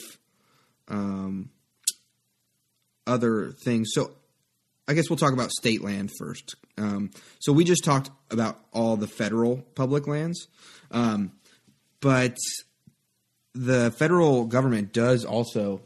um, 0.88 1.50
other 3.06 3.52
things. 3.52 3.90
So 3.92 4.12
I 4.88 4.94
guess 4.94 5.10
we'll 5.10 5.18
talk 5.18 5.34
about 5.34 5.52
state 5.52 5.84
land 5.84 6.12
first. 6.18 6.56
Um, 6.78 7.12
so 7.40 7.52
we 7.52 7.66
just 7.66 7.84
talked 7.84 8.10
about 8.32 8.62
all 8.72 8.96
the 8.96 9.08
federal 9.08 9.58
public 9.76 10.08
lands, 10.08 10.48
um, 10.90 11.34
but 12.00 12.38
the 13.54 13.92
federal 14.00 14.46
government 14.46 14.94
does 14.94 15.26
also, 15.26 15.82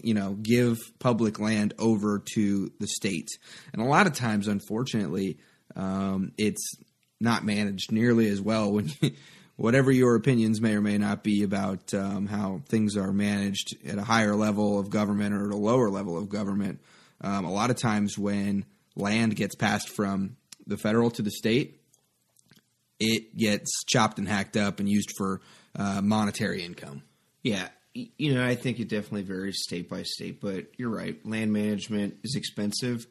you 0.00 0.14
know, 0.14 0.38
give 0.40 0.78
public 0.98 1.38
land 1.38 1.74
over 1.78 2.22
to 2.34 2.72
the 2.80 2.86
states, 2.86 3.36
and 3.74 3.82
a 3.82 3.84
lot 3.84 4.06
of 4.06 4.14
times, 4.14 4.48
unfortunately, 4.48 5.36
um, 5.76 6.32
it's 6.38 6.76
not 7.20 7.44
managed 7.44 7.92
nearly 7.92 8.28
as 8.28 8.40
well. 8.40 8.72
When 8.72 8.90
whatever 9.56 9.90
your 9.90 10.16
opinions 10.16 10.60
may 10.60 10.74
or 10.74 10.80
may 10.80 10.98
not 10.98 11.22
be 11.22 11.42
about 11.42 11.92
um, 11.92 12.26
how 12.26 12.62
things 12.66 12.96
are 12.96 13.12
managed 13.12 13.76
at 13.86 13.98
a 13.98 14.04
higher 14.04 14.34
level 14.34 14.78
of 14.78 14.90
government 14.90 15.34
or 15.34 15.46
at 15.46 15.52
a 15.52 15.56
lower 15.56 15.90
level 15.90 16.16
of 16.16 16.28
government, 16.28 16.80
um, 17.20 17.44
a 17.44 17.52
lot 17.52 17.70
of 17.70 17.76
times 17.76 18.16
when 18.16 18.64
land 18.96 19.36
gets 19.36 19.54
passed 19.54 19.90
from 19.90 20.36
the 20.66 20.78
federal 20.78 21.10
to 21.10 21.22
the 21.22 21.30
state, 21.30 21.80
it 22.98 23.36
gets 23.36 23.84
chopped 23.84 24.18
and 24.18 24.28
hacked 24.28 24.56
up 24.56 24.80
and 24.80 24.88
used 24.88 25.12
for 25.16 25.40
uh, 25.76 26.00
monetary 26.02 26.62
income. 26.62 27.02
Yeah, 27.42 27.68
you 27.94 28.34
know, 28.34 28.44
I 28.44 28.54
think 28.54 28.78
it 28.78 28.88
definitely 28.88 29.22
varies 29.22 29.62
state 29.62 29.88
by 29.88 30.04
state, 30.04 30.40
but 30.40 30.66
you're 30.76 30.90
right. 30.90 31.18
Land 31.26 31.52
management 31.52 32.18
is 32.22 32.36
expensive. 32.36 33.06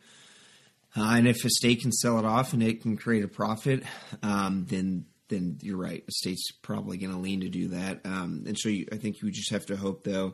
Uh, 0.99 1.15
and 1.15 1.27
if 1.27 1.45
a 1.45 1.49
state 1.49 1.81
can 1.81 1.91
sell 1.91 2.19
it 2.19 2.25
off 2.25 2.51
and 2.53 2.61
it 2.61 2.81
can 2.81 2.97
create 2.97 3.23
a 3.23 3.27
profit, 3.27 3.83
um, 4.21 4.65
then 4.69 5.05
then 5.29 5.57
you're 5.61 5.77
right. 5.77 6.03
A 6.07 6.11
state's 6.11 6.51
probably 6.63 6.97
going 6.97 7.13
to 7.13 7.19
lean 7.19 7.41
to 7.41 7.49
do 7.49 7.69
that. 7.69 8.01
Um, 8.03 8.43
and 8.47 8.57
so 8.57 8.67
you, 8.67 8.87
I 8.91 8.97
think 8.97 9.21
you 9.21 9.31
just 9.31 9.51
have 9.51 9.65
to 9.67 9.77
hope, 9.77 10.03
though, 10.03 10.33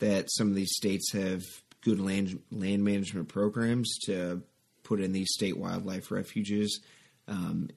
that 0.00 0.30
some 0.32 0.48
of 0.48 0.56
these 0.56 0.74
states 0.74 1.12
have 1.12 1.42
good 1.80 2.00
land 2.00 2.40
land 2.50 2.84
management 2.84 3.28
programs 3.28 3.96
to 4.06 4.42
put 4.82 5.00
in 5.00 5.12
these 5.12 5.32
state 5.32 5.56
wildlife 5.56 6.10
refuges. 6.10 6.80
Um, 7.28 7.70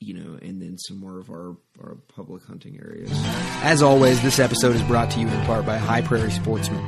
you 0.00 0.14
know, 0.14 0.38
and 0.42 0.60
then 0.60 0.76
some 0.78 0.98
more 0.98 1.18
of 1.18 1.30
our, 1.30 1.56
our 1.82 1.96
public 2.08 2.42
hunting 2.44 2.78
areas. 2.78 3.10
As 3.62 3.82
always, 3.82 4.20
this 4.22 4.38
episode 4.38 4.74
is 4.74 4.82
brought 4.82 5.10
to 5.12 5.20
you 5.20 5.28
in 5.28 5.46
part 5.46 5.64
by 5.64 5.78
High 5.78 6.02
Prairie 6.02 6.30
Sportsmen, 6.30 6.84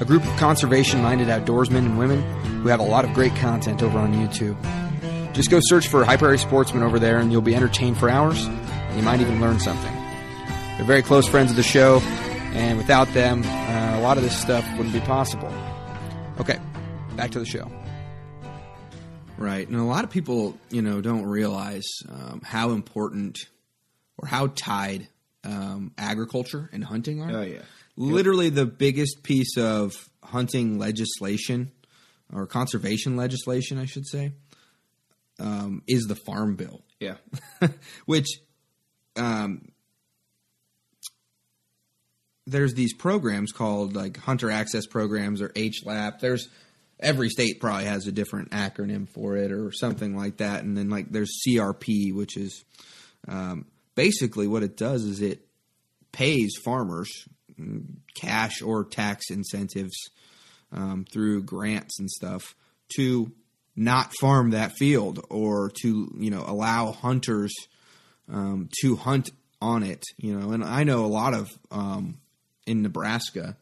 a 0.00 0.04
group 0.04 0.24
of 0.24 0.36
conservation 0.38 1.02
minded 1.02 1.28
outdoorsmen 1.28 1.78
and 1.78 1.98
women 1.98 2.22
who 2.62 2.68
have 2.68 2.80
a 2.80 2.84
lot 2.84 3.04
of 3.04 3.12
great 3.12 3.34
content 3.36 3.82
over 3.82 3.98
on 3.98 4.14
YouTube. 4.14 4.56
Just 5.34 5.50
go 5.50 5.58
search 5.62 5.88
for 5.88 6.04
High 6.04 6.16
Prairie 6.16 6.38
Sportsmen 6.38 6.82
over 6.82 6.98
there 6.98 7.18
and 7.18 7.32
you'll 7.32 7.42
be 7.42 7.54
entertained 7.54 7.98
for 7.98 8.08
hours, 8.08 8.44
and 8.46 8.96
you 8.96 9.02
might 9.02 9.20
even 9.20 9.40
learn 9.40 9.58
something. 9.60 9.92
They're 10.76 10.86
very 10.86 11.02
close 11.02 11.26
friends 11.28 11.50
of 11.50 11.56
the 11.56 11.62
show, 11.62 12.00
and 12.54 12.78
without 12.78 13.08
them, 13.08 13.42
uh, 13.44 13.98
a 13.98 14.00
lot 14.00 14.16
of 14.16 14.22
this 14.22 14.36
stuff 14.36 14.64
wouldn't 14.76 14.94
be 14.94 15.00
possible. 15.00 15.52
Okay, 16.40 16.58
back 17.16 17.30
to 17.32 17.38
the 17.38 17.46
show. 17.46 17.70
Right. 19.36 19.66
And 19.66 19.76
a 19.76 19.84
lot 19.84 20.04
of 20.04 20.10
people, 20.10 20.56
you 20.70 20.82
know, 20.82 21.00
don't 21.00 21.26
realize 21.26 21.86
um, 22.08 22.40
how 22.44 22.70
important 22.70 23.38
or 24.18 24.28
how 24.28 24.46
tied 24.48 25.08
um, 25.42 25.92
agriculture 25.98 26.70
and 26.72 26.84
hunting 26.84 27.20
are. 27.22 27.38
Oh, 27.38 27.42
yeah. 27.42 27.62
Literally, 27.96 28.48
the 28.48 28.66
biggest 28.66 29.22
piece 29.22 29.56
of 29.56 29.92
hunting 30.22 30.78
legislation 30.78 31.70
or 32.32 32.46
conservation 32.46 33.16
legislation, 33.16 33.78
I 33.78 33.84
should 33.86 34.06
say, 34.06 34.32
um, 35.38 35.82
is 35.86 36.04
the 36.04 36.16
Farm 36.16 36.56
Bill, 36.56 36.82
Yeah. 37.00 37.16
which 38.06 38.26
um, 39.16 39.68
there's 42.46 42.74
these 42.74 42.94
programs 42.94 43.52
called 43.52 43.94
like 43.94 44.16
hunter 44.16 44.50
access 44.50 44.86
programs 44.86 45.40
or 45.40 45.48
HLAP. 45.50 46.20
There's 46.20 46.48
every 47.00 47.28
state 47.28 47.60
probably 47.60 47.84
has 47.84 48.06
a 48.06 48.12
different 48.12 48.50
acronym 48.50 49.08
for 49.08 49.36
it 49.36 49.52
or 49.52 49.72
something 49.72 50.16
like 50.16 50.38
that. 50.38 50.62
And 50.62 50.76
then 50.76 50.90
like 50.90 51.10
there's 51.10 51.42
CRP, 51.46 52.14
which 52.14 52.36
is 52.36 52.64
um, 53.28 53.66
basically 53.94 54.46
what 54.46 54.62
it 54.62 54.76
does 54.76 55.04
is 55.04 55.20
it 55.20 55.46
pays 56.12 56.52
farmers 56.64 57.10
mm, 57.58 57.84
cash 58.14 58.62
or 58.62 58.84
tax 58.84 59.30
incentives 59.30 59.96
um, 60.72 61.04
through 61.12 61.42
grants 61.42 61.98
and 61.98 62.10
stuff 62.10 62.54
to 62.96 63.32
not 63.76 64.12
farm 64.20 64.50
that 64.50 64.72
field 64.72 65.24
or 65.30 65.70
to 65.82 66.12
you 66.16 66.30
know 66.30 66.44
allow 66.46 66.92
hunters 66.92 67.52
um, 68.32 68.68
to 68.80 68.96
hunt 68.96 69.30
on 69.60 69.82
it. 69.82 70.04
You 70.16 70.38
know, 70.38 70.52
and 70.52 70.64
I 70.64 70.84
know 70.84 71.04
a 71.04 71.06
lot 71.06 71.34
of 71.34 71.50
um, 71.70 72.18
in 72.66 72.82
Nebraska. 72.82 73.56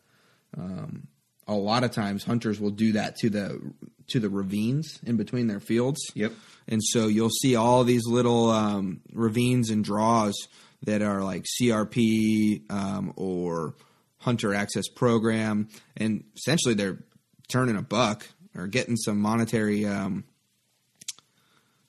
Um, 0.57 1.09
a 1.47 1.55
lot 1.55 1.85
of 1.85 1.91
times, 1.91 2.25
hunters 2.25 2.61
will 2.61 2.71
do 2.71 2.93
that 2.93 3.17
to 3.17 3.31
the 3.31 3.61
to 4.09 4.21
the 4.21 4.29
ravines 4.29 5.01
in 5.05 5.17
between 5.17 5.47
their 5.47 5.61
fields. 5.61 6.01
Yep. 6.15 6.33
And 6.69 6.81
so 6.83 7.07
you'll 7.09 7.31
see 7.31 7.57
all 7.57 7.85
these 7.85 8.07
little 8.07 8.51
um, 8.51 9.01
ravines 9.13 9.71
and 9.71 9.85
draws 9.85 10.35
that 10.83 11.03
are 11.03 11.23
like 11.23 11.45
CRP 11.61 12.71
um, 12.71 13.13
or 13.17 13.75
Hunter 14.19 14.55
Access 14.55 14.89
Program, 14.89 15.69
and 15.97 16.25
essentially 16.37 16.75
they're 16.75 16.99
turning 17.49 17.77
a 17.77 17.83
buck 17.83 18.27
or 18.57 18.67
getting 18.67 18.97
some 18.97 19.19
monetary 19.19 19.87
um, 19.87 20.25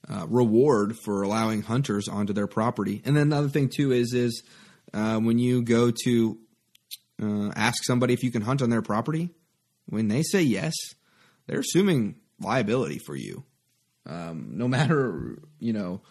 uh, 0.10 0.26
reward 0.28 0.98
for 1.04 1.22
allowing 1.22 1.62
hunters 1.62 2.08
onto 2.08 2.34
their 2.34 2.48
property. 2.48 3.02
And 3.06 3.16
then 3.16 3.28
another 3.28 3.50
thing 3.50 3.70
too 3.74 3.92
is 3.92 4.14
is 4.14 4.44
uh, 4.94 5.20
when 5.20 5.40
you 5.40 5.64
go 5.64 5.92
to 6.04 6.38
uh, 7.22 7.52
ask 7.56 7.84
somebody 7.84 8.14
if 8.14 8.24
you 8.24 8.32
can 8.32 8.42
hunt 8.42 8.62
on 8.62 8.70
their 8.70 8.82
property, 8.82 9.30
when 9.88 10.08
they 10.08 10.24
say 10.24 10.42
yes, 10.42 10.74
they're 11.48 11.60
assuming 11.60 12.16
liability 12.40 13.00
for 13.06 13.16
you. 13.16 13.44
Um, 14.06 14.58
no 14.58 14.68
matter 14.68 15.38
you 15.60 15.74
know 15.74 16.02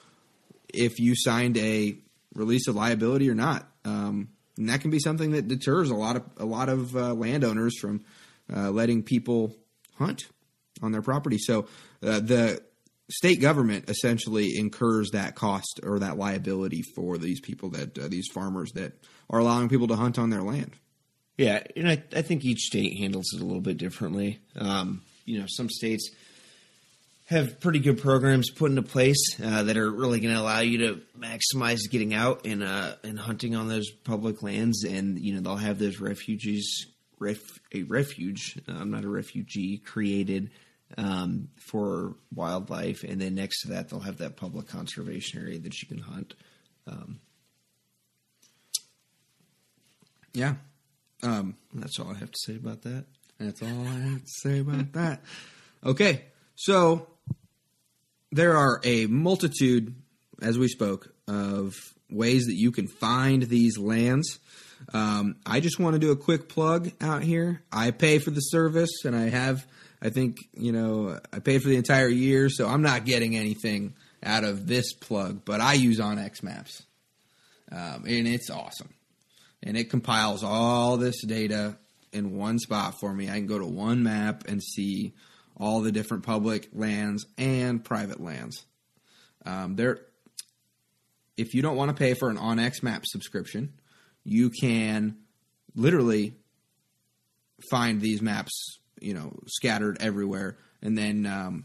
if 0.73 0.99
you 0.99 1.15
signed 1.15 1.57
a 1.59 1.97
release 2.35 2.67
of 2.69 2.75
liability 2.75 3.29
or 3.29 3.35
not, 3.35 3.69
um, 3.85 4.29
and 4.57 4.69
that 4.69 4.81
can 4.81 4.91
be 4.91 4.99
something 4.99 5.33
that 5.33 5.49
deters 5.49 5.91
a 5.91 5.95
lot 5.95 6.17
of 6.17 6.23
a 6.39 6.45
lot 6.45 6.69
of 6.69 6.97
uh, 6.97 7.15
landowners 7.15 7.79
from 7.79 8.03
uh, 8.55 8.71
letting 8.71 9.03
people 9.03 9.55
hunt 9.99 10.25
on 10.83 10.93
their 10.93 11.03
property. 11.03 11.39
So 11.39 11.67
uh, 12.03 12.21
the 12.21 12.63
state 13.11 13.41
government 13.41 13.89
essentially 13.89 14.57
incurs 14.57 15.11
that 15.11 15.35
cost 15.35 15.81
or 15.83 15.99
that 15.99 16.17
liability 16.17 16.83
for 16.95 17.19
these 17.19 17.41
people 17.41 17.71
that 17.71 17.99
uh, 17.99 18.09
these 18.09 18.27
farmers 18.33 18.73
that 18.73 18.93
are 19.31 19.41
allowing 19.41 19.69
people 19.69 19.89
to 19.89 19.97
hunt 19.97 20.19
on 20.19 20.31
their 20.31 20.43
land. 20.43 20.73
Yeah, 21.37 21.63
and 21.77 21.89
I, 21.89 22.03
I 22.15 22.23
think 22.23 22.45
each 22.45 22.61
state 22.61 22.99
handles 22.99 23.33
it 23.35 23.41
a 23.41 23.45
little 23.45 23.63
bit 23.63 23.79
differently. 23.79 24.41
Um, 24.57 25.03
you 25.25 25.39
know, 25.39 25.47
some 25.49 25.71
states 25.71 26.11
have 27.27 27.59
pretty 27.61 27.79
good 27.79 27.99
programs 27.99 28.51
put 28.51 28.71
into 28.71 28.83
place 28.83 29.41
uh, 29.43 29.63
that 29.63 29.77
are 29.77 29.91
really 29.91 30.21
going 30.21 30.35
to 30.35 30.41
allow 30.41 30.61
you 30.61 30.79
to 30.79 31.01
maximize 31.19 31.91
getting 31.91 32.13
out 32.13 32.45
and 32.45 32.63
uh, 32.63 32.97
and 33.03 33.19
hunting 33.19 33.57
on 33.57 33.69
those 33.69 33.91
public 33.91 34.43
lands. 34.43 34.85
And 34.85 35.19
you 35.19 35.35
know 35.35 35.41
they'll 35.41 35.57
have 35.57 35.79
those 35.79 36.01
refugees, 36.01 36.87
ref, 37.19 37.41
a 37.75 37.85
refuge. 37.85 38.61
I'm 38.69 38.91
not 38.91 39.05
a 39.05 39.09
refugee 39.09 39.79
created 39.79 40.51
um, 40.99 41.49
for 41.57 42.17
wildlife, 42.35 43.05
and 43.05 43.21
then 43.21 43.35
next 43.35 43.63
to 43.63 43.69
that 43.69 43.89
they'll 43.89 44.01
have 44.01 44.19
that 44.19 44.37
public 44.37 44.69
conservation 44.69 45.41
area 45.41 45.59
that 45.61 45.81
you 45.81 45.89
can 45.89 45.99
hunt. 45.99 46.35
Um, 46.87 47.21
Yeah. 50.35 50.55
Um, 51.23 51.57
that's 51.75 51.99
all 51.99 52.11
I 52.11 52.19
have 52.19 52.31
to 52.31 52.39
say 52.39 52.57
about 52.57 52.83
that. 52.83 53.05
That's 53.39 53.63
all 53.63 53.69
I 53.69 54.01
have 54.11 54.23
to 54.23 54.31
say 54.43 54.59
about 54.61 54.93
that. 54.93 55.23
Okay, 55.85 56.25
so 56.55 57.09
there 58.31 58.57
are 58.57 58.81
a 58.85 59.07
multitude, 59.07 59.95
as 60.41 60.59
we 60.59 60.69
spoke, 60.69 61.15
of 61.29 61.75
ways 62.11 62.47
that 62.47 62.57
you 62.57 62.73
can 62.73 62.89
find 62.89 63.43
these 63.45 63.79
lands. 63.79 64.39
Um, 64.93 65.37
I 65.47 65.61
just 65.61 65.79
want 65.79 65.95
to 65.95 65.99
do 65.99 66.11
a 66.11 66.17
quick 66.17 66.49
plug 66.49 66.91
out 67.01 67.23
here. 67.23 67.63
I 67.73 67.91
pay 67.93 68.19
for 68.19 68.31
the 68.31 68.41
service, 68.41 69.05
and 69.05 69.15
I 69.15 69.29
have, 69.29 69.67
I 70.01 70.11
think, 70.11 70.39
you 70.55 70.73
know, 70.73 71.19
I 71.33 71.39
paid 71.39 71.63
for 71.63 71.69
the 71.69 71.77
entire 71.77 72.09
year, 72.09 72.49
so 72.49 72.69
I'm 72.69 72.83
not 72.83 73.05
getting 73.05 73.37
anything 73.37 73.95
out 74.25 74.45
of 74.45 74.67
this 74.67 74.93
plug, 74.93 75.45
but 75.45 75.61
I 75.61 75.75
use 75.75 76.01
OnX 76.01 76.43
Maps, 76.43 76.83
um, 77.71 78.05
and 78.07 78.29
it's 78.29 78.51
awesome 78.51 78.91
and 79.63 79.77
it 79.77 79.91
compiles 79.91 80.43
all 80.43 80.97
this 80.97 81.25
data 81.25 81.77
in 82.13 82.37
one 82.37 82.59
spot 82.59 82.99
for 83.01 83.13
me. 83.13 83.29
I 83.29 83.35
can 83.35 83.47
go 83.47 83.59
to 83.59 83.67
one 83.67 84.03
map 84.03 84.45
and 84.49 84.63
see 84.63 85.15
all 85.57 85.81
the 85.81 85.93
different 85.93 86.25
public 86.25 86.69
lands 86.73 87.27
and 87.39 87.85
private 87.85 88.21
lands. 88.21 88.65
Um, 89.45 89.77
there, 89.77 90.01
if 91.37 91.55
you 91.55 91.63
don't 91.63 91.77
want 91.77 91.91
to 91.91 91.95
pay 91.95 92.15
for 92.15 92.31
an 92.31 92.37
OnX 92.37 92.83
Map 92.83 93.05
subscription, 93.07 93.73
you 94.25 94.51
can 94.51 95.17
literally 95.75 96.35
find 97.71 98.01
these 98.01 98.21
maps, 98.21 98.79
you 99.01 99.15
know, 99.15 99.33
scattered 99.47 99.99
everywhere, 100.01 100.59
and 100.81 100.97
then 100.97 101.27
um, 101.27 101.65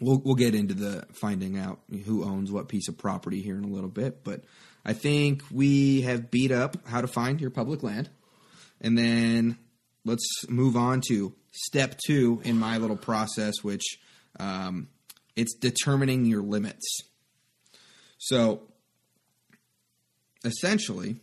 we'll 0.00 0.20
we'll 0.24 0.34
get 0.34 0.54
into 0.54 0.74
the 0.74 1.06
finding 1.12 1.58
out 1.58 1.80
who 2.04 2.24
owns 2.24 2.50
what 2.50 2.68
piece 2.68 2.88
of 2.88 2.96
property 2.96 3.42
here 3.42 3.56
in 3.56 3.64
a 3.64 3.68
little 3.68 3.90
bit, 3.90 4.24
but 4.24 4.44
I 4.86 4.92
think 4.92 5.42
we 5.50 6.02
have 6.02 6.30
beat 6.30 6.52
up 6.52 6.76
how 6.86 7.00
to 7.00 7.08
find 7.08 7.40
your 7.40 7.50
public 7.50 7.82
land. 7.82 8.08
And 8.80 8.96
then 8.96 9.58
let's 10.04 10.24
move 10.48 10.76
on 10.76 11.02
to 11.08 11.34
step 11.50 11.98
two 12.06 12.40
in 12.44 12.56
my 12.56 12.78
little 12.78 12.96
process, 12.96 13.54
which 13.62 13.98
um, 14.38 14.86
it's 15.34 15.54
determining 15.54 16.24
your 16.24 16.40
limits. 16.40 16.86
So 18.18 18.62
essentially, 20.44 21.16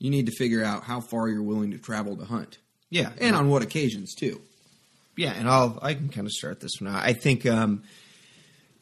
you 0.00 0.10
need 0.10 0.26
to 0.26 0.32
figure 0.32 0.64
out 0.64 0.82
how 0.82 1.00
far 1.00 1.28
you're 1.28 1.42
willing 1.42 1.70
to 1.70 1.78
travel 1.78 2.16
to 2.16 2.24
hunt. 2.24 2.58
Yeah, 2.90 3.10
And 3.20 3.36
on 3.36 3.48
what 3.48 3.62
occasions, 3.62 4.14
too. 4.14 4.40
Yeah, 5.16 5.34
and 5.36 5.48
I'll 5.48 5.78
I 5.82 5.94
can 5.94 6.08
kind 6.08 6.26
of 6.26 6.32
start 6.32 6.60
this 6.60 6.72
one 6.80 6.94
out. 6.94 7.02
I 7.02 7.12
think 7.12 7.44
um, 7.44 7.82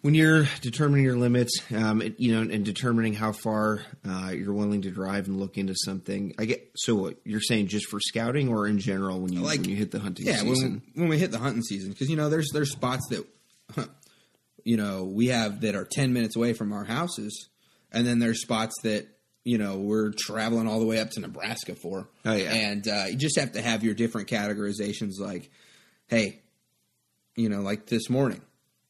when 0.07 0.15
you're 0.15 0.47
determining 0.61 1.05
your 1.05 1.17
limits, 1.17 1.51
um, 1.75 2.01
it, 2.01 2.21
you 2.21 2.33
know, 2.33 2.41
and 2.49 2.65
determining 2.65 3.13
how 3.13 3.33
far 3.33 3.81
uh, 4.09 4.31
you're 4.33 4.53
willing 4.55 4.83
to 4.83 4.91
drive 4.93 5.27
and 5.27 5.41
look 5.41 5.59
into 5.59 5.75
something, 5.85 6.33
I 6.39 6.45
get. 6.45 6.71
So 6.77 6.95
what, 6.95 7.17
you're 7.25 7.41
saying 7.41 7.67
just 7.67 7.87
for 7.91 7.99
scouting, 7.99 8.49
or 8.49 8.69
in 8.69 8.79
general 8.79 9.19
when 9.21 9.33
you 9.33 9.41
Like- 9.41 9.61
when 9.63 9.71
you 9.71 9.75
hit 9.77 9.91
the 9.91 9.99
hunting 9.99 10.27
Yeah, 10.27 10.37
season? 10.37 10.83
when, 10.95 11.03
when 11.03 11.09
we 11.09 11.19
hit 11.19 11.33
the 11.33 11.39
hunting 11.39 11.63
season, 11.63 11.91
because 11.91 12.09
you 12.09 12.15
know 12.17 12.29
there's 12.31 12.49
there's 12.53 12.71
spots 12.71 13.05
that 13.11 13.27
you 14.65 14.77
know 14.77 15.05
we 15.05 15.27
have 15.27 15.61
that 15.63 15.75
are 15.75 15.85
ten 15.85 16.13
minutes 16.13 16.37
away 16.37 16.53
from 16.53 16.73
our 16.73 16.85
houses, 16.85 17.49
and 17.91 18.07
then 18.07 18.21
there's 18.21 18.41
spots 18.43 18.75
that 18.85 19.09
you 19.45 19.59
know 19.59 19.77
we're 19.79 20.13
traveling 20.17 20.69
all 20.69 20.79
the 20.79 20.87
way 20.87 21.01
up 21.01 21.11
to 21.11 21.21
Nebraska 21.21 21.75
for. 21.75 22.09
Oh, 22.25 22.33
yeah. 22.33 22.53
and 22.53 22.87
uh, 22.89 23.05
you 23.11 23.17
just 23.17 23.39
have 23.39 23.53
to 23.53 23.61
have 23.61 23.83
your 23.83 23.95
different 23.95 24.29
categorizations. 24.29 25.19
Like, 25.19 25.51
hey, 26.07 26.43
you 27.35 27.49
know, 27.49 27.61
like 27.61 27.87
this 27.87 28.09
morning, 28.09 28.41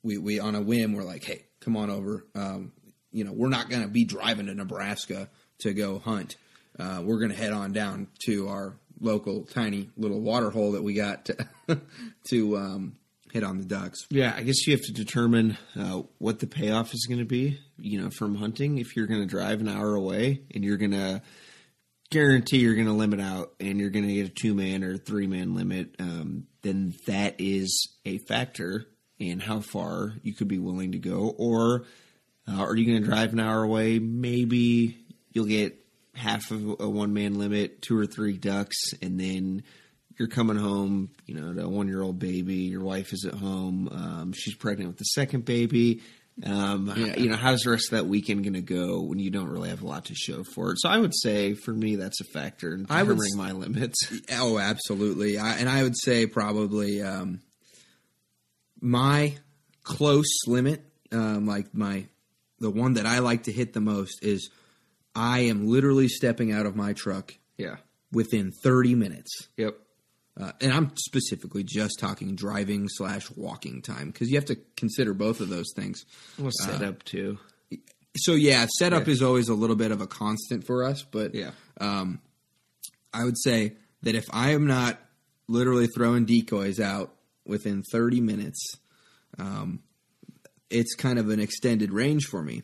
we 0.07 0.19
we 0.19 0.38
on 0.38 0.55
a 0.55 0.61
whim 0.61 0.95
we're 0.95 1.03
like, 1.03 1.25
hey, 1.25 1.45
come 1.61 1.77
on 1.77 1.90
over. 1.90 2.25
Um, 2.35 2.73
you 3.11 3.25
know, 3.25 3.33
we're 3.33 3.49
not 3.49 3.69
going 3.69 3.83
to 3.83 3.88
be 3.88 4.05
driving 4.05 4.47
to 4.47 4.55
Nebraska 4.55 5.29
to 5.61 5.75
go 5.75 5.99
hunt. 5.99 6.37
Uh, 6.79 7.03
we're 7.05 7.19
going 7.19 7.31
to 7.31 7.37
head 7.37 7.53
on 7.53 7.73
down 7.73 8.07
to 8.27 8.49
our 8.49 8.77
local 9.01 9.45
tiny 9.45 9.90
little 9.97 10.21
water 10.21 10.51
hole 10.51 10.73
that 10.73 10.83
we 10.83 10.95
got 10.95 11.25
to, 11.27 11.47
to 12.29 12.57
um, 12.57 12.97
hit 13.33 13.42
on 13.42 13.59
the 13.59 13.64
ducks. 13.64 14.07
Yeah, 14.11 14.35
I 14.37 14.42
guess 14.42 14.66
you 14.66 14.75
have 14.75 14.83
to 14.83 14.92
determine 14.92 15.59
uh, 15.79 16.03
what 16.19 16.38
the 16.38 16.47
payoff 16.47 16.95
is 16.95 17.07
going 17.07 17.21
to 17.21 17.27
be, 17.27 17.59
you 17.79 18.01
know, 18.01 18.11
from 18.11 18.37
hunting. 18.37 18.79
If 18.79 18.97
you're 18.97 19.07
going 19.07 19.23
to 19.23 19.27
drive 19.27 19.61
an 19.61 19.69
hour 19.69 19.95
away 19.95 20.42
and 20.55 20.62
you're 20.62 20.77
going 20.77 20.92
to 20.92 21.23
guarantee 22.11 22.59
you're 22.59 22.75
going 22.75 22.87
to 22.87 22.92
limit 22.92 23.21
out 23.21 23.55
and 23.59 23.81
you're 23.81 23.90
going 23.90 24.07
to 24.07 24.14
get 24.14 24.27
a 24.27 24.31
two 24.31 24.55
man 24.55 24.85
or 24.85 24.99
three 24.99 25.27
man 25.27 25.55
limit, 25.55 25.97
um, 25.99 26.47
then 26.62 26.95
that 27.07 27.37
is 27.38 27.88
a 28.05 28.19
factor 28.19 28.87
in 29.19 29.41
how 29.41 29.61
far 29.61 30.15
you 30.23 30.35
could 30.35 30.49
be 30.49 30.59
willing 30.59 30.93
to 30.93 30.99
go. 30.99 31.35
Or 31.39 31.85
uh, 32.49 32.63
are 32.63 32.77
you 32.77 32.87
going 32.87 33.03
to 33.03 33.09
drive 33.09 33.33
an 33.33 33.41
hour 33.41 33.63
away? 33.63 33.99
Maybe 33.99 34.97
you'll 35.33 35.47
get 35.47 35.83
half 36.15 36.51
of 36.51 36.81
a 36.81 36.89
one 36.89 37.13
man 37.15 37.39
limit, 37.39 37.83
two 37.83 37.99
or 37.99 38.07
three 38.07 38.37
ducks, 38.37 38.77
and 39.03 39.19
then 39.19 39.63
you're 40.19 40.29
coming 40.29 40.57
home, 40.57 41.11
you 41.27 41.35
know, 41.35 41.53
to 41.53 41.65
a 41.65 41.69
one 41.69 41.89
year 41.89 42.03
old 42.03 42.19
baby. 42.19 42.55
Your 42.55 42.83
wife 42.83 43.13
is 43.13 43.25
at 43.27 43.35
home. 43.35 43.89
Um, 43.91 44.33
she's 44.35 44.55
pregnant 44.55 44.89
with 44.89 44.99
the 44.99 45.05
second 45.05 45.45
baby. 45.45 46.03
Um, 46.45 46.93
You 47.17 47.31
know, 47.31 47.37
how's 47.37 47.61
the 47.61 47.71
rest 47.71 47.91
of 47.93 47.99
that 47.99 48.07
weekend 48.07 48.43
going 48.43 48.53
to 48.55 48.61
go 48.61 49.01
when 49.01 49.19
you 49.19 49.31
don't 49.31 49.49
really 49.49 49.71
have 49.71 49.83
a 49.83 49.87
lot 49.87 50.07
to 50.07 50.15
show 50.15 50.45
for 50.55 50.71
it? 50.73 50.77
So 50.81 50.89
I 50.91 50.99
would 50.99 51.15
say 51.15 51.55
for 51.55 51.73
me, 51.73 51.97
that's 51.97 52.21
a 52.21 52.25
factor 52.25 52.75
in 52.75 52.85
determining 52.85 53.37
my 53.37 53.53
limits. 53.53 53.97
Oh, 54.33 54.59
absolutely. 54.59 55.39
I, 55.39 55.57
and 55.57 55.69
I 55.69 55.83
would 55.83 55.97
say 55.99 56.27
probably 56.27 57.03
um, 57.03 57.41
my 58.81 59.37
close 59.83 60.27
limit, 60.47 60.83
um, 61.12 61.47
like 61.47 61.75
my 61.75 62.07
the 62.59 62.71
one 62.71 62.95
that 62.95 63.05
I 63.07 63.19
like 63.19 63.45
to 63.45 63.53
hit 63.53 63.73
the 63.75 63.81
most 63.81 64.23
is 64.25 64.49
I 65.15 65.41
am 65.41 65.67
literally 65.67 66.09
stepping 66.09 66.53
out 66.53 66.65
of 66.67 66.75
my 66.75 66.93
truck 66.95 67.35
Yeah. 67.59 67.77
within 68.12 68.51
30 68.62 68.95
minutes. 68.95 69.49
Yep. 69.59 69.79
Uh, 70.39 70.53
and 70.61 70.73
I'm 70.73 70.93
specifically 70.97 71.65
just 71.65 71.99
talking 71.99 72.35
driving 72.35 72.89
slash 72.89 73.31
walking 73.37 73.81
time 73.83 74.11
because 74.11 74.29
you 74.31 74.37
have 74.37 74.45
to 74.47 74.57
consider 74.77 75.15
both 75.15 75.41
of 75.41 75.49
those 75.49 75.67
things. 75.75 76.05
Well, 76.39 76.51
set 76.53 76.83
up 76.83 77.03
too. 77.05 77.39
So 78.17 78.33
yeah, 78.33 78.67
setup 78.79 79.07
Yeah. 79.07 79.12
is 79.12 79.23
always 79.23 79.49
a 79.49 79.55
little 79.55 79.77
bit 79.77 79.91
of 79.93 80.01
a 80.01 80.07
constant 80.07 80.67
for 80.67 80.85
us, 80.85 81.03
but 81.03 81.35
Yeah. 81.35 81.51
I 81.79 83.25
would 83.25 83.39
say 83.39 83.75
that 84.03 84.15
if 84.15 84.25
I 84.31 84.51
am 84.51 84.67
not 84.67 84.99
literally 85.49 85.87
throwing 85.87 86.25
decoys 86.27 86.81
out 86.81 87.15
within 87.47 87.83
30 87.91 88.21
minutes, 88.21 88.77
um, 89.39 89.81
it's 90.71 90.95
kind 90.95 91.19
of 91.19 91.29
an 91.31 91.41
extended 91.41 91.93
range 91.93 92.25
for 92.25 92.43
me. 92.43 92.63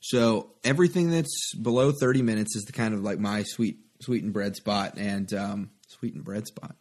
So 0.00 0.52
everything 0.62 1.10
that's 1.10 1.54
below 1.54 1.92
30 1.92 2.22
minutes 2.22 2.54
is 2.56 2.64
the 2.64 2.72
kind 2.72 2.94
of 2.94 3.02
like 3.02 3.18
my 3.18 3.42
sweet 3.42 3.78
sweetened 4.00 4.32
bread 4.32 4.56
spot 4.56 4.98
and 4.98 5.32
um, 5.34 5.70
sweetened 5.88 6.24
bread 6.24 6.46
spot. 6.46 6.76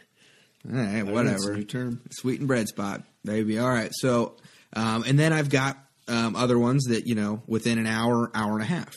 All 0.72 0.76
right, 0.76 1.02
whatever. 1.02 1.54
new 1.54 1.64
term. 1.64 2.00
Sweetened 2.10 2.48
bread 2.48 2.68
spot, 2.68 3.02
baby. 3.24 3.58
All 3.58 3.68
right. 3.68 3.90
So, 3.92 4.36
um, 4.72 5.04
and 5.06 5.18
then 5.18 5.32
I've 5.32 5.50
got 5.50 5.76
um, 6.08 6.34
other 6.34 6.58
ones 6.58 6.84
that 6.84 7.06
you 7.06 7.14
know 7.14 7.42
within 7.46 7.78
an 7.78 7.86
hour, 7.86 8.30
hour 8.34 8.52
and 8.52 8.62
a 8.62 8.66
half 8.66 8.94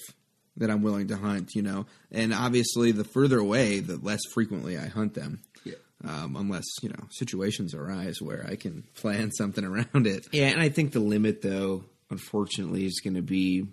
that 0.57 0.69
I'm 0.69 0.81
willing 0.81 1.09
to 1.09 1.17
hunt. 1.17 1.51
You 1.53 1.61
know, 1.61 1.85
and 2.11 2.33
obviously 2.33 2.91
the 2.91 3.03
further 3.03 3.37
away, 3.37 3.81
the 3.81 3.97
less 3.97 4.21
frequently 4.33 4.77
I 4.77 4.87
hunt 4.87 5.13
them. 5.13 5.41
Um, 6.07 6.37
unless 6.37 6.63
you 6.81 6.87
know 6.89 7.07
situations 7.09 7.73
arise 7.73 8.21
where 8.21 8.45
I 8.49 8.55
can 8.55 8.83
plan 8.95 9.31
something 9.31 9.65
around 9.65 10.07
it. 10.07 10.27
Yeah, 10.31 10.47
and 10.47 10.61
I 10.61 10.69
think 10.69 10.93
the 10.93 11.01
limit, 11.01 11.41
though, 11.41 11.83
unfortunately, 12.09 12.85
is 12.85 13.01
going 13.03 13.15
to 13.15 13.21
be 13.21 13.65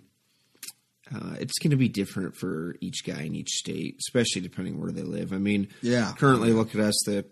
uh, 1.13 1.35
it's 1.39 1.57
going 1.59 1.71
to 1.71 1.77
be 1.77 1.87
different 1.87 2.35
for 2.35 2.75
each 2.81 3.05
guy 3.05 3.21
in 3.21 3.33
each 3.33 3.49
state, 3.51 3.95
especially 3.99 4.41
depending 4.41 4.81
where 4.81 4.91
they 4.91 5.03
live. 5.03 5.31
I 5.31 5.37
mean, 5.37 5.69
Yeah. 5.81 6.13
Currently, 6.17 6.51
look 6.51 6.75
at 6.75 6.81
us. 6.81 7.01
The 7.05 7.23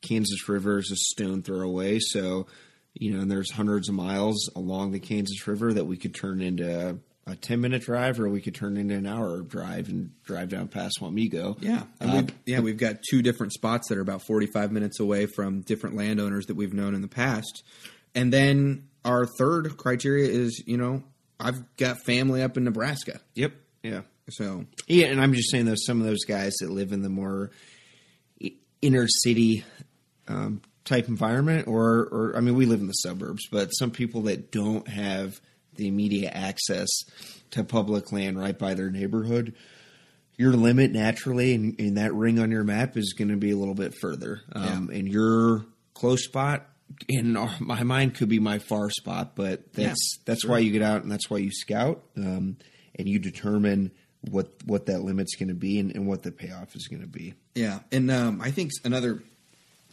Kansas 0.00 0.48
River 0.48 0.78
is 0.78 0.92
a 0.92 0.96
stone 0.96 1.42
throw 1.42 1.62
away, 1.62 1.98
so 1.98 2.46
you 2.94 3.12
know, 3.12 3.20
and 3.20 3.30
there's 3.30 3.50
hundreds 3.50 3.88
of 3.88 3.94
miles 3.96 4.48
along 4.54 4.92
the 4.92 5.00
Kansas 5.00 5.46
River 5.46 5.72
that 5.72 5.86
we 5.86 5.96
could 5.96 6.14
turn 6.14 6.40
into 6.40 6.98
a 7.30 7.36
ten 7.36 7.60
minute 7.60 7.82
drive, 7.82 8.20
or 8.20 8.28
we 8.28 8.40
could 8.40 8.54
turn 8.54 8.76
into 8.76 8.94
an 8.94 9.06
hour 9.06 9.40
drive 9.42 9.88
and 9.88 10.10
drive 10.24 10.48
down 10.48 10.68
past 10.68 10.98
Wamego. 11.00 11.56
Yeah, 11.60 11.84
and 12.00 12.10
Uh, 12.10 12.14
we've, 12.16 12.34
yeah, 12.46 12.60
we've 12.60 12.76
got 12.76 12.96
two 13.08 13.22
different 13.22 13.52
spots 13.52 13.88
that 13.88 13.98
are 13.98 14.02
about 14.02 14.22
forty-five 14.26 14.72
minutes 14.72 15.00
away 15.00 15.26
from 15.26 15.60
different 15.62 15.96
landowners 15.96 16.46
that 16.46 16.56
we've 16.56 16.74
known 16.74 16.94
in 16.94 17.00
the 17.02 17.08
past, 17.08 17.62
and 18.14 18.32
then 18.32 18.88
our 19.04 19.26
third 19.38 19.76
criteria 19.78 20.28
is, 20.28 20.62
you 20.66 20.76
know, 20.76 21.02
I've 21.38 21.62
got 21.76 22.02
family 22.04 22.42
up 22.42 22.56
in 22.58 22.64
Nebraska, 22.64 23.20
Yep. 23.34 23.52
Yeah. 23.82 24.02
so 24.28 24.66
Yeah, 24.88 25.06
and 25.06 25.20
I'm 25.20 25.32
just 25.32 25.50
saying 25.50 25.64
though, 25.64 25.74
some 25.74 26.00
of 26.00 26.06
those 26.06 26.24
guys 26.26 26.52
that 26.60 26.70
live 26.70 26.92
in 26.92 27.00
the 27.02 27.08
more 27.08 27.50
inner 28.82 29.06
city 29.08 29.64
um, 30.28 30.60
type 30.84 31.08
environment, 31.08 31.66
or 31.66 32.08
or 32.12 32.34
I 32.36 32.40
mean, 32.40 32.54
we 32.54 32.66
live 32.66 32.80
in 32.80 32.86
the 32.86 32.92
suburbs, 32.92 33.46
but 33.50 33.68
some 33.70 33.90
people 33.90 34.22
that 34.22 34.50
don't 34.52 34.86
have 34.88 35.40
the 35.80 35.88
immediate 35.88 36.32
access 36.36 36.88
to 37.50 37.64
public 37.64 38.12
land 38.12 38.38
right 38.38 38.56
by 38.56 38.74
their 38.74 38.90
neighborhood, 38.90 39.54
your 40.36 40.52
limit 40.52 40.92
naturally 40.92 41.52
in, 41.54 41.74
in 41.76 41.94
that 41.94 42.14
ring 42.14 42.38
on 42.38 42.50
your 42.50 42.62
map 42.64 42.96
is 42.96 43.14
going 43.14 43.28
to 43.28 43.36
be 43.36 43.50
a 43.50 43.56
little 43.56 43.74
bit 43.74 43.94
further. 44.00 44.42
Um, 44.52 44.90
And 44.92 45.08
your 45.08 45.64
close 45.94 46.24
spot 46.24 46.66
in 47.08 47.36
our- 47.36 47.56
my 47.60 47.82
mind 47.82 48.14
could 48.14 48.28
be 48.28 48.38
my 48.38 48.58
far 48.58 48.90
spot, 48.90 49.32
but 49.34 49.72
that's 49.72 50.18
that's 50.24 50.44
why 50.44 50.58
you 50.58 50.70
get 50.70 50.82
out 50.82 51.02
and 51.02 51.10
that's 51.10 51.28
why 51.30 51.38
you 51.38 51.50
scout 51.50 52.02
um, 52.16 52.56
and 52.96 53.08
you 53.08 53.18
determine 53.18 53.90
what 54.22 54.48
what 54.66 54.86
that 54.86 55.02
limit's 55.02 55.34
going 55.36 55.48
to 55.48 55.54
be 55.54 55.78
and, 55.78 55.94
and 55.94 56.06
what 56.06 56.22
the 56.22 56.30
payoff 56.32 56.74
is 56.76 56.88
going 56.88 57.00
to 57.02 57.08
be. 57.08 57.34
Yeah, 57.54 57.78
and 57.90 58.10
um, 58.10 58.40
I 58.42 58.50
think 58.50 58.70
another 58.84 59.22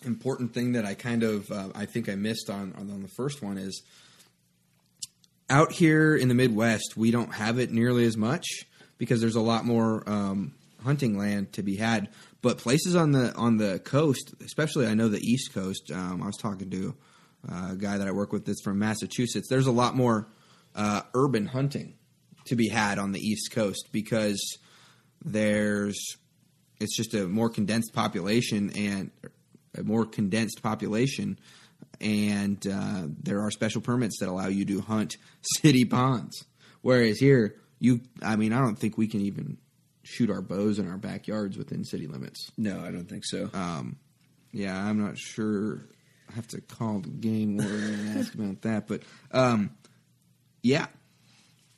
important 0.05 0.53
thing 0.53 0.73
that 0.73 0.85
I 0.85 0.93
kind 0.95 1.23
of 1.23 1.49
uh, 1.51 1.69
I 1.75 1.85
think 1.85 2.09
I 2.09 2.15
missed 2.15 2.49
on 2.49 2.73
on 2.77 3.01
the 3.01 3.07
first 3.07 3.41
one 3.41 3.57
is 3.57 3.83
out 5.49 5.71
here 5.71 6.15
in 6.15 6.27
the 6.27 6.35
Midwest 6.35 6.97
we 6.97 7.11
don't 7.11 7.33
have 7.33 7.59
it 7.59 7.71
nearly 7.71 8.05
as 8.05 8.17
much 8.17 8.45
because 8.97 9.21
there's 9.21 9.35
a 9.35 9.41
lot 9.41 9.65
more 9.65 10.03
um, 10.07 10.53
hunting 10.83 11.17
land 11.17 11.53
to 11.53 11.63
be 11.63 11.75
had. 11.75 12.09
But 12.41 12.57
places 12.57 12.95
on 12.95 13.11
the 13.11 13.33
on 13.35 13.57
the 13.57 13.79
coast, 13.79 14.33
especially 14.45 14.87
I 14.87 14.93
know 14.93 15.09
the 15.09 15.19
East 15.19 15.53
Coast. 15.53 15.91
Um, 15.93 16.21
I 16.21 16.27
was 16.27 16.37
talking 16.37 16.69
to 16.69 16.95
uh, 17.49 17.69
a 17.71 17.75
guy 17.75 17.97
that 17.97 18.07
I 18.07 18.11
work 18.11 18.31
with 18.31 18.45
that's 18.45 18.61
from 18.61 18.79
Massachusetts. 18.79 19.47
There's 19.49 19.67
a 19.67 19.71
lot 19.71 19.95
more 19.95 20.27
uh, 20.75 21.01
urban 21.13 21.47
hunting 21.47 21.95
to 22.45 22.55
be 22.55 22.69
had 22.69 22.99
on 22.99 23.11
the 23.11 23.19
East 23.19 23.51
Coast 23.51 23.89
because 23.91 24.57
there's 25.23 25.97
it's 26.79 26.95
just 26.95 27.13
a 27.13 27.27
more 27.27 27.49
condensed 27.49 27.93
population 27.93 28.71
and 28.77 29.11
a 29.75 29.83
more 29.83 30.05
condensed 30.05 30.61
population 30.61 31.39
and 32.01 32.65
uh, 32.67 33.03
there 33.23 33.41
are 33.41 33.51
special 33.51 33.81
permits 33.81 34.19
that 34.19 34.29
allow 34.29 34.47
you 34.47 34.65
to 34.65 34.81
hunt 34.81 35.17
city 35.61 35.85
ponds 35.85 36.45
whereas 36.81 37.17
here 37.19 37.55
you 37.79 38.01
i 38.21 38.35
mean 38.35 38.53
i 38.53 38.59
don't 38.59 38.77
think 38.77 38.97
we 38.97 39.07
can 39.07 39.21
even 39.21 39.57
shoot 40.03 40.29
our 40.29 40.41
bows 40.41 40.79
in 40.79 40.89
our 40.89 40.97
backyards 40.97 41.57
within 41.57 41.83
city 41.83 42.07
limits 42.07 42.51
No, 42.57 42.79
I 42.79 42.91
don't 42.91 43.09
think 43.09 43.23
so. 43.25 43.49
yeah 44.53 44.77
i'm 44.87 45.03
not 45.03 45.17
sure 45.17 45.81
i 46.29 46.33
have 46.35 46.47
to 46.49 46.61
call 46.61 46.99
the 46.99 47.09
game 47.09 47.57
warden 47.57 47.93
and 47.99 48.19
ask 48.19 48.33
about 48.33 48.61
that 48.61 48.87
but 48.87 49.01
um, 49.31 49.71
yeah 50.63 50.87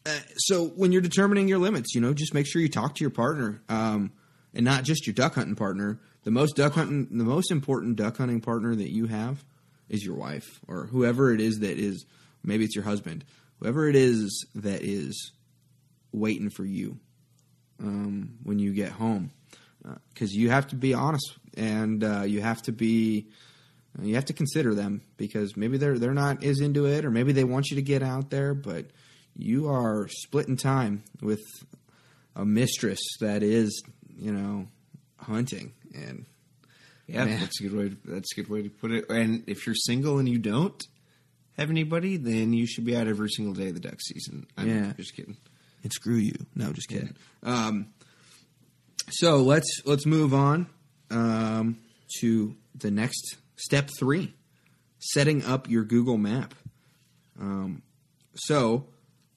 uh, 0.05 0.17
so 0.37 0.67
when 0.69 0.93
you're 0.93 1.01
determining 1.01 1.49
your 1.49 1.59
limits, 1.59 1.93
you 1.93 1.99
know, 1.99 2.13
just 2.13 2.33
make 2.33 2.47
sure 2.47 2.61
you 2.61 2.69
talk 2.69 2.95
to 2.95 3.03
your 3.03 3.11
partner, 3.11 3.61
um, 3.67 4.13
and 4.53 4.63
not 4.63 4.85
just 4.85 5.05
your 5.05 5.13
duck 5.13 5.35
hunting 5.35 5.55
partner. 5.57 5.99
The 6.23 6.31
most 6.31 6.55
duck 6.55 6.73
hunting, 6.73 7.17
the 7.17 7.25
most 7.25 7.51
important 7.51 7.97
duck 7.97 8.15
hunting 8.17 8.39
partner 8.39 8.73
that 8.75 8.91
you 8.93 9.07
have 9.07 9.43
is 9.89 10.03
your 10.03 10.15
wife 10.15 10.59
or 10.67 10.85
whoever 10.85 11.33
it 11.33 11.41
is 11.41 11.59
that 11.59 11.77
is. 11.77 12.05
Maybe 12.43 12.63
it's 12.63 12.75
your 12.75 12.85
husband, 12.85 13.25
whoever 13.59 13.89
it 13.89 13.95
is 13.95 14.45
that 14.55 14.81
is 14.81 15.31
waiting 16.11 16.49
for 16.49 16.63
you 16.63 16.97
um, 17.81 18.37
when 18.43 18.59
you 18.59 18.73
get 18.73 18.91
home, 18.91 19.31
because 20.13 20.33
you 20.33 20.49
have 20.49 20.67
to 20.67 20.75
be 20.75 20.93
honest 20.93 21.33
and 21.57 22.03
uh, 22.03 22.23
you 22.25 22.41
have 22.41 22.61
to 22.63 22.71
be. 22.71 23.27
You 24.01 24.15
have 24.15 24.25
to 24.25 24.33
consider 24.33 24.75
them 24.75 25.01
because 25.17 25.57
maybe 25.57 25.77
they're 25.77 25.97
they're 25.97 26.13
not 26.13 26.43
as 26.43 26.59
into 26.61 26.85
it, 26.85 27.03
or 27.03 27.11
maybe 27.11 27.31
they 27.33 27.43
want 27.43 27.69
you 27.69 27.75
to 27.75 27.81
get 27.81 28.03
out 28.03 28.29
there, 28.29 28.53
but 28.53 28.85
you 29.35 29.67
are 29.67 30.07
splitting 30.07 30.57
time 30.57 31.03
with 31.21 31.41
a 32.35 32.45
mistress 32.45 32.99
that 33.19 33.41
is, 33.41 33.83
you 34.15 34.31
know, 34.31 34.67
hunting 35.17 35.73
and 35.93 36.25
Yeah, 37.13 37.25
that's 37.25 37.59
a 37.59 37.63
good 37.63 37.73
way. 37.75 37.89
To, 37.89 37.97
that's 38.05 38.31
a 38.31 38.35
good 38.35 38.49
way 38.49 38.61
to 38.61 38.69
put 38.69 38.91
it. 38.91 39.09
And 39.09 39.43
if 39.47 39.65
you're 39.65 39.75
single 39.75 40.19
and 40.19 40.27
you 40.29 40.37
don't 40.37 40.81
have 41.57 41.69
anybody, 41.69 42.17
then 42.17 42.53
you 42.53 42.65
should 42.67 42.85
be 42.85 42.95
out 42.95 43.07
every 43.07 43.29
single 43.29 43.53
day 43.53 43.67
of 43.69 43.73
the 43.73 43.79
duck 43.79 43.99
season. 44.01 44.45
I'm 44.57 44.67
Yeah. 44.67 44.93
just 44.97 45.15
kidding. 45.15 45.37
and 45.83 45.93
screw 45.93 46.15
you. 46.15 46.35
No, 46.55 46.73
just 46.73 46.89
kidding. 46.89 47.15
Um, 47.41 47.87
so 49.09 49.37
let's 49.37 49.81
let's 49.85 50.05
move 50.05 50.33
on 50.33 50.67
um, 51.09 51.77
to 52.19 52.55
the 52.75 52.91
next 52.91 53.37
step 53.55 53.89
three: 53.97 54.33
setting 54.99 55.43
up 55.45 55.69
your 55.69 55.83
Google 55.83 56.17
Map. 56.17 56.53
Um, 57.39 57.81
so, 58.35 58.87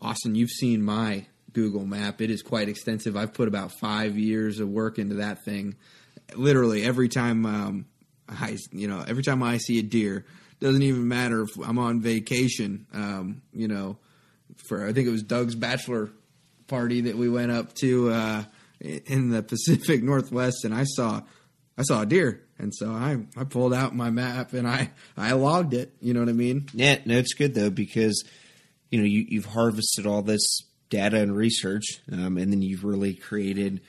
Austin, 0.01 0.35
you've 0.35 0.51
seen 0.51 0.83
my 0.83 1.27
Google 1.53 1.87
Map. 1.87 2.21
It 2.21 2.31
is 2.31 2.43
quite 2.43 2.69
extensive. 2.69 3.17
I've 3.17 3.33
put 3.35 3.47
about 3.49 3.71
five 3.81 4.19
years 4.19 4.59
of 4.61 4.69
work 4.69 4.99
into 4.99 5.17
that 5.17 5.45
thing. 5.45 5.77
Literally 6.37 6.85
every 6.85 7.09
time 7.09 7.47
um, 7.47 7.87
I, 8.29 8.59
you 8.73 8.89
know, 8.89 9.05
every 9.07 9.23
time 9.23 9.43
I 9.43 9.59
see 9.59 9.79
a 9.79 9.83
deer, 9.83 10.25
doesn't 10.61 10.83
even 10.83 11.09
matter 11.09 11.43
if 11.43 11.51
I'm 11.59 11.79
on 11.79 12.01
vacation. 12.01 12.87
Um, 12.93 13.43
you 13.53 13.69
know, 13.69 13.99
for 14.69 14.87
I 14.87 14.93
think 14.93 15.09
it 15.09 15.11
was 15.11 15.23
Doug's 15.23 15.55
bachelor 15.55 16.11
party 16.69 17.03
that 17.03 17.17
we 17.17 17.29
went 17.29 17.51
up 17.51 17.75
to 17.75 18.11
uh, 18.11 18.45
in 18.81 19.31
the 19.31 19.43
Pacific 19.43 20.03
Northwest, 20.03 20.65
and 20.65 20.75
I 20.75 20.85
saw 20.85 21.23
I 21.77 21.83
saw 21.83 22.03
a 22.03 22.07
deer, 22.07 22.43
and 22.59 22.73
so 22.75 22.93
I 22.93 23.19
I 23.37 23.45
pulled 23.45 23.75
out 23.75 23.95
my 23.95 24.11
map 24.11 24.53
and 24.53 24.69
I 24.69 24.91
I 25.17 25.33
logged 25.33 25.75
it. 25.75 25.95
You 26.01 26.15
know 26.15 26.21
what 26.21 26.29
I 26.29 26.33
mean? 26.33 26.69
Yeah, 26.73 26.99
no, 27.05 27.17
it's 27.17 27.35
good 27.35 27.55
though 27.55 27.71
because 27.71 28.23
you 28.91 28.99
know 28.99 29.05
you, 29.05 29.27
you've 29.29 29.47
harvested 29.47 30.07
all 30.07 30.23
this 30.23 30.61
data 30.91 31.21
and 31.21 31.35
research, 31.35 32.01
um, 32.13 32.37
and 32.37 32.53
then 32.53 32.63
you've 32.63 32.85
really 32.85 33.15
created 33.15 33.81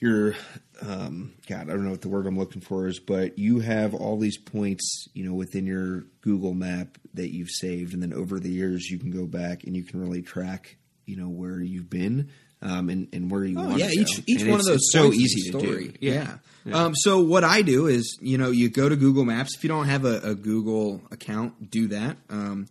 your 0.00 0.34
um, 0.80 1.32
God. 1.48 1.62
I 1.62 1.72
don't 1.72 1.84
know 1.84 1.90
what 1.90 2.02
the 2.02 2.08
word 2.08 2.26
I'm 2.26 2.38
looking 2.38 2.60
for 2.62 2.86
is, 2.86 2.98
but 3.00 3.38
you 3.38 3.60
have 3.60 3.94
all 3.94 4.18
these 4.18 4.38
points, 4.38 5.06
you 5.14 5.24
know, 5.24 5.34
within 5.34 5.66
your 5.66 6.04
Google 6.20 6.54
Map 6.54 6.98
that 7.14 7.32
you've 7.34 7.50
saved, 7.50 7.94
and 7.94 8.02
then 8.02 8.12
over 8.12 8.38
the 8.38 8.50
years 8.50 8.88
you 8.90 8.98
can 8.98 9.10
go 9.10 9.26
back 9.26 9.64
and 9.64 9.76
you 9.76 9.82
can 9.84 10.00
really 10.00 10.22
track, 10.22 10.76
you 11.06 11.16
know, 11.16 11.28
where 11.28 11.60
you've 11.60 11.90
been. 11.90 12.30
Um, 12.60 12.88
and, 12.88 13.06
and 13.12 13.30
where 13.30 13.44
you 13.44 13.54
want 13.54 13.74
Oh, 13.74 13.76
yeah, 13.76 13.86
to 13.86 13.94
go. 13.94 14.00
each 14.02 14.22
each 14.26 14.40
And 14.42 14.50
one 14.50 14.58
of 14.58 14.66
those 14.66 14.90
so 14.90 15.12
easy 15.12 15.52
to 15.52 15.60
do. 15.60 15.92
Yeah. 16.00 16.38
Um, 16.72 16.92
so 16.96 17.20
what 17.20 17.44
I 17.44 17.62
do 17.62 17.86
is, 17.86 18.18
you 18.20 18.36
know, 18.36 18.50
you 18.50 18.68
go 18.68 18.88
to 18.88 18.96
Google 18.96 19.24
Maps. 19.24 19.54
If 19.56 19.62
you 19.62 19.68
don't 19.68 19.86
have 19.86 20.04
a, 20.04 20.18
a 20.30 20.34
Google 20.34 21.00
account, 21.12 21.70
do 21.70 21.86
that. 21.88 22.16
Um, 22.28 22.66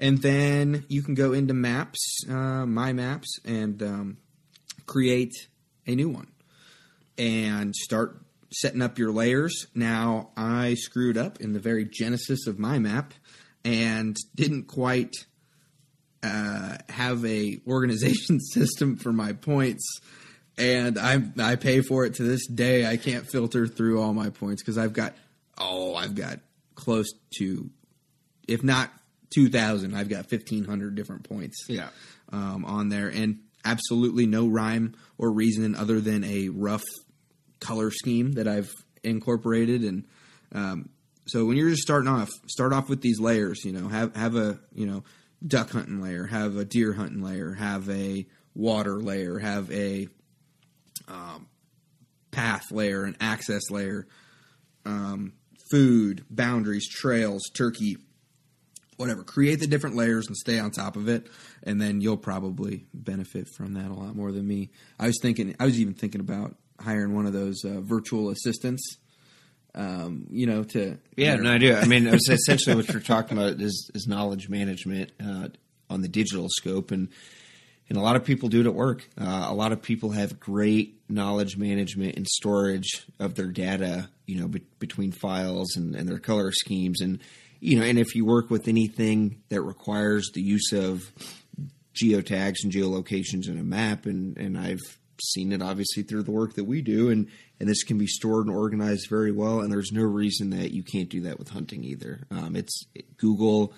and 0.00 0.18
then 0.18 0.84
you 0.88 1.02
can 1.04 1.14
go 1.14 1.32
into 1.32 1.54
Maps, 1.54 2.24
uh, 2.28 2.66
My 2.66 2.92
Maps, 2.92 3.38
and 3.44 3.80
um, 3.84 4.16
create 4.86 5.32
a 5.86 5.94
new 5.94 6.08
one 6.08 6.26
and 7.20 7.74
start 7.76 8.20
setting 8.52 8.82
up 8.82 8.98
your 8.98 9.12
layers. 9.12 9.66
Now, 9.74 10.30
I 10.36 10.74
screwed 10.74 11.16
up 11.18 11.40
in 11.40 11.52
the 11.52 11.60
very 11.60 11.84
genesis 11.84 12.46
of 12.46 12.58
my 12.58 12.78
map 12.78 13.12
and 13.64 14.16
didn't 14.34 14.64
quite 14.64 15.14
uh, 16.22 16.78
have 16.88 17.24
a 17.24 17.58
organization 17.66 18.40
system 18.52 18.96
for 18.96 19.12
my 19.12 19.32
points, 19.34 20.00
and 20.58 20.98
I 20.98 21.22
I 21.38 21.56
pay 21.56 21.80
for 21.82 22.04
it 22.06 22.14
to 22.14 22.22
this 22.22 22.46
day. 22.46 22.86
I 22.86 22.96
can't 22.96 23.26
filter 23.30 23.66
through 23.66 24.00
all 24.00 24.12
my 24.14 24.30
points 24.30 24.62
because 24.62 24.78
I've 24.78 24.92
got 24.92 25.14
oh 25.58 25.94
I've 25.94 26.14
got 26.14 26.40
close 26.74 27.10
to 27.38 27.70
if 28.48 28.62
not 28.64 28.90
two 29.32 29.48
thousand 29.48 29.94
I've 29.94 30.08
got 30.08 30.26
fifteen 30.28 30.64
hundred 30.64 30.94
different 30.94 31.28
points 31.28 31.64
Yeah. 31.68 31.88
um, 32.32 32.64
on 32.64 32.88
there, 32.88 33.08
and 33.08 33.40
absolutely 33.64 34.26
no 34.26 34.46
rhyme 34.48 34.94
or 35.18 35.30
reason 35.32 35.74
other 35.74 36.00
than 36.00 36.24
a 36.24 36.48
rough 36.48 36.84
color 37.60 37.90
scheme 37.90 38.32
that 38.32 38.48
I've 38.48 38.72
incorporated. 39.02 39.82
And 39.82 40.04
um, 40.52 40.88
so 41.26 41.44
when 41.44 41.56
you're 41.56 41.70
just 41.70 41.82
starting 41.82 42.08
off, 42.08 42.30
start 42.46 42.72
off 42.72 42.88
with 42.88 43.00
these 43.00 43.20
layers. 43.20 43.64
You 43.64 43.72
know, 43.72 43.88
have 43.88 44.16
have 44.16 44.36
a 44.36 44.58
you 44.72 44.86
know 44.86 45.04
duck 45.46 45.70
hunting 45.70 46.00
layer, 46.02 46.26
have 46.26 46.56
a 46.56 46.64
deer 46.64 46.92
hunting 46.92 47.22
layer, 47.22 47.52
have 47.54 47.88
a 47.88 48.26
water 48.54 49.00
layer, 49.00 49.38
have 49.38 49.70
a 49.70 50.08
um, 51.08 51.48
path 52.30 52.70
layer, 52.70 53.04
an 53.04 53.16
access 53.20 53.70
layer, 53.70 54.06
um, 54.84 55.32
food, 55.70 56.24
boundaries, 56.30 56.88
trails, 56.88 57.42
turkey, 57.54 57.96
whatever. 58.96 59.22
Create 59.22 59.60
the 59.60 59.66
different 59.66 59.96
layers 59.96 60.26
and 60.26 60.36
stay 60.36 60.58
on 60.58 60.70
top 60.70 60.96
of 60.96 61.08
it, 61.08 61.26
and 61.62 61.80
then 61.80 62.00
you'll 62.00 62.16
probably 62.16 62.86
benefit 62.92 63.48
from 63.56 63.74
that 63.74 63.90
a 63.90 63.94
lot 63.94 64.14
more 64.14 64.32
than 64.32 64.46
me. 64.46 64.70
I 64.98 65.06
was 65.06 65.18
thinking, 65.20 65.54
I 65.58 65.64
was 65.64 65.80
even 65.80 65.94
thinking 65.94 66.20
about 66.20 66.56
hiring 66.80 67.14
one 67.14 67.26
of 67.26 67.32
those 67.32 67.64
uh, 67.64 67.80
virtual 67.80 68.30
assistants. 68.30 68.96
Um, 69.74 70.26
you 70.30 70.46
know, 70.46 70.64
to 70.64 70.98
Yeah, 71.16 71.36
no, 71.36 71.52
I 71.52 71.58
do. 71.58 71.74
I 71.74 71.84
mean, 71.84 72.06
essentially 72.28 72.74
what 72.74 72.88
you're 72.88 73.00
talking 73.00 73.38
about 73.38 73.60
is, 73.60 73.90
is 73.94 74.06
knowledge 74.08 74.48
management 74.48 75.12
uh, 75.24 75.48
on 75.88 76.00
the 76.00 76.08
digital 76.08 76.48
scope, 76.48 76.90
and 76.90 77.08
and 77.88 77.98
a 77.98 78.00
lot 78.00 78.16
of 78.16 78.24
people 78.24 78.48
do 78.48 78.60
it 78.60 78.66
at 78.66 78.74
work. 78.74 79.08
Uh, 79.20 79.46
a 79.48 79.54
lot 79.54 79.72
of 79.72 79.82
people 79.82 80.10
have 80.10 80.38
great 80.38 81.00
knowledge 81.08 81.56
management 81.56 82.16
and 82.16 82.26
storage 82.26 83.04
of 83.18 83.34
their 83.34 83.48
data, 83.48 84.08
you 84.26 84.40
know, 84.40 84.46
be- 84.46 84.64
between 84.78 85.10
files 85.10 85.74
and, 85.76 85.96
and 85.96 86.08
their 86.08 86.20
color 86.20 86.52
schemes, 86.52 87.00
and 87.00 87.20
you 87.60 87.78
know, 87.78 87.84
and 87.84 87.98
if 87.98 88.14
you 88.14 88.24
work 88.24 88.50
with 88.50 88.68
anything 88.68 89.42
that 89.50 89.60
requires 89.62 90.30
the 90.34 90.40
use 90.40 90.72
of 90.72 91.12
geotags 91.94 92.56
and 92.62 92.72
geolocations 92.72 93.48
in 93.48 93.58
a 93.58 93.62
map, 93.62 94.06
and 94.06 94.36
and 94.36 94.58
I've 94.58 94.99
seen 95.22 95.52
it 95.52 95.62
obviously 95.62 96.02
through 96.02 96.22
the 96.22 96.30
work 96.30 96.54
that 96.54 96.64
we 96.64 96.82
do, 96.82 97.10
and 97.10 97.28
and 97.58 97.68
this 97.68 97.82
can 97.82 97.98
be 97.98 98.06
stored 98.06 98.46
and 98.46 98.54
organized 98.54 99.08
very 99.08 99.32
well. 99.32 99.60
And 99.60 99.72
there's 99.72 99.92
no 99.92 100.02
reason 100.02 100.50
that 100.50 100.72
you 100.72 100.82
can't 100.82 101.08
do 101.08 101.22
that 101.22 101.38
with 101.38 101.50
hunting 101.50 101.84
either. 101.84 102.20
Um, 102.30 102.56
it's 102.56 102.84
Google 103.16 103.74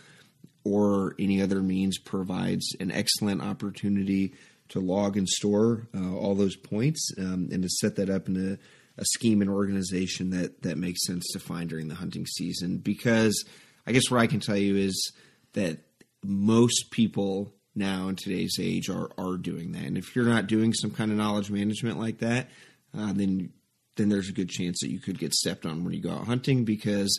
or 0.64 1.14
any 1.18 1.42
other 1.42 1.60
means 1.60 1.98
provides 1.98 2.74
an 2.78 2.90
excellent 2.90 3.42
opportunity 3.42 4.34
to 4.68 4.80
log 4.80 5.16
and 5.16 5.28
store 5.28 5.86
uh, 5.94 6.14
all 6.14 6.34
those 6.34 6.56
points 6.56 7.10
um, 7.18 7.48
and 7.52 7.62
to 7.62 7.68
set 7.68 7.96
that 7.96 8.08
up 8.08 8.28
in 8.28 8.52
a, 8.52 9.00
a, 9.00 9.04
scheme 9.04 9.42
and 9.42 9.50
organization 9.50 10.30
that 10.30 10.62
that 10.62 10.78
makes 10.78 11.04
sense 11.06 11.24
to 11.32 11.38
find 11.38 11.68
during 11.68 11.88
the 11.88 11.94
hunting 11.94 12.26
season. 12.26 12.78
Because 12.78 13.44
I 13.86 13.92
guess 13.92 14.10
what 14.10 14.20
I 14.20 14.26
can 14.26 14.40
tell 14.40 14.56
you 14.56 14.76
is 14.76 15.12
that 15.54 15.78
most 16.24 16.90
people 16.90 17.52
now 17.74 18.08
in 18.08 18.16
today's 18.16 18.58
age 18.60 18.88
are 18.88 19.10
are 19.18 19.36
doing 19.36 19.72
that. 19.72 19.84
And 19.84 19.96
if 19.98 20.14
you're 20.14 20.24
not 20.24 20.46
doing 20.46 20.72
some 20.72 20.90
kind 20.90 21.10
of 21.10 21.16
knowledge 21.16 21.50
management 21.50 21.98
like 21.98 22.18
that, 22.18 22.48
uh, 22.96 23.12
then 23.12 23.52
then 23.96 24.08
there's 24.08 24.28
a 24.28 24.32
good 24.32 24.48
chance 24.48 24.80
that 24.80 24.90
you 24.90 24.98
could 25.00 25.18
get 25.18 25.34
stepped 25.34 25.66
on 25.66 25.84
when 25.84 25.92
you 25.92 26.00
go 26.00 26.12
out 26.12 26.26
hunting 26.26 26.64
because 26.64 27.18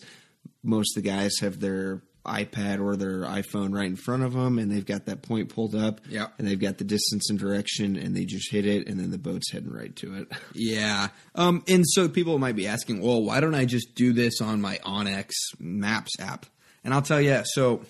most 0.63 0.97
of 0.97 1.03
the 1.03 1.09
guys 1.09 1.33
have 1.39 1.59
their 1.59 2.01
iPad 2.25 2.79
or 2.81 2.95
their 2.95 3.21
iPhone 3.23 3.75
right 3.75 3.85
in 3.85 3.97
front 3.97 4.23
of 4.23 4.33
them, 4.33 4.57
and 4.57 4.71
they've 4.71 4.85
got 4.85 5.05
that 5.07 5.21
point 5.23 5.49
pulled 5.49 5.75
up, 5.75 5.99
yeah, 6.07 6.27
and 6.37 6.47
they've 6.47 6.59
got 6.59 6.77
the 6.77 6.83
distance 6.85 7.29
and 7.29 7.37
direction, 7.37 7.97
and 7.97 8.15
they 8.15 8.23
just 8.23 8.49
hit 8.49 8.65
it, 8.65 8.87
and 8.87 8.97
then 8.99 9.11
the 9.11 9.17
boat's 9.17 9.51
heading 9.51 9.71
right 9.71 9.95
to 9.97 10.15
it. 10.15 10.27
Yeah, 10.53 11.09
um, 11.35 11.63
and 11.67 11.83
so 11.85 12.07
people 12.07 12.39
might 12.39 12.55
be 12.55 12.67
asking, 12.67 13.01
well, 13.01 13.21
why 13.21 13.39
don't 13.39 13.55
I 13.55 13.65
just 13.65 13.95
do 13.95 14.13
this 14.13 14.39
on 14.39 14.61
my 14.61 14.79
onX 14.85 15.31
Maps 15.59 16.11
app? 16.19 16.45
And 16.83 16.93
I'll 16.93 17.01
tell 17.01 17.19
you, 17.19 17.41
so 17.43 17.81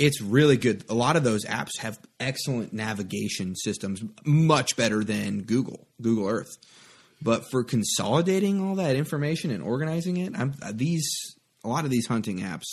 it's 0.00 0.22
really 0.22 0.56
good. 0.56 0.84
A 0.88 0.94
lot 0.94 1.16
of 1.16 1.24
those 1.24 1.44
apps 1.44 1.78
have 1.78 1.98
excellent 2.18 2.72
navigation 2.72 3.54
systems, 3.54 4.02
much 4.24 4.74
better 4.74 5.04
than 5.04 5.42
Google, 5.42 5.86
Google 6.00 6.26
Earth. 6.26 6.56
But 7.22 7.50
for 7.50 7.62
consolidating 7.62 8.62
all 8.62 8.76
that 8.76 8.96
information 8.96 9.50
and 9.50 9.62
organizing 9.62 10.16
it, 10.16 10.32
I'm, 10.36 10.54
these 10.72 11.36
a 11.62 11.68
lot 11.68 11.84
of 11.84 11.90
these 11.90 12.06
hunting 12.06 12.40
apps 12.40 12.64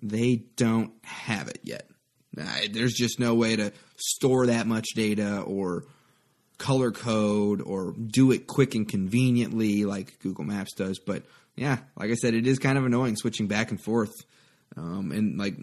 they 0.00 0.44
don't 0.56 0.92
have 1.02 1.48
it 1.48 1.58
yet. 1.64 1.88
There's 2.70 2.94
just 2.94 3.18
no 3.18 3.34
way 3.34 3.56
to 3.56 3.72
store 3.96 4.46
that 4.46 4.66
much 4.66 4.88
data 4.94 5.40
or 5.40 5.84
color 6.58 6.92
code 6.92 7.62
or 7.62 7.92
do 7.92 8.30
it 8.30 8.46
quick 8.46 8.74
and 8.74 8.88
conveniently 8.88 9.84
like 9.84 10.18
Google 10.20 10.44
Maps 10.44 10.74
does. 10.74 10.98
But 10.98 11.24
yeah, 11.56 11.78
like 11.96 12.10
I 12.10 12.14
said, 12.14 12.34
it 12.34 12.46
is 12.46 12.58
kind 12.58 12.78
of 12.78 12.84
annoying 12.84 13.16
switching 13.16 13.48
back 13.48 13.70
and 13.70 13.80
forth. 13.80 14.12
Um, 14.76 15.12
and 15.12 15.38
like, 15.38 15.56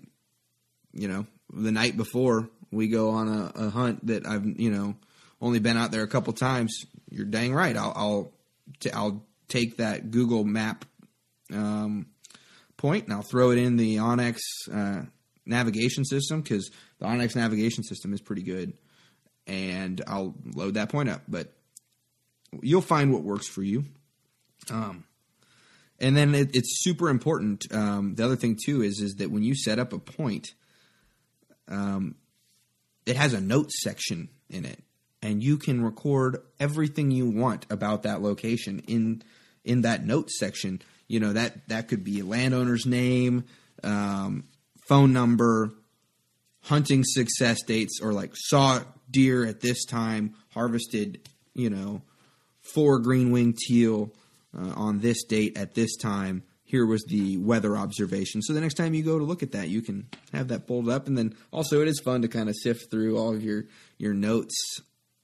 you 0.94 1.08
know, 1.08 1.26
the 1.54 1.72
night 1.72 1.98
before 1.98 2.50
we 2.72 2.88
go 2.88 3.12
on 3.12 3.28
a, 3.28 3.52
a, 3.56 3.70
hunt 3.70 4.08
that 4.08 4.26
I've, 4.26 4.46
you 4.46 4.72
know, 4.72 4.96
only 5.42 5.60
been 5.60 5.78
out 5.78 5.92
there 5.92 6.04
a 6.04 6.08
couple 6.08 6.34
times, 6.34 6.86
you're 7.10 7.26
dang 7.26 7.54
right. 7.54 7.76
I'll, 7.76 7.94
I'll, 7.96 8.34
t- 8.80 8.92
I'll 8.92 9.26
take 9.48 9.78
that 9.78 10.12
Google 10.12 10.44
map, 10.44 10.86
um, 11.54 12.08
point, 12.78 13.06
and 13.06 13.14
I'll 13.14 13.22
throw 13.22 13.52
it 13.52 13.58
in 13.58 13.78
the 13.78 13.98
onX 13.98 14.40
uh, 14.72 15.04
navigation 15.46 16.06
system 16.06 16.42
because 16.42 16.72
the 17.00 17.06
onX 17.06 17.36
navigation 17.36 17.84
system 17.84 18.14
is 18.14 18.22
pretty 18.22 18.44
good, 18.44 18.74
and 19.48 20.02
I'll 20.08 20.36
load 20.56 20.76
that 20.76 20.90
point 20.90 21.10
up. 21.10 21.22
But 21.28 21.54
you'll 22.62 22.82
find 22.82 23.14
what 23.14 23.24
works 23.24 23.48
for 23.48 23.64
you. 23.64 23.86
Um, 24.70 25.06
and 26.00 26.18
then 26.18 26.34
it, 26.34 26.56
it's 26.56 26.84
super 26.84 27.10
important. 27.10 27.66
Um, 27.72 28.16
the 28.16 28.26
other 28.26 28.36
thing 28.36 28.58
too 28.64 28.82
is 28.82 29.00
is 29.00 29.16
that 29.16 29.32
when 29.32 29.44
you 29.44 29.56
set 29.56 29.80
up 29.80 29.94
a 29.94 30.00
point, 30.00 30.50
um, 31.68 32.16
it 33.06 33.16
has 33.16 33.34
a 33.34 33.42
notes 33.42 33.82
section 33.82 34.30
in 34.50 34.66
it, 34.66 34.80
and 35.22 35.44
you 35.44 35.58
can 35.58 35.84
record 35.84 36.38
everything 36.60 37.12
you 37.12 37.30
want 37.30 37.66
about 37.70 38.04
that 38.04 38.22
location 38.22 38.80
in 38.88 39.24
in 39.64 39.82
that 39.82 40.06
notes 40.06 40.40
section 40.40 40.82
you 41.12 41.20
know 41.20 41.34
that 41.34 41.68
that 41.68 41.90
could 41.90 42.06
be 42.06 42.22
a 42.22 42.26
landowner's 42.26 42.86
name, 42.86 43.44
um, 43.84 44.46
phone 44.88 45.12
number, 45.12 45.74
hunting 46.62 47.04
success 47.04 47.62
dates, 47.64 48.00
or 48.02 48.14
like 48.14 48.32
saw 48.34 48.80
deer 49.10 49.46
at 49.46 49.60
this 49.60 49.84
time, 49.84 50.36
harvested, 50.54 51.28
you 51.54 51.70
know, 51.70 52.02
four 52.62 53.00
green 53.00 53.30
winged 53.32 53.58
teal 53.58 54.14
uh, 54.58 54.72
on 54.78 55.00
this 55.00 55.26
date 55.26 55.58
at 55.58 55.74
this 55.74 55.98
time. 55.98 56.44
Here 56.72 56.86
was 56.86 57.04
the 57.04 57.36
weather 57.36 57.76
observation. 57.76 58.42
So 58.42 58.54
the 58.54 58.62
next 58.62 58.76
time 58.76 58.94
you 58.94 59.04
go 59.04 59.20
to 59.20 59.26
look 59.26 59.44
at 59.44 59.52
that, 59.52 59.68
you 59.68 59.82
can 59.82 60.08
have 60.32 60.48
that 60.48 60.68
pulled 60.68 60.88
up, 60.88 61.06
and 61.06 61.18
then 61.18 61.36
also 61.52 61.82
it 61.82 61.90
is 61.90 62.00
fun 62.00 62.22
to 62.22 62.30
kind 62.30 62.48
of 62.48 62.56
sift 62.56 62.90
through 62.90 63.18
all 63.18 63.36
of 63.36 63.44
your 63.44 63.66
your 63.98 64.14
notes 64.14 64.56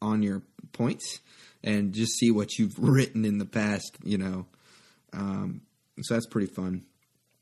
on 0.01 0.23
your 0.23 0.41
points 0.73 1.21
and 1.63 1.93
just 1.93 2.17
see 2.17 2.31
what 2.31 2.57
you've 2.57 2.73
written 2.77 3.23
in 3.23 3.37
the 3.37 3.45
past. 3.45 3.97
You 4.03 4.17
know, 4.17 4.45
um, 5.13 5.61
so 6.01 6.15
that's 6.15 6.27
pretty 6.27 6.53
fun. 6.53 6.83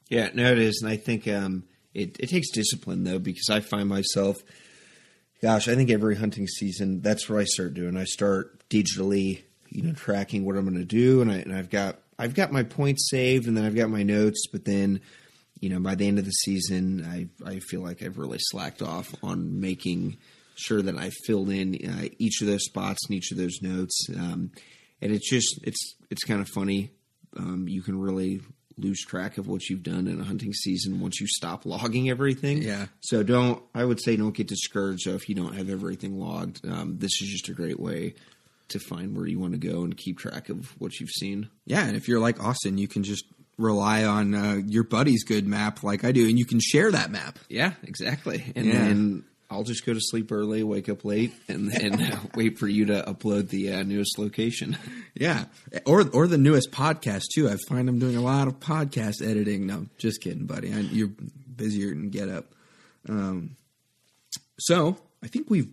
Yeah, 0.08 0.30
no, 0.36 0.52
it 0.52 0.60
is, 0.60 0.84
and 0.84 0.92
I 0.92 0.98
think 0.98 1.28
um, 1.28 1.64
it 1.96 2.18
it 2.20 2.30
takes 2.30 2.52
discipline 2.52 3.06
though 3.06 3.18
because 3.18 3.50
I 3.50 3.60
find 3.60 3.90
myself, 3.90 4.38
gosh, 5.42 5.68
I 5.68 5.74
think 5.74 5.90
every 5.90 6.16
hunting 6.16 6.46
season 6.46 7.02
that's 7.02 7.28
what 7.28 7.40
I 7.40 7.46
start 7.46 7.74
doing. 7.74 7.98
I 7.98 8.04
start 8.04 8.70
digitally, 8.70 9.42
you 9.70 9.82
know, 9.82 9.94
tracking 9.94 10.46
what 10.46 10.58
I'm 10.58 10.66
going 10.66 10.78
to 10.78 10.86
do, 10.86 11.24
and 11.24 11.32
I 11.32 11.38
and 11.38 11.56
I've 11.56 11.72
got 11.72 11.98
I've 12.18 12.34
got 12.34 12.52
my 12.52 12.64
points 12.64 13.10
saved, 13.10 13.48
and 13.48 13.58
then 13.58 13.66
I've 13.66 13.76
got 13.76 13.90
my 13.90 14.04
notes, 14.04 14.46
but 14.52 14.66
then. 14.66 15.02
You 15.62 15.70
know, 15.70 15.80
by 15.80 15.96
the 15.96 16.06
end 16.06 16.20
of 16.20 16.26
the 16.26 16.32
season, 16.32 17.06
I 17.10 17.50
I 17.50 17.60
feel 17.60 17.80
like 17.80 18.04
I've 18.04 18.18
really 18.18 18.38
slacked 18.40 18.82
off 18.82 19.16
on 19.24 19.62
making 19.62 20.18
sure 20.56 20.82
that 20.82 20.98
I 20.98 21.12
filled 21.26 21.50
in 21.50 21.76
uh, 21.76 22.10
each 22.20 22.42
of 22.42 22.48
those 22.48 22.66
spots 22.66 23.00
and 23.08 23.16
each 23.16 23.32
of 23.32 23.38
those 23.38 23.62
notes. 23.62 24.08
Um, 24.16 24.52
and 25.02 25.14
it's 25.14 25.30
just 25.30 25.60
it's 25.64 25.96
it's 26.10 26.26
kind 26.26 26.42
of 26.42 26.50
funny 26.50 26.92
um, 27.38 27.68
you 27.68 27.82
can 27.82 28.00
really 28.00 28.42
lose 28.78 29.02
track 29.06 29.38
of 29.38 29.48
what 29.48 29.70
you've 29.70 29.84
done 29.84 30.08
in 30.08 30.20
a 30.20 30.24
hunting 30.24 30.54
season 30.54 31.00
once 31.00 31.22
you 31.22 31.28
stop 31.28 31.66
logging 31.66 32.10
everything. 32.10 32.62
Yeah. 32.62 32.88
So 33.02 33.24
don't. 33.24 33.62
I 33.74 33.86
would 33.86 34.02
say 34.02 34.16
don't 34.16 34.36
get 34.36 34.48
discouraged 34.48 35.08
if 35.08 35.30
you 35.30 35.36
don't 35.36 35.56
have 35.56 35.70
everything 35.70 36.20
logged. 36.20 36.66
Um, 36.68 36.98
this 36.98 37.22
is 37.22 37.30
just 37.30 37.50
a 37.50 37.54
great 37.54 37.80
way 37.80 38.16
to 38.70 38.80
find 38.80 39.16
where 39.16 39.28
you 39.28 39.40
want 39.40 39.54
to 39.54 39.60
go 39.60 39.84
and 39.84 39.96
keep 39.96 40.18
track 40.20 40.50
of 40.50 40.66
what 40.80 41.00
you've 41.00 41.10
seen. 41.12 41.50
Yeah, 41.66 41.86
and 41.86 41.96
if 41.96 42.08
you're 42.08 42.20
like 42.20 42.44
Austin, 42.44 42.78
you 42.78 42.88
can 42.88 43.04
just 43.04 43.26
rely 43.58 44.04
on 44.04 44.34
uh, 44.36 44.62
your 44.66 44.84
buddy's 44.84 45.24
good 45.24 45.48
map 45.48 45.84
like 45.84 46.04
I 46.04 46.12
do, 46.12 46.28
and 46.28 46.38
you 46.38 46.46
can 46.46 46.60
share 46.60 46.92
that 46.92 47.12
map. 47.12 47.40
Yeah, 47.50 47.74
exactly. 47.84 48.52
And 48.56 48.66
Yeah. 48.66 48.74
then 48.74 49.24
I'll 49.50 49.64
just 49.64 49.86
go 49.86 49.94
to 49.94 50.00
sleep 50.02 50.32
early, 50.32 50.64
wake 50.64 50.90
up 50.90 51.06
late, 51.06 51.32
and 51.48 51.72
then 51.72 52.02
uh, 52.12 52.20
wait 52.34 52.58
for 52.58 52.68
you 52.68 52.86
to 52.88 53.04
upload 53.08 53.50
the 53.50 53.74
uh, 53.74 53.84
newest 53.84 54.18
location. 54.18 54.78
Yeah, 55.18 55.46
or 55.86 56.06
or 56.10 56.28
the 56.28 56.38
newest 56.38 56.72
podcast 56.72 57.22
too. 57.34 57.48
I 57.48 57.56
find 57.70 57.88
I'm 57.88 58.00
doing 58.00 58.18
a 58.18 58.22
lot 58.22 58.50
of 58.50 58.60
podcast 58.60 59.22
editing. 59.26 59.66
No, 59.66 59.86
just 59.98 60.20
kidding, 60.20 60.46
buddy. 60.46 60.74
I, 60.74 60.80
you're 60.80 61.08
busier 61.56 61.88
than 61.92 62.10
get 62.10 62.28
up. 62.28 62.48
Um, 63.08 63.56
so 64.60 64.98
I 65.24 65.28
think 65.28 65.50
we've. 65.50 65.70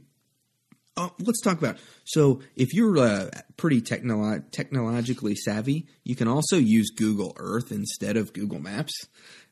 Oh, 0.97 1.11
let's 1.20 1.40
talk 1.40 1.59
about. 1.59 1.78
So 2.05 2.43
if 2.55 2.74
you're 2.74 2.99
uh, 2.99 3.30
pretty 3.57 3.80
technolo- 3.80 4.51
technologically 4.51 5.34
savvy, 5.34 5.86
you 6.05 6.14
can 6.14 6.28
also 6.28 6.57
use 6.57 6.90
Google 6.90 7.32
Earth 7.38 7.72
instead 7.72 8.18
of 8.18 8.34
Google 8.34 8.59
Maps. 8.59 8.93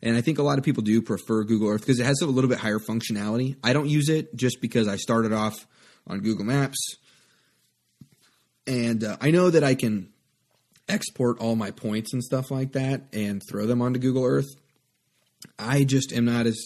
And 0.02 0.16
I 0.16 0.20
think 0.20 0.38
a 0.38 0.42
lot 0.42 0.58
of 0.58 0.64
people 0.64 0.82
do 0.82 1.00
prefer 1.00 1.44
Google 1.44 1.68
Earth 1.68 1.80
because 1.80 1.98
it 1.98 2.04
has 2.04 2.20
a 2.20 2.26
little 2.26 2.50
bit 2.50 2.58
higher 2.58 2.78
functionality. 2.78 3.56
I 3.64 3.72
don't 3.72 3.88
use 3.88 4.10
it 4.10 4.36
just 4.36 4.60
because 4.60 4.86
I 4.86 4.96
started 4.96 5.32
off 5.32 5.66
on 6.06 6.20
Google 6.20 6.44
Maps 6.44 6.78
and 8.70 9.02
uh, 9.02 9.16
I 9.20 9.30
know 9.30 9.50
that 9.50 9.64
I 9.64 9.74
can 9.74 10.10
export 10.88 11.40
all 11.40 11.56
my 11.56 11.72
points 11.72 12.12
and 12.12 12.22
stuff 12.22 12.50
like 12.50 12.72
that 12.72 13.02
and 13.12 13.42
throw 13.50 13.66
them 13.66 13.82
onto 13.82 13.98
Google 13.98 14.24
Earth. 14.24 14.48
I 15.58 15.84
just 15.84 16.12
am 16.12 16.24
not 16.24 16.46
as, 16.46 16.58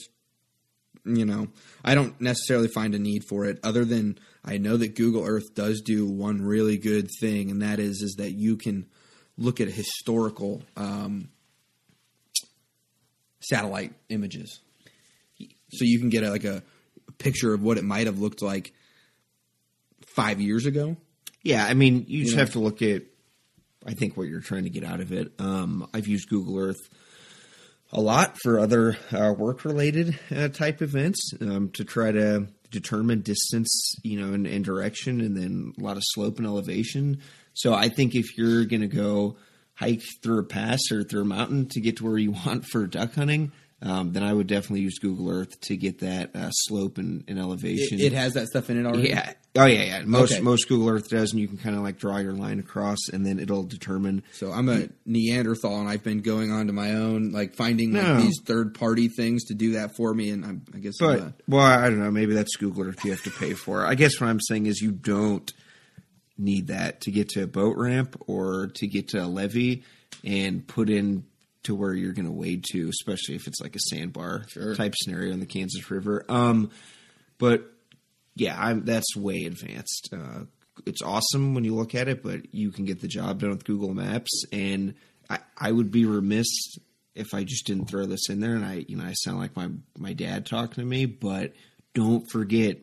you 1.05 1.25
know, 1.25 1.49
I 1.85 1.95
don't 1.95 2.19
necessarily 2.21 2.69
find 2.69 2.95
a 2.95 2.99
need 2.99 3.25
for 3.29 3.45
it. 3.45 3.59
Other 3.63 3.85
than 3.85 4.19
I 4.45 4.59
know 4.59 4.77
that 4.77 4.97
Google 4.97 5.25
Earth 5.25 5.55
does 5.55 5.81
do 5.81 6.07
one 6.07 6.43
really 6.43 6.79
good 6.79 7.09
thing, 7.21 7.51
and 7.51 7.63
that 7.63 7.79
is 7.79 8.03
is 8.03 8.17
that 8.19 8.33
you 8.33 8.57
can 8.57 8.87
look 9.37 9.61
at 9.61 9.69
historical 9.69 10.63
um, 10.77 11.29
satellite 13.41 13.93
images. 14.09 14.61
So 15.39 15.85
you 15.85 15.99
can 15.99 16.09
get 16.09 16.23
a, 16.23 16.31
like 16.31 16.45
a 16.45 16.63
picture 17.19 17.53
of 17.53 17.63
what 17.63 17.79
it 17.79 17.85
might 17.85 18.07
have 18.07 18.19
looked 18.19 18.43
like 18.43 18.73
five 20.07 20.41
years 20.41 20.67
ago. 20.67 20.97
Yeah, 21.43 21.65
I 21.65 21.75
mean, 21.75 22.07
you 22.09 22.25
just 22.25 22.37
know? 22.37 22.41
have 22.41 22.53
to 22.53 22.61
look 22.61 22.81
at. 22.83 23.03
I 23.87 23.93
think 23.93 24.17
what 24.17 24.29
you're 24.29 24.41
trying 24.41 24.65
to 24.65 24.71
get 24.71 24.83
out 24.83 25.01
of 25.01 25.13
it. 25.13 25.33
Um, 25.39 25.87
I've 25.93 26.07
used 26.07 26.31
Google 26.31 26.59
Earth 26.59 26.81
a 27.95 28.01
lot 28.01 28.37
for 28.43 28.59
other 28.59 28.99
uh, 29.13 29.33
work-related 29.33 30.19
uh, 30.35 30.49
type 30.49 30.83
events 30.83 31.33
um, 31.41 31.71
to 31.71 31.85
try 31.85 32.11
to 32.11 32.49
determine 32.71 33.21
distance, 33.21 33.95
you 34.03 34.21
know, 34.21 34.35
and, 34.35 34.49
and 34.49 34.65
direction, 34.65 35.21
and 35.21 35.37
then 35.37 35.73
a 35.79 35.83
lot 35.83 35.97
of 35.97 36.03
slope 36.05 36.39
and 36.39 36.47
elevation. 36.47 37.21
So 37.55 37.73
I 37.73 37.89
think 37.89 38.17
if 38.17 38.37
you're 38.37 38.65
going 38.65 38.83
to 38.83 38.89
go 38.89 39.37
hike 39.75 40.03
through 40.23 40.41
a 40.41 40.45
pass 40.45 40.81
or 40.91 41.05
through 41.05 41.23
a 41.23 41.27
mountain 41.27 41.69
to 41.71 41.81
get 41.81 41.99
to 41.99 42.05
where 42.05 42.19
you 42.19 42.33
want 42.47 42.67
for 42.67 42.87
duck 42.87 43.15
hunting, 43.15 43.53
um, 43.83 44.13
then 44.13 44.23
I 44.23 44.33
would 44.33 44.47
definitely 44.47 44.81
use 44.81 44.99
Google 44.99 45.31
Earth 45.31 45.61
to 45.63 45.77
get 45.77 45.99
that 46.01 46.35
uh, 46.35 46.51
slope 46.51 46.97
and, 46.99 47.23
and 47.29 47.39
elevation. 47.39 47.99
It, 47.99 48.07
it 48.07 48.13
has 48.15 48.33
that 48.35 48.47
stuff 48.49 48.71
in 48.71 48.79
it 48.79 48.87
already. 48.87 49.09
yeah. 49.11 49.33
Oh 49.57 49.67
yeah, 49.67 49.83
yeah. 49.85 50.03
Most 50.05 50.33
Okay. 50.33 50.41
most 50.41 50.69
Google 50.69 50.89
Earth 50.89 51.09
does, 51.11 51.31
and 51.33 51.41
you 51.41 51.47
can 51.47 51.59
kind 51.59 51.77
of 51.77 51.83
like 51.83 51.97
draw 51.99 52.17
your 52.19 52.33
line 52.33 52.59
across, 52.59 52.99
and 53.13 53.25
then 53.25 53.39
it'll 53.39 53.63
determine. 53.63 54.25
So 54.33 54.51
I'm 54.51 54.69
a 54.69 54.89
Neanderthal, 55.07 55.79
and 55.79 55.89
I've 55.89 56.03
been 56.03 56.23
going 56.23 56.51
on 56.51 56.67
to 56.67 56.73
my 56.73 56.95
own, 56.95 57.31
like 57.31 57.55
finding 57.55 57.93
like, 57.93 58.03
No. 58.03 58.21
these 58.21 58.41
third 58.45 58.75
party 58.75 59.07
things 59.09 59.45
to 59.45 59.55
do 59.55 59.73
that 59.75 59.95
for 59.97 60.13
me. 60.13 60.31
And 60.31 60.45
I'm, 60.45 60.63
I 60.75 60.79
guess, 60.79 60.95
I'm 61.01 61.07
But 61.07 61.19
a- 61.21 61.35
well, 61.47 61.63
I 61.65 61.89
don't 61.89 62.01
know. 62.01 62.11
Maybe 62.11 62.35
that's 62.35 62.57
Google 62.57 62.85
Earth 62.89 63.05
you 63.05 63.13
have 63.13 63.23
to 63.25 63.31
pay 63.31 63.53
for. 63.55 63.87
I 63.87 63.95
guess 63.95 64.21
what 64.21 64.29
I'm 64.29 64.41
saying 64.41 64.67
is 64.67 64.81
you 64.81 64.91
don't 64.91 65.53
need 66.37 66.67
that 66.69 67.03
to 67.03 67.13
get 67.13 67.29
to 67.31 67.43
a 67.45 67.47
boat 67.47 67.77
ramp 67.77 68.21
or 68.27 68.69
to 68.75 68.87
get 68.89 69.09
to 69.11 69.19
a 69.25 69.27
levee 69.29 69.85
and 70.25 70.67
put 70.67 70.91
in 70.91 71.25
to 71.65 71.75
where 71.75 71.95
you're 71.95 72.13
going 72.13 72.27
to 72.27 72.33
wade 72.33 72.65
to, 72.73 72.89
especially 72.89 73.35
if 73.35 73.47
it's 73.47 73.61
like 73.61 73.75
a 73.75 73.81
sandbar 73.81 74.45
type 74.77 74.95
scenario 74.97 75.33
in 75.33 75.41
the 75.41 75.47
Kansas 75.47 75.91
River. 75.91 76.25
Um, 76.29 76.71
but 77.39 77.71
yeah, 78.37 78.57
I'm, 78.59 78.85
that's 78.85 79.17
way 79.17 79.45
advanced. 79.45 80.11
Uh, 80.13 80.45
it's 80.87 81.03
awesome 81.03 81.55
when 81.55 81.65
you 81.65 81.75
look 81.75 81.95
at 81.95 82.09
it, 82.09 82.23
but 82.23 82.55
you 82.55 82.71
can 82.71 82.85
get 82.85 83.01
the 83.01 83.09
job 83.09 83.41
done 83.41 83.51
with 83.51 83.65
Google 83.65 83.95
Maps. 83.95 84.45
And 84.53 84.95
I, 85.31 85.39
I 85.59 85.73
would 85.73 85.91
be 85.91 86.05
remiss 86.05 86.49
if 87.15 87.33
I 87.33 87.45
just 87.45 87.67
didn't 87.67 87.87
throw 87.87 88.07
this 88.07 88.29
in 88.29 88.41
there. 88.41 88.55
And 88.55 88.65
I, 88.65 88.85
you 88.89 88.97
know, 88.97 89.05
I 89.05 89.13
sound 89.13 89.39
like 89.39 89.57
my 89.57 89.69
my 89.99 90.13
dad 90.13 90.47
talking 90.47 90.83
to 90.83 90.85
me, 90.85 91.07
but 91.07 91.53
don't 91.95 92.29
forget 92.31 92.79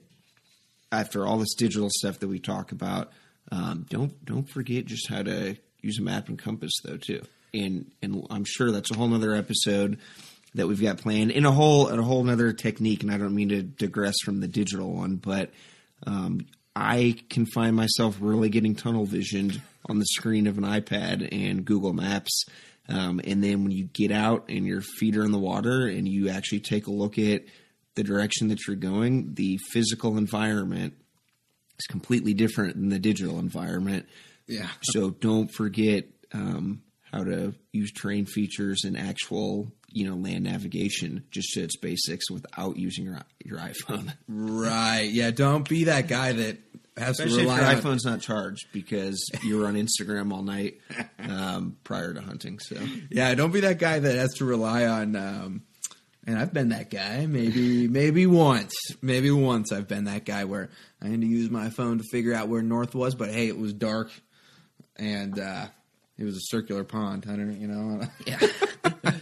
after 0.92 1.26
all 1.26 1.38
this 1.38 1.56
digital 1.56 1.90
stuff 1.90 2.20
that 2.20 2.28
we 2.28 2.40
talk 2.40 2.72
about, 2.72 3.12
um, 3.52 3.86
don't 3.90 4.24
don't 4.26 4.50
forget 4.50 4.86
just 4.86 5.10
how 5.10 5.22
to 5.22 5.58
use 5.82 6.00
a 6.00 6.02
map 6.02 6.30
and 6.30 6.40
compass 6.40 6.74
though 6.84 6.98
too. 6.98 7.22
And 7.54 7.92
and 8.02 8.26
I'm 8.30 8.46
sure 8.46 8.72
that's 8.72 8.92
a 8.92 8.96
whole 8.96 9.08
nother 9.08 9.36
episode 9.36 10.00
that 10.56 10.68
we've 10.68 10.82
got 10.82 10.98
planned 10.98 11.32
in 11.32 11.46
a 11.46 11.52
whole 11.52 11.88
a 11.88 12.02
whole 12.02 12.24
nother 12.24 12.54
technique. 12.54 13.04
And 13.04 13.12
I 13.12 13.18
don't 13.18 13.36
mean 13.36 13.50
to 13.50 13.62
digress 13.64 14.16
from 14.24 14.40
the 14.40 14.48
digital 14.48 14.94
one, 14.94 15.16
but 15.16 15.52
um, 16.06 16.46
I 16.76 17.18
can 17.30 17.46
find 17.46 17.76
myself 17.76 18.18
really 18.20 18.50
getting 18.50 18.76
tunnel 18.76 19.06
visioned 19.06 19.62
on 19.88 20.00
the 20.00 20.06
screen 20.06 20.48
of 20.48 20.58
an 20.58 20.64
iPad 20.64 21.28
and 21.32 21.66
Google 21.66 21.94
Maps. 21.94 22.46
Um, 22.88 23.22
and 23.24 23.44
then 23.44 23.64
when 23.64 23.72
you 23.72 23.86
get 23.86 24.12
out 24.12 24.46
and 24.50 24.66
your 24.66 24.82
feet 24.82 25.16
are 25.16 25.24
in 25.24 25.32
the 25.32 25.40
water 25.40 25.88
and 25.88 26.08
you 26.08 26.30
actually 26.30 26.62
take 26.62 26.88
a 26.88 26.92
look 26.92 27.18
at 27.18 27.44
the 27.96 28.04
direction 28.04 28.48
that 28.50 28.60
you're 28.68 28.76
going, 28.76 29.34
the 29.34 29.58
physical 29.72 30.18
environment 30.18 30.94
is 31.78 31.86
completely 31.88 32.34
different 32.34 32.76
than 32.76 32.90
the 32.90 33.00
digital 33.00 33.40
environment. 33.40 34.08
yeah, 34.48 34.70
So 34.82 35.10
don't 35.12 35.50
forget 35.54 36.06
um, 36.34 36.82
how 37.12 37.24
to 37.24 37.54
use 37.74 37.92
terrain 37.92 38.26
features 38.26 38.84
and 38.86 38.98
actual, 38.98 39.72
you 39.90 40.10
know, 40.10 40.16
land 40.16 40.44
navigation 40.46 41.24
just 41.32 41.50
to 41.54 41.62
its 41.62 41.76
basics 41.78 42.30
without 42.32 42.78
using 42.78 43.06
your 43.06 43.20
your 43.44 43.58
iPhone. 43.60 44.14
right. 44.28 45.10
Yeah, 45.12 45.32
don't 45.32 45.68
be 45.68 45.86
that 45.86 46.08
guy 46.08 46.32
that 46.34 46.58
has 46.98 47.20
Especially 47.20 47.38
to 47.38 47.40
if 47.44 47.46
rely 47.50 47.60
your 47.60 47.70
on. 47.78 47.82
iPhone's 47.82 48.06
not 48.06 48.20
charged 48.22 48.68
because 48.74 49.24
you 49.44 49.58
were 49.58 49.66
on 49.68 49.76
Instagram 49.76 50.32
all 50.34 50.44
night 50.44 50.80
um, 51.20 51.78
prior 51.84 52.14
to 52.14 52.22
hunting. 52.22 52.60
So 52.60 52.78
Yeah, 53.10 53.34
don't 53.36 53.52
be 53.52 53.62
that 53.62 53.80
guy 53.80 54.00
that 54.00 54.16
has 54.16 54.34
to 54.36 54.46
rely 54.46 54.86
on. 54.86 55.16
Um, 55.16 55.62
and 56.28 56.38
I've 56.38 56.54
been 56.54 56.70
that 56.70 56.90
guy. 56.92 57.26
Maybe, 57.26 57.88
maybe 57.88 58.28
once, 58.28 58.74
maybe 59.02 59.32
once 59.32 59.72
I've 59.72 59.88
been 59.88 60.04
that 60.04 60.24
guy 60.26 60.44
where 60.46 60.70
I 61.02 61.08
had 61.08 61.22
to 61.22 61.28
use 61.28 61.50
my 61.50 61.70
phone 61.72 61.98
to 61.98 62.04
figure 62.12 62.34
out 62.36 62.48
where 62.50 62.62
north 62.62 62.94
was. 62.94 63.16
But 63.16 63.30
hey, 63.32 63.48
it 63.48 63.58
was 63.58 63.74
dark, 63.74 64.12
and 64.98 65.40
uh, 65.40 65.66
it 66.22 66.26
was 66.26 66.36
a 66.38 66.42
circular 66.44 66.84
pond. 66.84 67.26
I 67.28 67.36
don't, 67.36 67.60
you 67.60 67.68
know, 67.68 68.02
yeah, 68.28 68.40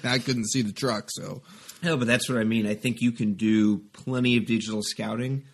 I 0.03 0.19
couldn't 0.19 0.49
see 0.49 0.61
the 0.61 0.73
truck. 0.73 1.09
So 1.09 1.41
no, 1.81 1.95
but 1.97 2.07
that's 2.07 2.27
what 2.29 2.37
I 2.37 2.43
mean. 2.43 2.67
I 2.67 2.75
think 2.75 2.97
you 3.01 3.11
can 3.11 3.33
do 3.33 3.79
plenty 3.93 4.37
of 4.37 4.45
digital 4.45 4.81
scouting, 4.83 5.45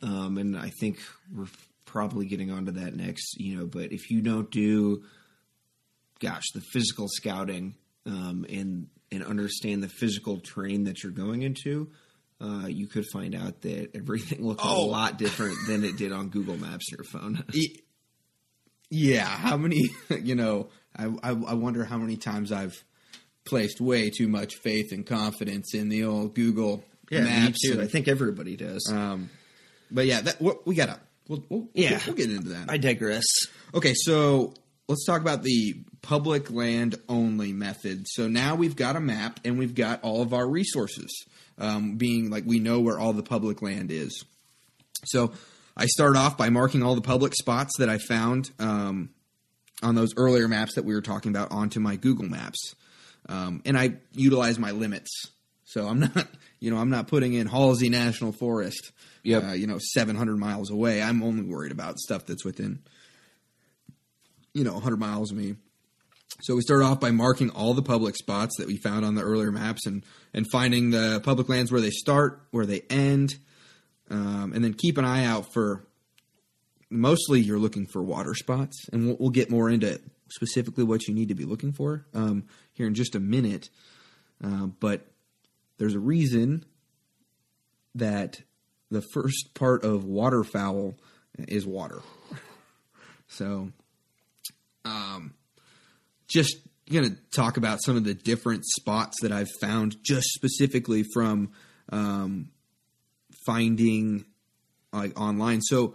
um, 0.00 0.38
and 0.38 0.56
I 0.56 0.70
think 0.80 1.00
we're 1.34 1.46
probably 1.84 2.26
getting 2.26 2.50
onto 2.50 2.72
that 2.72 2.94
next. 2.94 3.34
You 3.38 3.56
know, 3.58 3.66
but 3.66 3.92
if 3.92 4.10
you 4.10 4.22
don't 4.22 4.50
do, 4.50 5.02
gosh, 6.20 6.44
the 6.54 6.60
physical 6.60 7.08
scouting 7.08 7.74
um, 8.06 8.46
and 8.48 8.88
and 9.10 9.24
understand 9.24 9.82
the 9.82 9.88
physical 9.88 10.40
terrain 10.40 10.84
that 10.84 11.02
you're 11.02 11.12
going 11.12 11.42
into. 11.42 11.90
Uh, 12.40 12.66
you 12.66 12.88
could 12.88 13.04
find 13.12 13.36
out 13.36 13.60
that 13.60 13.94
everything 13.94 14.44
looked 14.44 14.60
a 14.60 14.66
Oh. 14.66 14.86
lot 14.86 15.16
different 15.16 15.54
than 15.68 15.84
it 15.84 15.96
did 15.96 16.10
on 16.10 16.28
Google 16.28 16.56
Maps 16.56 16.86
on 16.92 16.96
your 16.98 17.04
phone. 17.04 17.44
Yeah, 18.90 19.24
how 19.24 19.56
many? 19.56 19.82
You 20.10 20.34
know, 20.34 20.68
I, 20.96 21.06
I 21.22 21.30
I 21.30 21.54
wonder 21.54 21.84
how 21.84 21.98
many 21.98 22.16
times 22.16 22.52
I've 22.52 22.82
placed 23.44 23.80
way 23.80 24.10
too 24.10 24.28
much 24.28 24.56
faith 24.56 24.92
and 24.92 25.04
confidence 25.06 25.74
in 25.74 25.88
the 25.88 26.04
old 26.04 26.34
Google 26.34 26.84
Maps. 27.10 27.58
me 27.64 27.70
too. 27.70 27.72
and- 27.72 27.80
I 27.82 27.86
think 27.86 28.08
everybody 28.08 28.56
does. 28.56 28.88
Um, 28.92 29.30
but 29.90 30.06
yeah, 30.06 30.20
that 30.22 30.40
we 30.40 30.52
we 30.64 30.74
gotta. 30.74 30.98
We'll, 31.28 31.44
we'll, 31.48 31.68
Yeah. 31.72 32.00
we'll 32.06 32.16
get 32.16 32.30
into 32.32 32.48
that. 32.50 32.68
I 32.68 32.78
digress. 32.78 33.24
Okay, 33.74 33.94
so 33.94 34.52
let's 34.88 35.06
talk 35.06 35.20
about 35.20 35.44
the 35.44 35.76
public 36.02 36.50
land 36.50 36.96
only 37.08 37.52
method. 37.52 38.06
So 38.08 38.26
now 38.26 38.56
we've 38.56 38.74
got 38.74 38.96
a 38.96 39.00
map 39.00 39.38
and 39.44 39.56
we've 39.56 39.74
got 39.74 40.02
all 40.02 40.20
of 40.20 40.34
our 40.34 40.46
resources, 40.46 41.10
um, 41.58 41.96
being 41.96 42.28
like 42.28 42.42
we 42.44 42.58
know 42.58 42.80
where 42.80 42.98
all 42.98 43.12
the 43.12 43.22
public 43.22 43.62
land 43.62 43.92
is. 43.92 44.24
So 45.04 45.32
I 45.76 45.86
start 45.86 46.16
off 46.16 46.36
by 46.36 46.50
marking 46.50 46.82
all 46.82 46.96
the 46.96 47.00
public 47.00 47.34
spots 47.34 47.78
that 47.78 47.88
I 47.88 47.98
found 47.98 48.50
um, 48.58 49.10
on 49.82 49.94
those 49.94 50.10
earlier 50.16 50.48
maps 50.48 50.74
that 50.74 50.84
we 50.84 50.94
were 50.94 51.00
talking 51.02 51.30
about 51.30 51.50
onto 51.52 51.80
my 51.80 51.96
Google 51.96 52.26
Maps, 52.26 52.74
um, 53.28 53.62
and 53.64 53.76
I 53.78 53.94
utilize 54.12 54.58
my 54.58 54.70
limits. 54.70 55.10
So 55.64 55.86
I'm 55.86 56.00
not, 56.00 56.26
you 56.60 56.70
know, 56.70 56.78
I'm 56.78 56.90
not 56.90 57.08
putting 57.08 57.34
in 57.34 57.46
Halsey 57.46 57.88
National 57.88 58.32
Forest, 58.32 58.92
Yep. 59.24 59.44
uh, 59.44 59.52
you 59.52 59.66
know, 59.66 59.78
700 59.80 60.36
miles 60.36 60.70
away. 60.70 61.00
I'm 61.02 61.22
only 61.22 61.42
worried 61.42 61.72
about 61.72 61.98
stuff 61.98 62.26
that's 62.26 62.44
within 62.44 62.80
you 64.54 64.64
know 64.64 64.74
100 64.74 64.98
miles 64.98 65.30
of 65.30 65.36
me. 65.38 65.56
So 66.42 66.54
we 66.56 66.62
start 66.62 66.82
off 66.82 66.98
by 66.98 67.10
marking 67.10 67.50
all 67.50 67.72
the 67.74 67.82
public 67.82 68.16
spots 68.16 68.56
that 68.58 68.66
we 68.66 68.76
found 68.76 69.04
on 69.04 69.14
the 69.14 69.22
earlier 69.22 69.52
maps 69.52 69.86
and 69.86 70.04
and 70.34 70.46
finding 70.50 70.90
the 70.90 71.20
public 71.22 71.48
lands 71.48 71.70
where 71.70 71.80
they 71.80 71.90
start, 71.90 72.42
where 72.50 72.66
they 72.66 72.82
end, 72.90 73.34
um, 74.10 74.52
and 74.54 74.64
then 74.64 74.74
keep 74.74 74.98
an 74.98 75.04
eye 75.04 75.24
out 75.24 75.52
for. 75.52 75.84
Mostly, 76.92 77.40
you're 77.40 77.58
looking 77.58 77.86
for 77.86 78.02
water 78.02 78.34
spots, 78.34 78.86
and 78.92 79.06
we'll, 79.06 79.16
we'll 79.18 79.30
get 79.30 79.50
more 79.50 79.70
into 79.70 80.00
specifically 80.28 80.84
what 80.84 81.08
you 81.08 81.14
need 81.14 81.28
to 81.28 81.34
be 81.34 81.44
looking 81.44 81.72
for 81.72 82.06
um, 82.14 82.44
here 82.72 82.86
in 82.86 82.94
just 82.94 83.14
a 83.14 83.20
minute. 83.20 83.68
Uh, 84.42 84.66
but 84.66 85.06
there's 85.78 85.94
a 85.94 86.00
reason 86.00 86.64
that 87.94 88.40
the 88.90 89.02
first 89.12 89.54
part 89.54 89.84
of 89.84 90.04
waterfowl 90.04 90.94
is 91.38 91.66
water. 91.66 92.00
So, 93.28 93.72
um, 94.84 95.32
just 96.28 96.56
going 96.90 97.10
to 97.10 97.16
talk 97.34 97.56
about 97.56 97.82
some 97.82 97.96
of 97.96 98.04
the 98.04 98.14
different 98.14 98.64
spots 98.66 99.16
that 99.22 99.32
I've 99.32 99.50
found 99.60 99.96
just 100.04 100.28
specifically 100.34 101.04
from 101.14 101.52
um, 101.90 102.50
finding 103.46 104.26
like 104.92 105.18
online. 105.18 105.62
So 105.62 105.94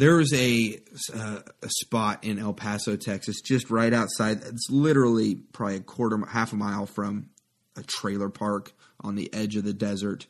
there's 0.00 0.32
a 0.32 0.80
uh, 1.14 1.40
a 1.62 1.68
spot 1.68 2.24
in 2.24 2.38
El 2.38 2.54
Paso, 2.54 2.96
Texas, 2.96 3.42
just 3.42 3.70
right 3.70 3.92
outside. 3.92 4.38
It's 4.42 4.68
literally 4.70 5.34
probably 5.34 5.76
a 5.76 5.80
quarter, 5.80 6.18
half 6.26 6.54
a 6.54 6.56
mile 6.56 6.86
from 6.86 7.28
a 7.76 7.82
trailer 7.82 8.30
park 8.30 8.72
on 9.00 9.14
the 9.14 9.32
edge 9.34 9.56
of 9.56 9.64
the 9.64 9.74
desert. 9.74 10.26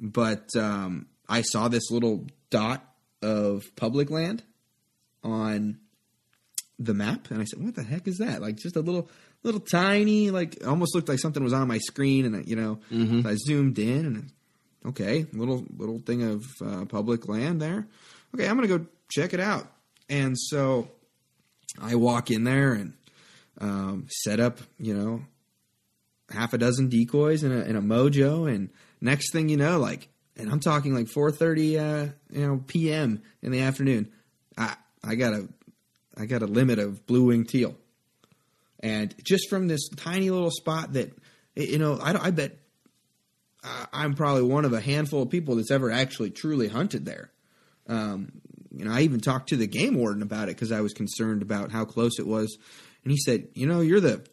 But 0.00 0.48
um, 0.56 1.06
I 1.28 1.42
saw 1.42 1.68
this 1.68 1.90
little 1.90 2.26
dot 2.50 2.84
of 3.22 3.64
public 3.76 4.10
land 4.10 4.42
on 5.22 5.78
the 6.80 6.94
map, 6.94 7.30
and 7.30 7.40
I 7.40 7.44
said, 7.44 7.62
"What 7.62 7.76
the 7.76 7.84
heck 7.84 8.08
is 8.08 8.18
that?" 8.18 8.42
Like 8.42 8.56
just 8.56 8.74
a 8.74 8.80
little, 8.80 9.08
little 9.44 9.60
tiny, 9.60 10.32
like 10.32 10.66
almost 10.66 10.96
looked 10.96 11.08
like 11.08 11.20
something 11.20 11.44
was 11.44 11.52
on 11.52 11.68
my 11.68 11.78
screen, 11.78 12.24
and 12.24 12.36
I, 12.36 12.40
you 12.44 12.56
know, 12.56 12.80
so 13.22 13.28
I 13.28 13.36
zoomed 13.36 13.78
in, 13.78 14.06
and 14.06 14.32
okay, 14.84 15.26
little 15.32 15.64
little 15.76 16.00
thing 16.00 16.24
of 16.24 16.44
uh, 16.64 16.86
public 16.86 17.28
land 17.28 17.62
there. 17.62 17.86
Okay, 18.34 18.46
I'm 18.46 18.56
gonna 18.56 18.68
go 18.68 18.86
check 19.10 19.34
it 19.34 19.40
out, 19.40 19.66
and 20.08 20.38
so 20.38 20.88
I 21.80 21.94
walk 21.96 22.30
in 22.30 22.44
there 22.44 22.72
and 22.72 22.92
um, 23.60 24.06
set 24.08 24.40
up, 24.40 24.58
you 24.78 24.94
know, 24.94 25.22
half 26.30 26.52
a 26.52 26.58
dozen 26.58 26.88
decoys 26.88 27.42
and 27.42 27.52
a, 27.52 27.78
a 27.78 27.82
mojo, 27.82 28.52
and 28.52 28.70
next 29.00 29.32
thing 29.32 29.48
you 29.48 29.56
know, 29.56 29.78
like, 29.78 30.08
and 30.36 30.50
I'm 30.50 30.60
talking 30.60 30.94
like 30.94 31.06
4:30, 31.06 31.78
uh, 31.78 32.12
you 32.32 32.46
know, 32.46 32.62
p.m. 32.66 33.22
in 33.42 33.52
the 33.52 33.60
afternoon. 33.60 34.10
I 34.56 34.74
I 35.02 35.14
got 35.14 35.34
a 35.34 35.48
I 36.16 36.26
got 36.26 36.42
a 36.42 36.46
limit 36.46 36.78
of 36.78 37.06
blue 37.06 37.24
wing 37.24 37.44
teal, 37.44 37.76
and 38.80 39.14
just 39.24 39.48
from 39.48 39.68
this 39.68 39.88
tiny 39.96 40.30
little 40.30 40.50
spot 40.50 40.94
that, 40.94 41.12
you 41.54 41.78
know, 41.78 41.98
I, 42.00 42.26
I 42.26 42.30
bet 42.30 42.56
uh, 43.62 43.86
I'm 43.92 44.14
probably 44.14 44.42
one 44.42 44.64
of 44.64 44.72
a 44.72 44.80
handful 44.80 45.22
of 45.22 45.30
people 45.30 45.56
that's 45.56 45.70
ever 45.70 45.90
actually 45.90 46.30
truly 46.30 46.68
hunted 46.68 47.04
there. 47.04 47.30
Um, 47.90 48.32
you 48.70 48.84
know, 48.84 48.92
I 48.92 49.00
even 49.02 49.20
talked 49.20 49.48
to 49.50 49.56
the 49.56 49.66
game 49.66 49.94
warden 49.96 50.22
about 50.22 50.44
it 50.48 50.56
because 50.56 50.70
I 50.72 50.80
was 50.80 50.92
concerned 50.92 51.42
about 51.42 51.70
how 51.72 51.84
close 51.84 52.18
it 52.18 52.26
was, 52.26 52.56
and 53.04 53.10
he 53.10 53.18
said, 53.18 53.48
"You 53.54 53.66
know, 53.66 53.80
you're 53.80 54.00
the 54.00 54.24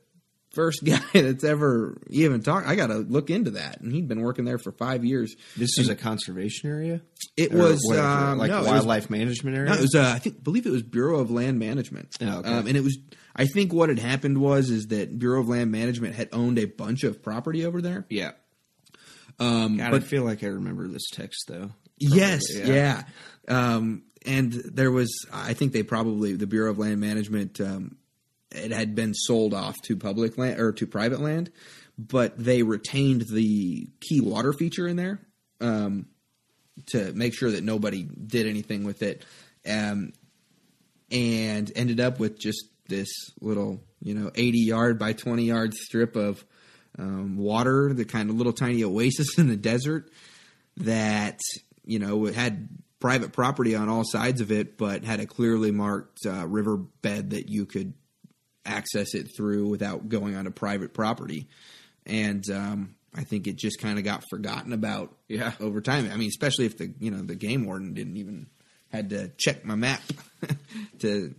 first 0.53 0.81
guy 0.85 0.99
that's 1.13 1.43
ever 1.43 1.99
even 2.09 2.41
talked. 2.43 2.67
I 2.67 2.75
got 2.75 2.87
to 2.87 2.97
look 2.97 3.29
into 3.29 3.51
that, 3.51 3.81
and 3.81 3.91
he'd 3.91 4.07
been 4.07 4.21
working 4.21 4.45
there 4.45 4.57
for 4.59 4.71
five 4.71 5.03
years. 5.03 5.35
This 5.55 5.77
is 5.79 5.89
a 5.89 5.95
conservation 5.95 6.69
area. 6.69 7.01
It 7.35 7.53
Or 7.53 7.57
was 7.57 7.79
whatever, 7.87 8.07
um, 8.07 8.37
like 8.37 8.49
no, 8.51 8.57
it 8.57 8.61
was- 8.61 8.67
wildlife 8.69 9.09
management 9.09 9.57
area. 9.57 9.69
No, 9.71 9.75
it 9.77 9.81
was. 9.81 9.95
Uh, 9.95 10.11
I 10.15 10.19
think 10.19 10.43
believe 10.43 10.65
it 10.67 10.71
was 10.71 10.83
Bureau 10.83 11.19
of 11.19 11.31
Land 11.31 11.57
Management. 11.59 12.15
Oh, 12.21 12.39
okay. 12.39 12.49
um, 12.49 12.67
and 12.67 12.77
it 12.77 12.83
was. 12.83 12.97
I 13.35 13.45
think 13.45 13.71
what 13.73 13.89
had 13.89 13.99
happened 13.99 14.39
was 14.39 14.69
is 14.71 14.87
that 14.87 15.17
Bureau 15.19 15.41
of 15.41 15.49
Land 15.49 15.71
Management 15.71 16.15
had 16.15 16.29
owned 16.31 16.57
a 16.57 16.65
bunch 16.65 17.03
of 17.03 17.21
property 17.21 17.65
over 17.65 17.81
there. 17.81 18.05
yeah. 18.09 18.31
Um, 19.39 19.77
God, 19.77 19.91
but 19.91 20.01
I 20.01 20.05
feel 20.05 20.23
like 20.23 20.43
I 20.43 20.47
remember 20.47 20.87
this 20.87 21.07
text 21.11 21.45
though. 21.47 21.69
Yes, 21.97 22.41
Probably, 22.53 22.75
yeah. 22.75 23.03
Um, 23.47 24.03
and 24.25 24.51
there 24.51 24.91
was, 24.91 25.25
I 25.33 25.53
think 25.53 25.73
they 25.73 25.83
probably 25.83 26.33
the 26.33 26.47
Bureau 26.47 26.71
of 26.71 26.77
Land 26.77 26.99
Management. 26.99 27.61
Um, 27.61 27.97
it 28.51 28.71
had 28.71 28.95
been 28.95 29.13
sold 29.13 29.53
off 29.53 29.75
to 29.83 29.97
public 29.97 30.37
land 30.37 30.59
or 30.59 30.71
to 30.73 30.87
private 30.87 31.19
land, 31.19 31.51
but 31.97 32.37
they 32.37 32.63
retained 32.63 33.25
the 33.31 33.87
key 34.01 34.21
water 34.21 34.53
feature 34.53 34.87
in 34.87 34.95
there 34.95 35.19
um, 35.61 36.07
to 36.87 37.13
make 37.13 37.33
sure 37.33 37.51
that 37.51 37.63
nobody 37.63 38.03
did 38.03 38.47
anything 38.47 38.83
with 38.83 39.01
it, 39.01 39.25
um, 39.67 40.13
and 41.11 41.71
ended 41.75 41.99
up 41.99 42.19
with 42.19 42.39
just 42.39 42.63
this 42.87 43.09
little, 43.41 43.81
you 44.01 44.13
know, 44.13 44.31
eighty 44.35 44.61
yard 44.61 44.99
by 44.99 45.13
twenty 45.13 45.45
yard 45.45 45.73
strip 45.73 46.15
of 46.15 46.43
um, 46.97 47.37
water, 47.37 47.93
the 47.93 48.05
kind 48.05 48.29
of 48.29 48.35
little 48.35 48.53
tiny 48.53 48.83
oasis 48.83 49.27
in 49.37 49.47
the 49.47 49.57
desert 49.57 50.09
that 50.77 51.39
you 51.87 51.99
know 51.99 52.25
it 52.27 52.35
had 52.35 52.69
private 52.99 53.31
property 53.31 53.75
on 53.75 53.89
all 53.89 54.03
sides 54.03 54.41
of 54.41 54.51
it, 54.51 54.77
but 54.77 55.03
had 55.03 55.19
a 55.19 55.25
clearly 55.25 55.71
marked 55.71 56.25
uh, 56.25 56.47
river 56.47 56.77
bed 56.77 57.29
that 57.31 57.47
you 57.49 57.65
could 57.65 57.93
access 58.65 59.13
it 59.13 59.29
through 59.37 59.67
without 59.69 60.09
going 60.09 60.35
onto 60.35 60.49
private 60.51 60.93
property. 60.93 61.47
And 62.05 62.43
um, 62.51 62.95
I 63.15 63.23
think 63.23 63.47
it 63.47 63.55
just 63.57 63.79
kind 63.79 63.97
of 63.97 64.03
got 64.03 64.23
forgotten 64.29 64.73
about 64.73 65.15
Yeah. 65.27 65.53
over 65.59 65.79
time. 65.81 66.09
I 66.11 66.17
mean, 66.17 66.29
especially 66.29 66.65
if 66.65 66.77
the 66.77 66.93
you 66.99 67.11
know 67.11 67.21
the 67.21 67.35
game 67.35 67.65
warden 67.65 67.93
didn't 67.93 68.17
even 68.17 68.47
had 68.91 69.09
to 69.11 69.29
check 69.37 69.63
my 69.65 69.75
map 69.75 70.01
to. 70.99 71.33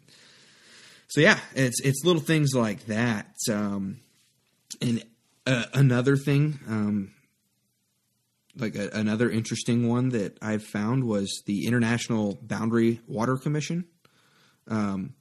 So 1.08 1.20
yeah, 1.20 1.38
it's 1.54 1.80
it's 1.82 2.04
little 2.04 2.20
things 2.22 2.50
like 2.54 2.86
that. 2.86 3.34
Um, 3.50 4.00
and 4.80 5.02
uh, 5.46 5.64
another 5.72 6.16
thing, 6.16 6.60
um, 6.68 7.10
like 8.60 8.76
a, 8.76 8.90
another 8.92 9.30
interesting 9.30 9.88
one 9.88 10.10
that 10.10 10.38
I've 10.42 10.64
found 10.64 11.04
was 11.04 11.42
the 11.46 11.66
International 11.66 12.38
Boundary 12.42 13.00
Water 13.06 13.36
Commission. 13.36 13.84
Um, 14.66 15.14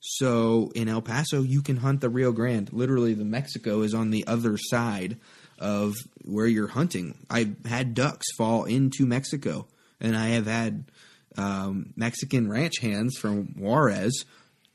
so 0.00 0.72
in 0.74 0.88
El 0.88 1.02
Paso, 1.02 1.42
you 1.42 1.62
can 1.62 1.76
hunt 1.76 2.00
the 2.00 2.08
Rio 2.08 2.32
Grande. 2.32 2.72
Literally, 2.72 3.14
the 3.14 3.24
Mexico 3.24 3.82
is 3.82 3.94
on 3.94 4.10
the 4.10 4.26
other 4.26 4.56
side 4.58 5.18
of 5.58 5.94
where 6.24 6.46
you're 6.46 6.68
hunting. 6.68 7.24
I've 7.30 7.64
had 7.66 7.94
ducks 7.94 8.26
fall 8.36 8.64
into 8.64 9.06
Mexico, 9.06 9.68
and 10.00 10.16
I 10.16 10.28
have 10.30 10.46
had 10.46 10.90
um, 11.36 11.92
Mexican 11.96 12.50
ranch 12.50 12.80
hands 12.80 13.16
from 13.16 13.54
Juarez 13.56 14.24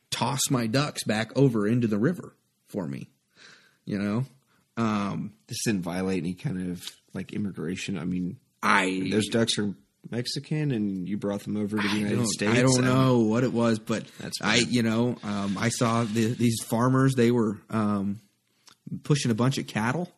toss 0.10 0.40
my 0.50 0.68
ducks 0.68 1.04
back 1.04 1.36
over 1.38 1.68
into 1.68 1.88
the 1.88 1.98
river 1.98 2.36
for 2.68 2.88
me. 2.88 3.10
You 3.86 4.00
know, 4.00 4.26
um, 4.78 5.34
This 5.48 5.64
didn't 5.66 5.82
violate 5.82 6.24
any 6.24 6.34
kind 6.34 6.72
of 6.72 6.90
like 7.18 7.34
immigration. 7.34 7.98
I 7.98 8.06
mean, 8.06 8.38
I 8.64 9.10
those 9.12 9.28
ducks 9.28 9.58
are 9.60 9.74
Mexican, 10.10 10.72
and 10.72 11.08
you 11.10 11.18
brought 11.18 11.42
them 11.42 11.58
over 11.58 11.76
to 11.78 11.84
the 11.84 11.94
I 11.94 11.98
United 11.98 12.28
States. 12.28 12.54
I 12.58 12.62
don't 12.62 12.80
Um, 12.80 12.86
know 12.86 13.20
what 13.20 13.44
it 13.44 13.52
was, 13.52 13.80
but 13.80 14.06
That's 14.20 14.38
I, 14.42 14.56
you 14.58 14.84
know, 14.84 15.18
um, 15.24 15.58
I 15.58 15.70
saw 15.70 16.04
the, 16.04 16.28
these 16.28 16.62
farmers. 16.64 17.16
They 17.16 17.32
were 17.32 17.60
um, 17.70 18.22
pushing 19.04 19.32
a 19.32 19.36
bunch 19.36 19.58
of 19.58 19.68
cattle, 19.68 20.10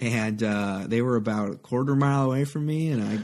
and 0.00 0.42
uh, 0.42 0.84
they 0.86 1.02
were 1.02 1.16
about 1.16 1.50
a 1.50 1.56
quarter 1.56 1.94
mile 1.94 2.24
away 2.26 2.44
from 2.44 2.64
me. 2.64 2.88
And 2.90 3.02
I, 3.02 3.18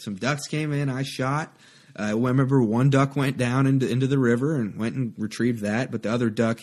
some 0.00 0.16
ducks 0.16 0.46
came 0.48 0.72
in. 0.72 0.90
I 0.90 1.02
shot. 1.02 1.56
I 1.96 2.10
remember 2.10 2.60
one 2.62 2.90
duck 2.90 3.14
went 3.16 3.36
down 3.38 3.66
into 3.68 3.88
into 3.88 4.06
the 4.08 4.18
river 4.18 4.56
and 4.56 4.76
went 4.76 4.96
and 4.96 5.14
retrieved 5.16 5.62
that, 5.62 5.90
but 5.92 6.02
the 6.02 6.10
other 6.10 6.28
duck 6.28 6.60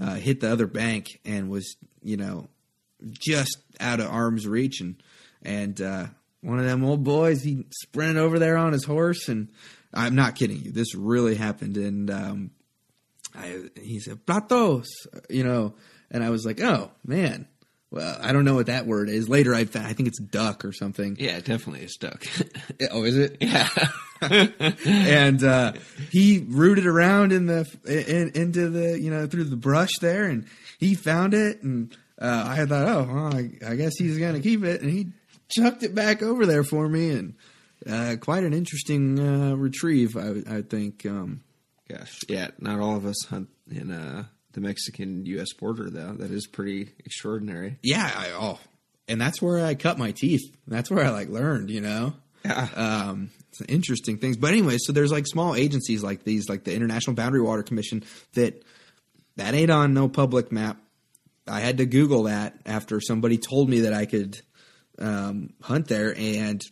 uh, 0.00 0.14
hit 0.14 0.40
the 0.40 0.50
other 0.50 0.66
bank 0.66 1.06
and 1.24 1.50
was, 1.50 1.76
you 2.02 2.16
know, 2.16 2.48
just 3.10 3.58
out 3.78 4.00
of 4.00 4.10
arm's 4.10 4.46
reach 4.46 4.80
and 4.80 5.00
and 5.42 5.80
uh, 5.80 6.06
one 6.42 6.58
of 6.58 6.64
them 6.64 6.84
old 6.84 7.04
boys 7.04 7.42
he 7.42 7.64
sprinted 7.70 8.16
over 8.16 8.38
there 8.38 8.56
on 8.56 8.72
his 8.72 8.84
horse 8.84 9.28
and 9.28 9.48
I'm 9.92 10.14
not 10.14 10.36
kidding 10.36 10.62
you 10.62 10.72
this 10.72 10.94
really 10.94 11.34
happened. 11.34 11.76
And 11.76 12.10
um, 12.10 12.50
I, 13.34 13.64
he 13.80 14.00
said 14.00 14.24
platos 14.26 14.88
you 15.28 15.44
know 15.44 15.74
and 16.10 16.22
I 16.24 16.30
was 16.30 16.44
like 16.44 16.60
oh 16.60 16.90
man. 17.04 17.46
Well 17.90 18.16
I 18.20 18.32
don't 18.32 18.44
know 18.44 18.54
what 18.54 18.66
that 18.66 18.86
word 18.86 19.08
is. 19.08 19.28
Later 19.28 19.54
I 19.54 19.60
I 19.60 19.92
think 19.92 20.08
it's 20.08 20.20
duck 20.20 20.64
or 20.64 20.72
something. 20.72 21.16
Yeah, 21.18 21.40
definitely 21.40 21.84
is 21.84 21.96
duck. 21.96 22.24
oh 22.90 23.04
is 23.04 23.16
it? 23.16 23.38
Yeah. 23.40 23.68
and 24.22 25.42
uh, 25.42 25.72
he 26.10 26.44
rooted 26.46 26.86
around 26.86 27.32
in 27.32 27.46
the 27.46 27.66
in, 27.86 28.30
into 28.40 28.68
the 28.68 29.00
you 29.00 29.10
know 29.10 29.26
through 29.26 29.44
the 29.44 29.56
brush 29.56 29.98
there, 30.00 30.24
and 30.24 30.46
he 30.78 30.94
found 30.94 31.32
it, 31.32 31.62
and 31.62 31.96
uh, 32.20 32.44
I 32.46 32.66
thought, 32.66 32.86
oh, 32.86 33.08
well, 33.10 33.34
I, 33.34 33.50
I 33.66 33.76
guess 33.76 33.92
he's 33.98 34.18
going 34.18 34.34
to 34.34 34.40
keep 34.40 34.62
it, 34.62 34.82
and 34.82 34.90
he 34.90 35.08
chucked 35.50 35.82
it 35.82 35.94
back 35.94 36.22
over 36.22 36.46
there 36.46 36.64
for 36.64 36.88
me, 36.88 37.10
and 37.10 37.34
uh, 37.88 38.16
quite 38.20 38.44
an 38.44 38.52
interesting 38.52 39.18
uh, 39.18 39.54
retrieve, 39.56 40.16
I, 40.16 40.58
I 40.58 40.62
think. 40.62 41.04
Um, 41.06 41.42
Gosh, 41.88 42.20
yeah. 42.28 42.48
Not 42.58 42.80
all 42.80 42.96
of 42.96 43.04
us 43.04 43.26
hunt 43.28 43.48
in 43.70 43.90
uh, 43.90 44.24
the 44.52 44.60
Mexican-U.S. 44.60 45.52
border, 45.54 45.90
though. 45.90 46.12
That 46.12 46.30
is 46.30 46.46
pretty 46.46 46.90
extraordinary. 47.04 47.78
yeah, 47.82 48.10
I, 48.14 48.30
oh, 48.32 48.58
and 49.08 49.20
that's 49.20 49.42
where 49.42 49.64
I 49.64 49.74
cut 49.74 49.98
my 49.98 50.12
teeth. 50.12 50.42
That's 50.68 50.90
where 50.90 51.04
I 51.04 51.10
like 51.10 51.28
learned, 51.28 51.70
you 51.70 51.80
know. 51.80 52.14
Yeah. 52.44 52.68
um, 52.76 53.30
interesting 53.68 54.18
things. 54.18 54.36
But 54.36 54.52
anyway, 54.52 54.76
so 54.78 54.92
there's 54.92 55.12
like 55.12 55.26
small 55.26 55.54
agencies 55.54 56.02
like 56.02 56.24
these, 56.24 56.48
like 56.48 56.64
the 56.64 56.74
International 56.74 57.14
Boundary 57.14 57.42
Water 57.42 57.62
Commission, 57.62 58.04
that 58.34 58.62
that 59.36 59.54
ain't 59.54 59.70
on 59.70 59.94
no 59.94 60.08
public 60.08 60.52
map. 60.52 60.78
I 61.46 61.60
had 61.60 61.78
to 61.78 61.86
Google 61.86 62.24
that 62.24 62.56
after 62.64 63.00
somebody 63.00 63.36
told 63.36 63.68
me 63.68 63.80
that 63.80 63.92
I 63.92 64.06
could 64.06 64.40
um, 65.00 65.50
hunt 65.62 65.88
there, 65.88 66.14
and 66.16 66.62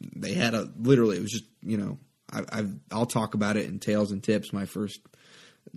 they 0.00 0.34
had 0.34 0.54
a 0.54 0.70
literally 0.78 1.16
it 1.16 1.22
was 1.22 1.32
just 1.32 1.44
you 1.62 1.76
know 1.76 1.98
I, 2.32 2.44
I've 2.50 2.74
I'll 2.90 3.06
talk 3.06 3.34
about 3.34 3.56
it 3.56 3.66
in 3.66 3.78
Tales 3.78 4.12
and 4.12 4.22
Tips 4.22 4.52
my 4.52 4.66
first 4.66 5.00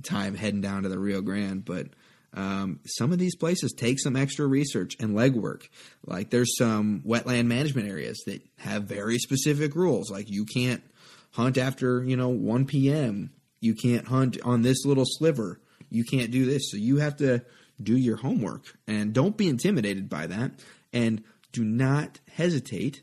time 0.04 0.36
heading 0.36 0.62
down 0.62 0.84
to 0.84 0.90
the 0.90 1.00
Rio 1.00 1.22
Grande, 1.22 1.64
but 1.64 1.88
um, 2.36 2.80
some 2.86 3.12
of 3.12 3.20
these 3.20 3.36
places 3.36 3.74
take 3.74 4.00
some 4.00 4.16
extra 4.16 4.48
research 4.48 4.96
and 5.00 5.16
legwork. 5.16 5.68
Like 6.06 6.30
there's 6.32 6.58
some 6.58 7.04
wetland 7.06 7.46
management 7.46 7.88
areas 7.88 8.24
that 8.26 8.42
have 8.60 8.84
very 8.84 9.20
specific 9.20 9.76
rules. 9.76 10.10
Like 10.10 10.30
you 10.30 10.46
can't 10.46 10.84
hunt 11.32 11.58
after 11.58 12.04
you 12.04 12.16
know 12.16 12.30
1 12.30 12.66
p.m. 12.66 13.32
You 13.60 13.76
can't 13.76 14.08
hunt 14.08 14.38
on 14.44 14.62
this 14.62 14.86
little 14.86 15.06
sliver. 15.06 15.60
You 15.90 16.04
can't 16.04 16.32
do 16.32 16.46
this. 16.46 16.72
So 16.72 16.78
you 16.78 16.98
have 16.98 17.18
to 17.18 17.46
do 17.82 17.96
your 17.96 18.18
homework 18.18 18.78
and 18.88 19.14
don't 19.14 19.38
be 19.38 19.48
intimidated 19.48 20.10
by 20.10 20.28
that. 20.28 20.52
And 20.92 21.24
do 21.54 21.64
not 21.64 22.20
hesitate 22.34 23.02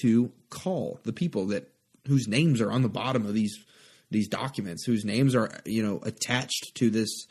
to 0.00 0.32
call 0.48 0.98
the 1.04 1.12
people 1.12 1.46
that 1.48 1.70
whose 2.08 2.26
names 2.26 2.60
are 2.62 2.72
on 2.72 2.82
the 2.82 2.88
bottom 2.88 3.26
of 3.26 3.34
these 3.34 3.58
these 4.10 4.28
documents, 4.28 4.84
whose 4.84 5.04
names 5.04 5.34
are 5.34 5.50
you 5.66 5.82
know 5.82 6.00
attached 6.04 6.72
to 6.76 6.88
this 6.90 7.26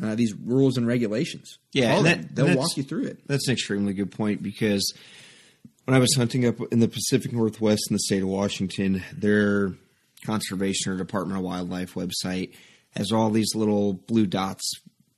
uh, 0.00 0.14
these 0.14 0.32
rules 0.34 0.76
and 0.76 0.86
regulations. 0.86 1.58
Yeah, 1.72 1.96
and 1.96 2.06
that- 2.06 2.34
they'll 2.34 2.56
walk 2.56 2.76
you 2.76 2.82
through 2.82 3.04
it. 3.04 3.20
That's 3.26 3.46
an 3.48 3.52
extremely 3.52 3.92
good 3.92 4.10
point 4.10 4.42
because 4.42 4.92
when 5.84 5.96
I 5.96 6.00
was 6.00 6.14
hunting 6.16 6.46
up 6.46 6.56
in 6.72 6.78
the 6.80 6.88
Pacific 6.88 7.32
Northwest 7.32 7.82
in 7.90 7.94
the 7.94 8.00
state 8.00 8.22
of 8.22 8.28
Washington, 8.28 9.02
their 9.12 9.74
conservation 10.24 10.92
or 10.92 10.96
Department 10.96 11.38
of 11.38 11.44
Wildlife 11.44 11.94
website 11.94 12.52
has 12.90 13.12
all 13.12 13.30
these 13.30 13.54
little 13.54 13.94
blue 13.94 14.26
dots. 14.26 14.70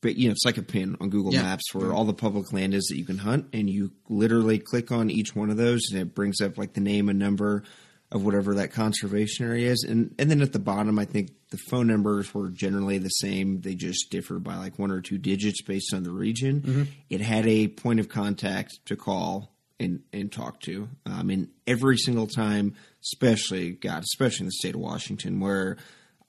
But 0.03 0.17
you 0.17 0.29
know, 0.29 0.33
it's 0.33 0.45
like 0.45 0.59
a 0.59 0.63
pin 0.63 0.97
on 1.01 1.09
Google 1.09 1.33
Yeah. 1.33 1.43
Maps 1.43 1.73
where 1.73 1.93
all 1.93 2.05
the 2.05 2.13
public 2.13 2.53
land 2.53 2.75
is 2.75 2.85
that 2.91 2.99
you 2.99 3.05
can 3.07 3.19
hunt, 3.19 3.47
and 3.55 3.71
you 3.71 3.93
literally 4.11 4.59
click 4.59 4.93
on 4.93 5.09
each 5.11 5.35
one 5.35 5.49
of 5.49 5.57
those, 5.57 5.81
and 5.91 6.01
it 6.01 6.15
brings 6.15 6.41
up 6.43 6.59
like 6.59 6.75
the 6.75 6.81
name 6.81 7.09
and 7.09 7.19
number 7.19 7.63
of 8.11 8.23
whatever 8.25 8.57
that 8.57 8.73
conservation 8.73 9.47
area 9.47 9.71
is, 9.71 9.87
and 9.89 10.15
and 10.19 10.31
then 10.31 10.43
at 10.43 10.53
the 10.53 10.59
bottom, 10.59 10.99
I 10.99 11.07
think 11.07 11.31
the 11.51 11.57
phone 11.71 11.87
numbers 11.87 12.35
were 12.35 12.51
generally 12.51 12.99
the 12.99 13.09
same. 13.09 13.63
They 13.63 13.75
just 13.75 14.11
differ 14.11 14.39
by 14.39 14.57
like 14.57 14.79
one 14.79 14.91
or 14.91 15.01
two 15.01 15.17
digits 15.17 15.63
based 15.63 15.95
on 15.95 16.03
the 16.03 16.11
region. 16.11 16.89
It 17.09 17.23
had 17.23 17.47
a 17.47 17.69
point 17.69 18.01
of 18.01 18.09
contact 18.11 18.81
to 18.87 18.97
call 18.97 19.55
and 19.81 20.01
and 20.13 20.31
talk 20.31 20.61
to, 20.63 20.89
um, 21.07 21.31
and 21.31 21.49
every 21.67 21.97
single 21.97 22.27
time, 22.27 22.75
especially 23.03 23.71
God, 23.71 24.03
especially 24.03 24.45
in 24.45 24.47
the 24.49 24.53
state 24.53 24.75
of 24.75 24.81
Washington, 24.83 25.41
where 25.41 25.79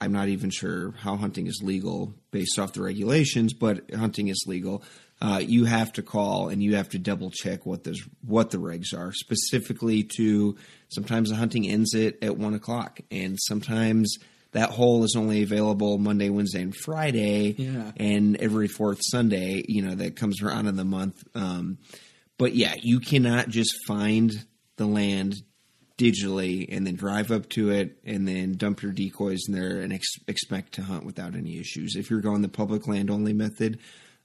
I'm 0.02 0.12
not 0.12 0.28
even 0.28 0.50
sure 0.50 0.92
how 0.92 1.16
hunting 1.16 1.48
is 1.48 1.62
legal 1.64 2.14
based 2.32 2.60
off 2.60 2.74
the 2.74 2.82
regulations, 2.82 3.54
but 3.54 3.94
hunting 3.94 4.28
is 4.28 4.44
legal. 4.48 4.84
Uh, 5.22 5.40
you 5.46 5.64
have 5.66 5.94
to 5.94 6.02
call 6.02 6.50
and 6.50 6.62
you 6.62 6.76
have 6.76 6.90
to 6.90 7.00
double 7.00 7.32
check 7.32 7.66
what 7.66 7.84
those 7.86 8.02
what 8.26 8.52
the 8.52 8.58
regs 8.58 8.94
are 8.98 9.14
specifically 9.14 10.04
to. 10.18 10.58
Sometimes 10.90 11.30
the 11.30 11.36
hunting 11.36 11.68
ends 11.68 11.96
at 11.96 12.22
at 12.22 12.38
one 12.38 12.54
o'clock, 12.54 13.00
and 13.12 13.38
sometimes 13.40 14.18
that 14.52 14.70
hole 14.70 15.04
is 15.04 15.16
only 15.18 15.42
available 15.42 15.98
Monday, 15.98 16.30
Wednesday, 16.30 16.62
and 16.62 16.76
Friday, 16.76 17.56
Yeah. 17.58 17.92
and 17.98 18.36
every 18.38 18.68
fourth 18.68 19.00
Sunday, 19.02 19.64
you 19.68 19.82
know, 19.82 19.96
that 19.96 20.16
comes 20.16 20.42
around 20.44 20.68
in 20.68 20.76
the 20.76 20.84
month. 20.86 21.24
Um, 21.34 21.78
but 22.38 22.54
yeah, 22.54 22.76
you 22.82 23.00
cannot 23.00 23.50
just 23.50 23.74
find 23.88 24.32
the 24.76 24.86
land 24.86 25.36
digitally 25.98 26.66
and 26.76 26.88
then 26.88 26.96
drive 26.96 27.32
up 27.32 27.48
to 27.50 27.70
it 27.70 28.00
and 28.04 28.28
then 28.28 28.54
dump 28.54 28.82
your 28.82 28.92
decoys 28.92 29.42
in 29.48 29.54
there 29.54 29.80
and 29.80 29.94
ex- 29.94 30.16
expect 30.28 30.74
to 30.74 30.82
hunt 30.82 31.06
without 31.06 31.36
any 31.36 31.60
issues. 31.60 31.96
If 31.96 32.10
you're 32.10 32.22
going 32.22 32.42
the 32.42 32.50
public 32.50 32.88
land 32.88 33.12
only 33.12 33.34
method, 33.34 33.80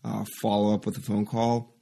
uh, 0.05 0.25
follow 0.41 0.73
up 0.75 0.87
with 0.87 0.97
a 0.97 1.03
phone 1.03 1.27
call. 1.27 1.75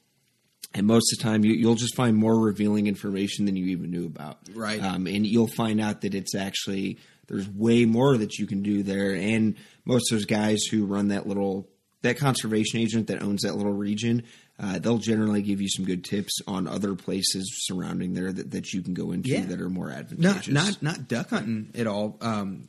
And 0.74 0.86
most 0.86 1.12
of 1.12 1.18
the 1.18 1.22
time, 1.22 1.44
you, 1.44 1.52
you'll 1.52 1.76
just 1.76 1.94
find 1.94 2.16
more 2.16 2.38
revealing 2.38 2.86
information 2.86 3.46
than 3.46 3.56
you 3.56 3.66
even 3.66 3.90
knew 3.90 4.06
about. 4.06 4.38
Right. 4.52 4.82
Um, 4.82 5.06
and 5.06 5.26
you'll 5.26 5.46
find 5.46 5.80
out 5.80 6.00
that 6.00 6.14
it's 6.14 6.34
actually, 6.34 6.98
there's 7.28 7.48
way 7.48 7.84
more 7.84 8.16
that 8.16 8.38
you 8.38 8.46
can 8.46 8.62
do 8.62 8.82
there. 8.82 9.14
And 9.14 9.54
most 9.84 10.10
of 10.10 10.18
those 10.18 10.26
guys 10.26 10.64
who 10.70 10.84
run 10.84 11.08
that 11.08 11.26
little, 11.26 11.68
that 12.02 12.18
conservation 12.18 12.80
agent 12.80 13.06
that 13.06 13.22
owns 13.22 13.42
that 13.42 13.56
little 13.56 13.72
region, 13.72 14.24
uh, 14.58 14.78
they'll 14.78 14.98
generally 14.98 15.42
give 15.42 15.60
you 15.60 15.68
some 15.68 15.84
good 15.84 16.04
tips 16.04 16.38
on 16.46 16.66
other 16.66 16.94
places 16.94 17.50
surrounding 17.66 18.14
there 18.14 18.32
that, 18.32 18.50
that 18.52 18.72
you 18.72 18.82
can 18.82 18.94
go 18.94 19.12
into 19.12 19.28
Yeah. 19.30 19.44
that 19.46 19.60
are 19.60 19.68
more 19.68 19.88
Not 19.90 19.98
advantageous. 19.98 20.48
not 20.48 20.82
not 20.82 21.08
duck 21.08 21.30
hunting 21.30 21.70
at 21.74 21.86
all. 21.86 22.16
Um, 22.20 22.68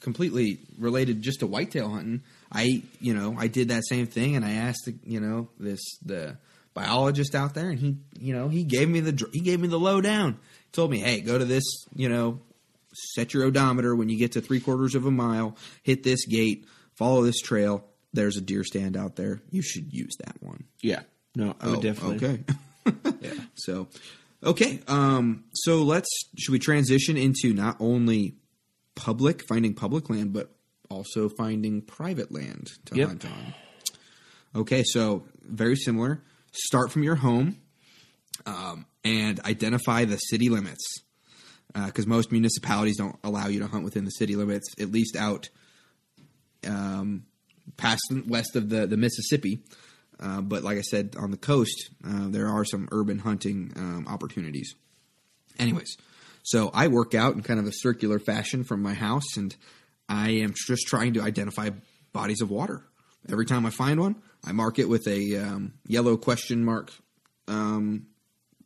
completely 0.00 0.58
related 0.78 1.22
just 1.22 1.40
to 1.40 1.46
whitetail 1.46 1.88
hunting. 1.90 2.22
I 2.52 2.82
you 3.00 3.14
know 3.14 3.34
I 3.38 3.48
did 3.48 3.68
that 3.68 3.86
same 3.86 4.06
thing, 4.06 4.36
and 4.36 4.44
I 4.44 4.52
asked 4.52 4.84
the, 4.86 4.94
you 5.04 5.20
know 5.20 5.48
this 5.58 5.80
the 6.04 6.36
biologist 6.74 7.34
out 7.34 7.54
there, 7.54 7.68
and 7.70 7.78
he 7.78 7.96
you 8.18 8.32
know 8.34 8.48
he 8.48 8.64
gave 8.64 8.88
me 8.88 9.00
the 9.00 9.28
he 9.32 9.40
gave 9.40 9.60
me 9.60 9.68
the 9.68 9.78
lowdown. 9.78 10.32
He 10.32 10.70
told 10.72 10.90
me, 10.90 10.98
hey, 10.98 11.20
go 11.20 11.38
to 11.38 11.44
this 11.44 11.64
you 11.94 12.08
know 12.08 12.40
set 13.14 13.32
your 13.32 13.44
odometer 13.44 13.94
when 13.94 14.08
you 14.08 14.18
get 14.18 14.32
to 14.32 14.40
three 14.40 14.58
quarters 14.60 14.94
of 14.96 15.04
a 15.06 15.10
mile, 15.10 15.56
hit 15.82 16.02
this 16.02 16.26
gate, 16.26 16.66
follow 16.96 17.22
this 17.22 17.40
trail. 17.40 17.84
There's 18.12 18.36
a 18.36 18.40
deer 18.40 18.64
stand 18.64 18.96
out 18.96 19.14
there. 19.16 19.40
You 19.50 19.62
should 19.62 19.92
use 19.92 20.16
that 20.24 20.36
one. 20.40 20.64
yeah. 20.82 21.02
No, 21.38 21.54
I 21.60 21.68
would 21.68 21.78
Oh, 21.78 21.80
definitely. 21.80 22.16
Okay. 22.16 22.44
Yeah. 23.20 23.32
So, 23.54 23.88
okay. 24.42 24.80
Um, 24.88 25.44
so 25.52 25.82
let's 25.82 26.08
should 26.36 26.52
we 26.52 26.58
transition 26.58 27.16
into 27.16 27.52
not 27.54 27.76
only 27.80 28.34
public 28.94 29.44
finding 29.48 29.74
public 29.74 30.10
land, 30.10 30.32
but 30.32 30.50
also 30.90 31.28
finding 31.28 31.80
private 31.82 32.32
land 32.32 32.68
to 32.86 32.96
Yep. 32.96 33.08
hunt 33.08 33.24
on. 33.26 33.54
Okay, 34.54 34.82
so 34.84 35.24
very 35.42 35.76
similar. 35.76 36.22
Start 36.52 36.90
from 36.90 37.02
your 37.04 37.16
home 37.16 37.58
um, 38.46 38.86
and 39.04 39.38
identify 39.40 40.04
the 40.04 40.16
city 40.16 40.48
limits 40.48 40.84
because 41.74 42.06
most 42.06 42.32
municipalities 42.32 42.96
don't 42.96 43.16
allow 43.22 43.46
you 43.46 43.60
to 43.60 43.66
hunt 43.66 43.84
within 43.84 44.04
the 44.04 44.10
city 44.10 44.34
limits, 44.34 44.66
at 44.80 44.90
least 44.90 45.14
out 45.16 45.50
um, 46.66 47.24
past 47.76 48.00
west 48.26 48.56
of 48.56 48.68
the, 48.70 48.86
the 48.86 48.96
Mississippi. 48.96 49.60
Uh, 50.20 50.40
but 50.40 50.62
like 50.62 50.78
I 50.78 50.82
said, 50.82 51.14
on 51.18 51.30
the 51.30 51.36
coast, 51.36 51.90
uh, 52.06 52.28
there 52.28 52.48
are 52.48 52.64
some 52.64 52.88
urban 52.90 53.18
hunting 53.18 53.72
um, 53.76 54.06
opportunities. 54.08 54.74
Anyways, 55.58 55.96
so 56.42 56.70
I 56.72 56.88
work 56.88 57.14
out 57.14 57.34
in 57.34 57.42
kind 57.42 57.60
of 57.60 57.66
a 57.66 57.72
circular 57.72 58.18
fashion 58.18 58.64
from 58.64 58.82
my 58.82 58.94
house, 58.94 59.36
and 59.36 59.54
I 60.08 60.30
am 60.30 60.54
just 60.54 60.86
trying 60.86 61.14
to 61.14 61.22
identify 61.22 61.70
bodies 62.12 62.40
of 62.40 62.50
water. 62.50 62.84
Every 63.28 63.46
time 63.46 63.66
I 63.66 63.70
find 63.70 64.00
one, 64.00 64.16
I 64.44 64.52
mark 64.52 64.78
it 64.78 64.88
with 64.88 65.06
a 65.06 65.36
um, 65.36 65.74
yellow 65.86 66.16
question 66.16 66.64
mark 66.64 66.92
um, 67.46 68.06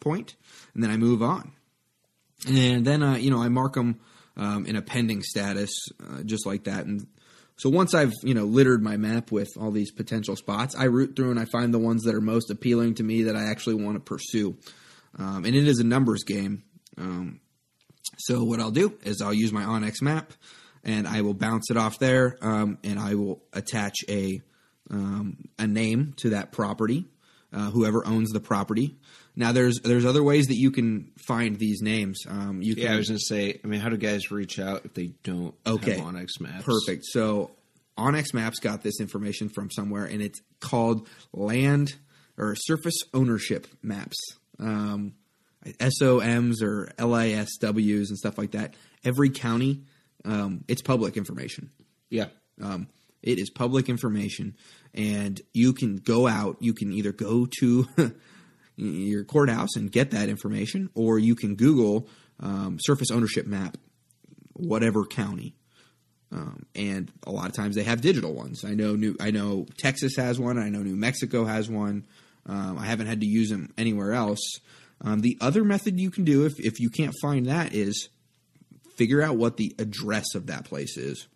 point, 0.01 0.37
and 0.75 0.83
then 0.83 0.91
I 0.91 0.97
move 0.97 1.23
on. 1.23 1.53
And 2.47 2.85
then, 2.85 3.03
uh, 3.03 3.15
you 3.17 3.31
know, 3.31 3.43
I 3.43 3.49
mark 3.49 3.75
them 3.75 4.01
um, 4.37 4.67
in 4.67 4.77
a 4.77 4.83
pending 4.83 5.23
status, 5.23 5.71
uh, 6.03 6.23
just 6.23 6.47
like 6.47 6.65
that. 6.65 6.87
And 6.87 7.07
so 7.57 7.69
once 7.71 7.95
I've, 7.95 8.13
you 8.23 8.35
know, 8.35 8.45
littered 8.45 8.83
my 8.83 8.97
map 8.97 9.31
with 9.31 9.51
all 9.59 9.71
these 9.71 9.93
potential 9.93 10.37
spots, 10.37 10.75
I 10.75 10.85
root 10.85 11.15
through 11.15 11.31
and 11.31 11.39
I 11.39 11.45
find 11.45 11.73
the 11.73 11.79
ones 11.79 12.03
that 12.05 12.15
are 12.15 12.21
most 12.21 12.51
appealing 12.51 12.95
to 12.95 13.03
me 13.03 13.25
that 13.25 13.37
I 13.37 13.45
actually 13.45 13.75
want 13.75 13.97
to 13.97 14.01
pursue. 14.01 14.57
Um, 15.19 15.45
and 15.45 15.55
it 15.55 15.67
is 15.67 15.79
a 15.79 15.85
numbers 15.85 16.25
game. 16.25 16.65
Um, 16.99 17.41
so 18.19 18.43
what 18.45 18.61
I'll 18.61 18.71
do 18.71 18.99
is 19.05 19.21
I'll 19.21 19.35
use 19.35 19.53
my 19.53 19.63
onX 19.65 20.03
map 20.03 20.33
and 20.85 21.07
I 21.07 21.21
will 21.21 21.35
bounce 21.35 21.71
it 21.71 21.77
off 21.77 21.99
there 21.99 22.37
um, 22.43 22.79
and 22.83 22.99
I 22.99 23.15
will 23.15 23.43
attach 23.53 23.97
a 24.09 24.41
um, 24.91 25.49
a 25.59 25.67
name 25.67 26.13
to 26.19 26.31
that 26.31 26.53
property, 26.53 27.07
uh, 27.53 27.71
whoever 27.71 28.07
owns 28.07 28.31
the 28.31 28.41
property. 28.41 28.99
Now 29.35 29.53
there's 29.53 29.81
there's 29.81 30.05
other 30.05 30.23
ways 30.23 30.47
that 30.49 30.57
you 30.57 30.71
can 30.71 31.11
find 31.27 31.59
these 31.59 31.81
names. 31.81 32.25
Um, 32.29 32.61
you 32.63 32.75
can 32.75 32.85
Yeah, 32.85 32.95
I 32.95 32.97
was 32.97 33.09
going 33.09 33.19
to 33.19 33.25
say, 33.25 33.59
I 33.65 33.67
mean, 33.67 33.81
how 33.81 33.89
do 33.89 33.97
guys 33.97 34.31
reach 34.31 34.59
out 34.59 34.85
if 34.85 34.95
they 34.95 35.13
don't 35.25 35.55
Okay. 35.67 35.93
have 35.99 36.01
onX 36.07 36.41
maps? 36.41 36.65
Perfect. 36.65 37.05
So 37.07 37.51
onX 37.97 38.35
Maps 38.35 38.59
got 38.59 38.83
this 38.83 39.01
information 39.01 39.49
from 39.49 39.71
somewhere, 39.71 40.05
and 40.05 40.21
it's 40.23 40.41
called 40.61 41.09
land 41.33 41.95
or 42.39 42.55
surface 42.57 42.97
ownership 43.15 43.67
maps. 43.83 44.17
Um, 44.59 45.15
SOMs 45.81 46.63
or 46.63 46.93
LISWs 46.99 48.09
and 48.09 48.19
stuff 48.19 48.37
like 48.39 48.53
that. 48.53 48.75
Every 49.05 49.31
county, 49.31 49.83
um, 50.25 50.65
it's 50.69 50.83
public 50.83 51.17
information. 51.17 51.71
Yeah. 52.11 52.27
Um, 52.61 52.89
it 53.23 53.39
is 53.39 53.51
public 53.51 53.89
information, 53.89 54.57
and 54.95 55.41
you 55.55 55.73
can 55.73 55.97
go 55.97 56.27
out. 56.27 56.57
You 56.61 56.75
can 56.75 56.93
either 56.93 57.13
go 57.13 57.47
to 57.61 57.87
your 58.77 59.25
courthouse 59.25 59.77
and 59.77 59.91
get 59.91 60.11
that 60.13 60.29
information, 60.29 60.91
or 60.95 61.19
you 61.19 61.35
can 61.35 61.57
Google 61.57 62.09
um, 62.41 62.79
surface 62.81 63.11
ownership 63.11 63.47
map, 63.47 63.77
whatever 64.55 65.05
county. 65.05 65.55
Um, 66.31 66.65
and 66.75 67.13
a 67.27 67.31
lot 67.31 67.47
of 67.47 67.53
times 67.53 67.77
they 67.77 67.83
have 67.83 68.01
digital 68.01 68.33
ones. 68.33 68.65
I 68.65 68.71
know 68.71 68.97
New, 68.97 69.17
I 69.21 69.31
know 69.31 69.67
Texas 69.77 70.17
has 70.17 70.41
one. 70.41 70.59
I 70.59 70.71
know 70.71 70.81
New 70.81 70.97
Mexico 70.97 71.45
has 71.45 71.69
one. 71.69 72.07
Um, 72.47 72.79
I 72.79 72.87
haven't 72.87 73.07
had 73.07 73.21
to 73.21 73.27
use 73.27 73.51
them 73.51 73.73
anywhere 73.77 74.13
else. 74.13 74.41
Um, 75.03 75.21
the 75.21 75.37
other 75.41 75.63
method 75.65 76.01
you 76.01 76.11
can 76.11 76.25
do 76.25 76.47
if 76.47 76.59
if 76.59 76.81
you 76.81 76.89
can't 76.89 77.15
find 77.21 77.47
that 77.47 77.75
is 77.75 78.09
figure 78.97 79.21
out 79.21 79.37
what 79.37 79.57
the 79.57 79.75
address 79.79 80.35
of 80.35 80.47
that 80.47 80.65
place 80.65 80.97
is 80.97 81.27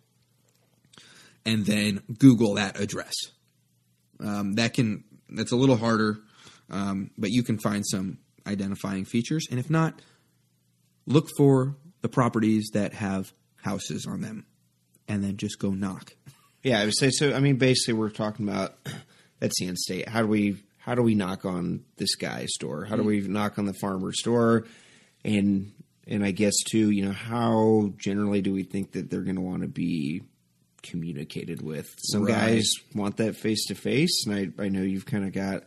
and 1.47 1.65
then 1.65 2.03
Google 2.19 2.55
that 2.55 2.79
address. 2.79 3.13
Um, 4.19 4.53
that 4.55 4.73
can 4.73 5.05
that's 5.29 5.53
a 5.53 5.55
little 5.55 5.77
harder, 5.77 6.19
um, 6.69 7.11
but 7.17 7.29
you 7.31 7.43
can 7.43 7.57
find 7.59 7.85
some 7.85 8.19
identifying 8.45 9.05
features. 9.05 9.45
And 9.49 9.59
if 9.59 9.69
not, 9.69 10.01
look 11.05 11.29
for 11.37 11.75
the 12.01 12.09
properties 12.09 12.69
that 12.73 12.93
have 12.93 13.33
houses 13.63 14.05
on 14.05 14.21
them, 14.21 14.45
and 15.07 15.23
then 15.23 15.37
just 15.37 15.59
go 15.59 15.71
knock. 15.71 16.13
Yeah, 16.63 16.79
I 16.81 16.85
would 16.85 16.97
say 16.97 17.09
so. 17.11 17.33
I 17.33 17.39
mean, 17.39 17.57
basically, 17.57 17.93
we're 17.95 18.09
talking 18.09 18.47
about 18.47 18.75
that's 19.39 19.59
the 19.59 19.67
end 19.67 19.77
state. 19.77 20.07
How 20.09 20.21
do 20.21 20.27
we 20.27 20.63
how 20.77 20.95
do 20.95 21.01
we 21.01 21.15
knock 21.15 21.43
on 21.45 21.83
this 21.97 22.15
guy's 22.15 22.53
door? 22.59 22.85
How 22.85 22.95
do 22.95 23.03
we 23.03 23.19
knock 23.21 23.59
on 23.59 23.65
the 23.65 23.73
farmer's 23.73 24.21
door? 24.23 24.65
And 25.25 25.73
and 26.07 26.23
I 26.23 26.31
guess 26.31 26.53
too, 26.69 26.89
you 26.91 27.05
know, 27.05 27.11
how 27.11 27.91
generally 27.97 28.41
do 28.41 28.53
we 28.53 28.63
think 28.63 28.93
that 28.93 29.09
they're 29.09 29.21
going 29.23 29.35
to 29.35 29.41
want 29.41 29.63
to 29.63 29.67
be 29.67 30.21
communicated 30.83 31.61
with? 31.61 31.93
Some 31.99 32.23
Right. 32.23 32.33
guys 32.33 32.71
want 32.95 33.17
that 33.17 33.35
face 33.35 33.65
to 33.67 33.75
face, 33.75 34.25
and 34.25 34.53
I 34.57 34.63
I 34.63 34.69
know 34.69 34.81
you've 34.81 35.05
kind 35.05 35.25
of 35.25 35.33
got 35.33 35.63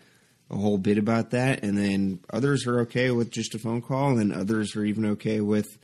a 0.51 0.57
whole 0.57 0.79
bit 0.79 0.99
about 0.99 1.31
that, 1.31 1.63
and 1.63 1.79
then 1.79 2.21
others 2.33 2.67
are 2.67 2.81
okay 2.81 3.11
with 3.11 3.31
just 3.31 3.55
a 3.55 3.59
phone 3.59 3.83
call, 3.83 4.19
and 4.19 4.33
others 4.33 4.75
are 4.77 4.85
even 4.85 5.07
okay 5.07 5.41
with 5.41 5.79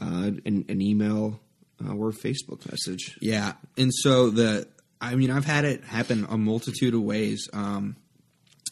uh, 0.00 0.30
an, 0.44 0.64
an 0.68 0.80
email 0.80 1.40
uh, 1.84 1.94
or 1.94 2.12
Facebook 2.12 2.70
message. 2.70 3.16
Yeah, 3.20 3.54
and 3.76 3.90
so 3.92 4.30
the 4.30 4.68
I 5.00 5.16
mean 5.16 5.30
I've 5.30 5.44
had 5.44 5.64
it 5.64 5.84
happen 5.84 6.26
a 6.28 6.38
multitude 6.38 6.94
of 6.94 7.02
ways. 7.02 7.48
Um, 7.52 7.96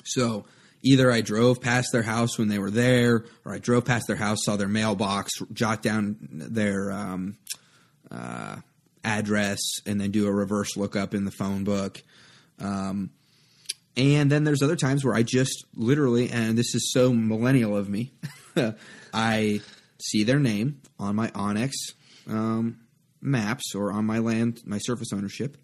so 0.04 0.44
either 0.82 1.10
I 1.10 1.20
drove 1.20 1.60
past 1.60 1.88
their 1.92 2.02
house 2.02 2.38
when 2.38 2.48
they 2.48 2.58
were 2.58 2.70
there, 2.70 3.24
or 3.44 3.54
I 3.54 3.58
drove 3.58 3.84
past 3.84 4.06
their 4.06 4.16
house, 4.16 4.38
saw 4.44 4.56
their 4.56 4.68
mailbox, 4.68 5.32
jot 5.52 5.82
down 5.82 6.16
their 6.30 6.92
um, 6.92 7.36
uh, 8.10 8.56
address, 9.04 9.58
and 9.86 10.00
then 10.00 10.10
do 10.10 10.26
a 10.26 10.32
reverse 10.32 10.76
lookup 10.76 11.14
in 11.14 11.24
the 11.24 11.30
phone 11.30 11.64
book. 11.64 12.02
Um, 12.60 13.10
and 13.96 14.30
then 14.30 14.44
there's 14.44 14.62
other 14.62 14.76
times 14.76 15.04
where 15.04 15.14
I 15.14 15.22
just 15.22 15.64
literally, 15.74 16.30
and 16.30 16.56
this 16.56 16.74
is 16.74 16.92
so 16.92 17.12
millennial 17.12 17.76
of 17.76 17.88
me, 17.88 18.12
I 19.14 19.60
see 20.00 20.24
their 20.24 20.38
name 20.38 20.80
on 20.98 21.14
my 21.16 21.28
onX 21.28 21.72
um, 22.28 22.80
maps 23.20 23.74
or 23.74 23.92
on 23.92 24.04
my 24.04 24.18
land, 24.18 24.60
my 24.64 24.78
surface 24.78 25.12
ownership, 25.12 25.56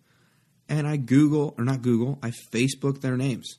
and 0.69 0.87
I 0.87 0.97
Google 0.97 1.55
or 1.59 1.65
not 1.65 1.83
Google, 1.83 2.19
I 2.23 2.33
Facebook 2.53 3.01
their 3.01 3.17
names, 3.17 3.59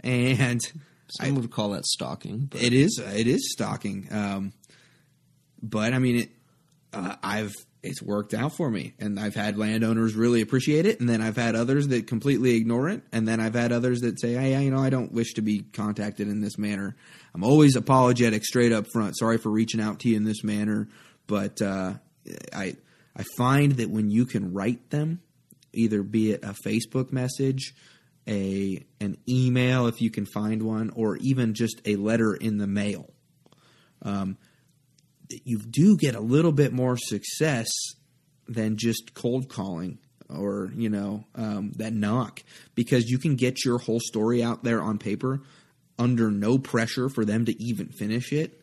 and 0.00 0.60
Some 1.18 1.34
would 1.34 1.50
call 1.50 1.70
that 1.70 1.86
stalking. 1.86 2.46
But 2.50 2.62
it 2.62 2.72
is 2.72 2.98
it 2.98 3.26
is 3.26 3.52
stalking. 3.52 4.08
Um, 4.10 4.52
but 5.62 5.92
I 5.92 5.98
mean, 5.98 6.16
it, 6.16 6.30
uh, 6.92 7.16
I've 7.22 7.52
it's 7.82 8.02
worked 8.02 8.34
out 8.34 8.54
for 8.56 8.70
me, 8.70 8.92
and 8.98 9.18
I've 9.18 9.34
had 9.34 9.56
landowners 9.56 10.14
really 10.14 10.42
appreciate 10.42 10.84
it, 10.84 11.00
and 11.00 11.08
then 11.08 11.22
I've 11.22 11.36
had 11.36 11.54
others 11.56 11.88
that 11.88 12.06
completely 12.06 12.56
ignore 12.56 12.88
it, 12.90 13.02
and 13.10 13.26
then 13.26 13.40
I've 13.40 13.54
had 13.54 13.72
others 13.72 14.00
that 14.00 14.20
say, 14.20 14.34
"Hey, 14.34 14.62
you 14.62 14.70
know, 14.70 14.78
I 14.80 14.90
don't 14.90 15.12
wish 15.12 15.34
to 15.34 15.42
be 15.42 15.60
contacted 15.60 16.28
in 16.28 16.40
this 16.40 16.58
manner." 16.58 16.94
I'm 17.34 17.44
always 17.44 17.76
apologetic, 17.76 18.44
straight 18.44 18.72
up 18.72 18.86
front. 18.92 19.16
Sorry 19.16 19.38
for 19.38 19.50
reaching 19.50 19.80
out 19.80 20.00
to 20.00 20.08
you 20.08 20.16
in 20.16 20.24
this 20.24 20.44
manner, 20.44 20.88
but 21.26 21.62
uh, 21.62 21.94
I 22.52 22.76
I 23.16 23.24
find 23.36 23.72
that 23.72 23.90
when 23.90 24.10
you 24.10 24.26
can 24.26 24.52
write 24.52 24.90
them, 24.90 25.20
either 25.72 26.02
be 26.02 26.32
it 26.32 26.44
a 26.44 26.54
Facebook 26.66 27.12
message, 27.12 27.74
a 28.28 28.84
an 29.00 29.16
email 29.28 29.86
if 29.86 30.02
you 30.02 30.10
can 30.10 30.26
find 30.26 30.62
one, 30.62 30.90
or 30.90 31.16
even 31.16 31.54
just 31.54 31.80
a 31.86 31.96
letter 31.96 32.34
in 32.34 32.58
the 32.58 32.66
mail, 32.66 33.08
um, 34.02 34.36
you 35.44 35.58
do 35.58 35.96
get 35.96 36.14
a 36.14 36.20
little 36.20 36.52
bit 36.52 36.72
more 36.72 36.96
success 36.96 37.68
than 38.48 38.76
just 38.76 39.14
cold 39.14 39.48
calling 39.48 39.98
or 40.28 40.70
you 40.76 40.88
know 40.88 41.24
um, 41.34 41.72
that 41.76 41.92
knock 41.92 42.42
because 42.74 43.08
you 43.08 43.18
can 43.18 43.36
get 43.36 43.64
your 43.64 43.78
whole 43.78 44.00
story 44.00 44.42
out 44.42 44.62
there 44.64 44.82
on 44.82 44.98
paper 44.98 45.40
under 46.00 46.30
no 46.30 46.58
pressure 46.58 47.08
for 47.08 47.24
them 47.24 47.44
to 47.44 47.62
even 47.62 47.88
finish 47.88 48.32
it. 48.32 48.60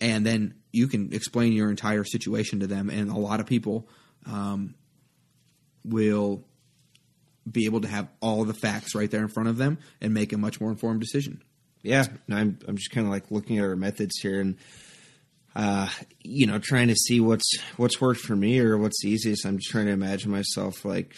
And 0.00 0.26
then 0.26 0.54
you 0.72 0.88
can 0.88 1.12
explain 1.14 1.52
your 1.52 1.70
entire 1.70 2.02
situation 2.02 2.60
to 2.60 2.66
them. 2.66 2.90
And 2.90 3.08
a 3.08 3.16
lot 3.16 3.38
of 3.38 3.46
people 3.46 3.88
um, 4.26 4.74
will 5.84 6.44
be 7.50 7.66
able 7.66 7.82
to 7.82 7.88
have 7.88 8.08
all 8.20 8.44
the 8.44 8.54
facts 8.54 8.96
right 8.96 9.10
there 9.10 9.22
in 9.22 9.28
front 9.28 9.48
of 9.48 9.58
them 9.58 9.78
and 10.00 10.12
make 10.12 10.32
a 10.32 10.38
much 10.38 10.60
more 10.60 10.70
informed 10.70 11.00
decision. 11.00 11.40
Yeah, 11.82 12.06
I'm 12.28 12.58
I'm 12.66 12.76
just 12.76 12.90
kind 12.90 13.06
of 13.06 13.12
like 13.12 13.30
looking 13.30 13.58
at 13.58 13.64
our 13.64 13.76
methods 13.76 14.18
here 14.20 14.40
and 14.40 14.56
uh, 15.54 15.88
you 16.20 16.46
know 16.46 16.58
trying 16.58 16.88
to 16.88 16.94
see 16.94 17.20
what's 17.20 17.50
what's 17.76 18.00
worked 18.00 18.20
for 18.20 18.36
me 18.36 18.58
or 18.60 18.78
what's 18.78 19.04
easiest. 19.04 19.44
I'm 19.46 19.58
just 19.58 19.70
trying 19.70 19.86
to 19.86 19.92
imagine 19.92 20.30
myself 20.30 20.84
like 20.84 21.14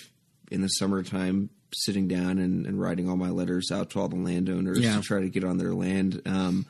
in 0.51 0.61
the 0.61 0.69
summertime 0.69 1.51
sitting 1.75 2.07
down 2.07 2.39
and, 2.39 2.67
and 2.67 2.81
writing 2.81 3.09
all 3.09 3.17
my 3.17 3.31
letters 3.31 3.71
out 3.73 3.91
to 3.91 4.01
all 4.01 4.09
the 4.09 4.17
landowners 4.17 4.79
Yeah. 4.79 4.97
to 4.97 5.03
try 5.03 5.21
to 5.21 5.29
get 5.29 5.43
on 5.45 5.59
their 5.59 5.75
land. 5.75 6.23
Um, 6.25 6.67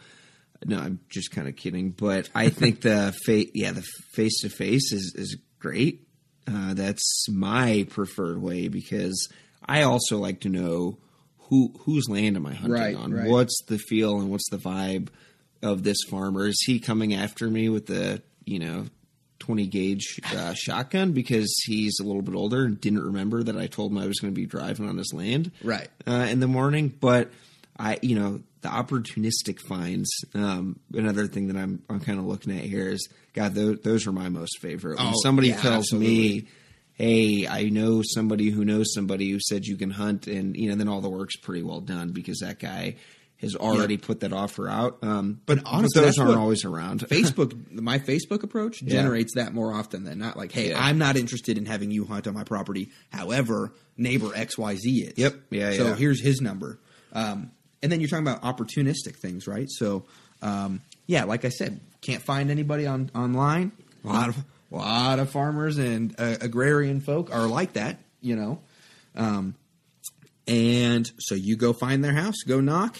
no, 0.65 0.79
I'm 0.79 1.01
just 1.11 1.31
kind 1.31 1.47
of 1.47 1.57
kidding, 1.57 1.91
but 1.91 2.31
I 2.35 2.49
think 2.61 2.81
the 2.81 3.15
fa- 3.27 3.45
yeah 3.55 3.73
the 3.73 3.85
face 4.15 4.41
to 4.43 4.49
face 4.49 4.93
is 4.93 5.12
is 5.17 5.37
great. 5.59 6.07
Uh, 6.47 6.75
that's 6.75 7.27
my 7.31 7.87
preferred 7.91 8.41
way 8.41 8.69
because 8.69 9.29
I 9.67 9.83
also 9.83 10.19
like 10.19 10.41
to 10.41 10.49
know 10.51 10.99
who 11.51 11.73
whose 11.81 12.09
land 12.09 12.37
am 12.37 12.47
I 12.47 12.55
hunting 12.55 12.73
Right, 12.73 12.97
on? 12.97 13.12
right. 13.12 13.29
What's 13.29 13.62
the 13.67 13.79
feel 13.79 14.19
and 14.21 14.31
what's 14.31 14.49
the 14.51 14.57
vibe 14.59 15.09
of 15.65 15.83
this 15.83 15.99
farmer? 16.09 16.47
Is 16.47 16.62
he 16.67 16.79
coming 16.79 17.15
after 17.15 17.49
me 17.51 17.69
with 17.69 17.87
the 17.87 18.23
you 18.45 18.59
know 18.61 18.87
twenty 19.41 19.67
gauge 19.67 20.21
uh, 20.37 20.55
shotgun 20.55 21.12
because 21.12 21.53
he's 21.67 21.99
a 22.01 22.05
little 22.05 22.23
bit 22.23 22.35
older 22.35 22.65
and 22.65 22.81
didn't 22.81 23.03
remember 23.05 23.43
that 23.43 23.57
I 23.57 23.67
told 23.67 23.91
him 23.93 23.99
I 23.99 24.07
was 24.07 24.19
going 24.21 24.33
to 24.33 24.41
be 24.41 24.47
driving 24.47 24.89
on 24.89 24.97
his 24.97 25.12
land 25.12 25.51
Right. 25.62 25.89
uh, 26.07 26.27
in 26.31 26.41
the 26.41 26.47
morning? 26.47 26.89
But 27.01 27.31
I 27.79 27.99
you 28.03 28.15
know 28.19 28.41
the 28.62 28.69
opportunistic 28.71 29.59
finds. 29.69 30.09
Um, 30.35 30.79
another 30.95 31.27
thing 31.27 31.49
that 31.49 31.57
I'm 31.57 31.83
I'm 31.91 32.01
kind 32.01 32.19
of 32.19 32.25
looking 32.25 32.57
at 32.57 32.65
here 32.65 32.89
is 32.91 33.09
God 33.35 33.55
those, 33.55 33.81
those 33.81 34.07
are 34.07 34.12
my 34.12 34.29
most 34.29 34.59
favorite. 34.61 34.99
When 34.99 35.09
Oh, 35.09 35.12
somebody 35.23 35.49
yeah, 35.49 35.61
tells 35.61 35.93
me 35.93 36.47
hey, 36.97 37.49
I 37.49 37.65
know 37.71 38.03
somebody 38.05 38.51
who 38.51 38.65
knows 38.65 38.95
somebody 38.95 39.29
who 39.31 39.41
said 39.41 39.65
you 39.65 39.77
can 39.77 39.91
hunt, 39.91 40.29
and 40.29 40.57
you 40.57 40.69
know, 40.71 40.77
then 40.77 40.89
all 40.89 41.01
the 41.01 41.11
work's 41.11 41.37
pretty 41.37 41.62
well 41.65 41.81
done 41.81 42.12
because 42.12 42.39
that 42.39 42.61
guy 42.61 42.95
has 43.45 43.55
already 43.55 43.97
put 43.97 44.21
that 44.21 44.33
offer 44.33 44.69
out. 44.69 44.99
Um, 45.03 45.41
But 45.47 45.61
honestly, 45.65 46.03
those 46.03 46.19
aren't 46.19 46.37
always 46.37 46.65
around. 46.65 47.01
Facebook, 47.09 47.71
my 47.71 47.99
Facebook 47.99 48.43
approach 48.43 48.83
generates 48.83 49.35
that 49.37 49.55
more 49.55 49.73
often 49.73 50.05
than 50.05 50.19
not. 50.19 50.37
Like, 50.37 50.51
hey, 50.53 50.71
Yeah. 50.71 50.85
I'm 50.85 50.99
not 50.99 51.17
interested 51.17 51.57
in 51.57 51.67
having 51.67 51.91
you 51.91 52.05
hunt 52.05 52.27
on 52.27 52.35
my 52.35 52.45
property. 52.45 52.91
However, 53.13 53.73
neighbor 53.97 54.33
X 54.35 54.59
Y 54.59 54.75
Z 54.77 54.91
is. 55.03 55.13
Yep. 55.19 55.35
Yeah, 55.51 55.73
So 55.75 55.87
yeah. 55.89 55.95
here's 55.97 56.21
his 56.21 56.41
number. 56.41 56.79
Um, 57.13 57.53
and 57.83 57.93
then 57.93 58.01
you're 58.01 58.09
talking 58.09 58.27
about 58.27 58.43
opportunistic 58.43 59.17
things, 59.17 59.47
right? 59.47 59.69
So, 59.71 60.05
um, 60.43 60.81
yeah, 61.07 61.25
like 61.25 61.45
I 61.45 61.51
said, 61.51 61.81
can't 62.01 62.23
find 62.23 62.51
anybody 62.51 62.87
on 62.87 63.11
online. 63.15 63.73
A 64.05 64.09
lot 64.09 64.29
of 64.31 64.39
a 64.73 64.77
lot 64.77 65.19
of 65.21 65.31
farmers 65.31 65.79
and 65.79 66.15
uh, 66.19 66.37
agrarian 66.41 67.01
folk 67.01 67.33
are 67.33 67.47
like 67.47 67.75
that, 67.75 67.99
you 68.21 68.35
know. 68.37 68.59
Um, 69.15 69.55
and 70.47 71.11
so 71.19 71.35
you 71.35 71.57
go 71.57 71.73
find 71.73 72.03
their 72.05 72.13
house, 72.13 72.37
go 72.47 72.61
knock, 72.61 72.99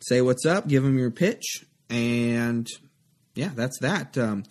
say 0.00 0.20
what's 0.20 0.46
up, 0.46 0.68
give 0.68 0.82
them 0.82 0.98
your 0.98 1.10
pitch, 1.10 1.64
and 1.88 2.66
yeah, 3.34 3.50
that's 3.54 3.78
that. 3.80 4.16
Um, 4.16 4.44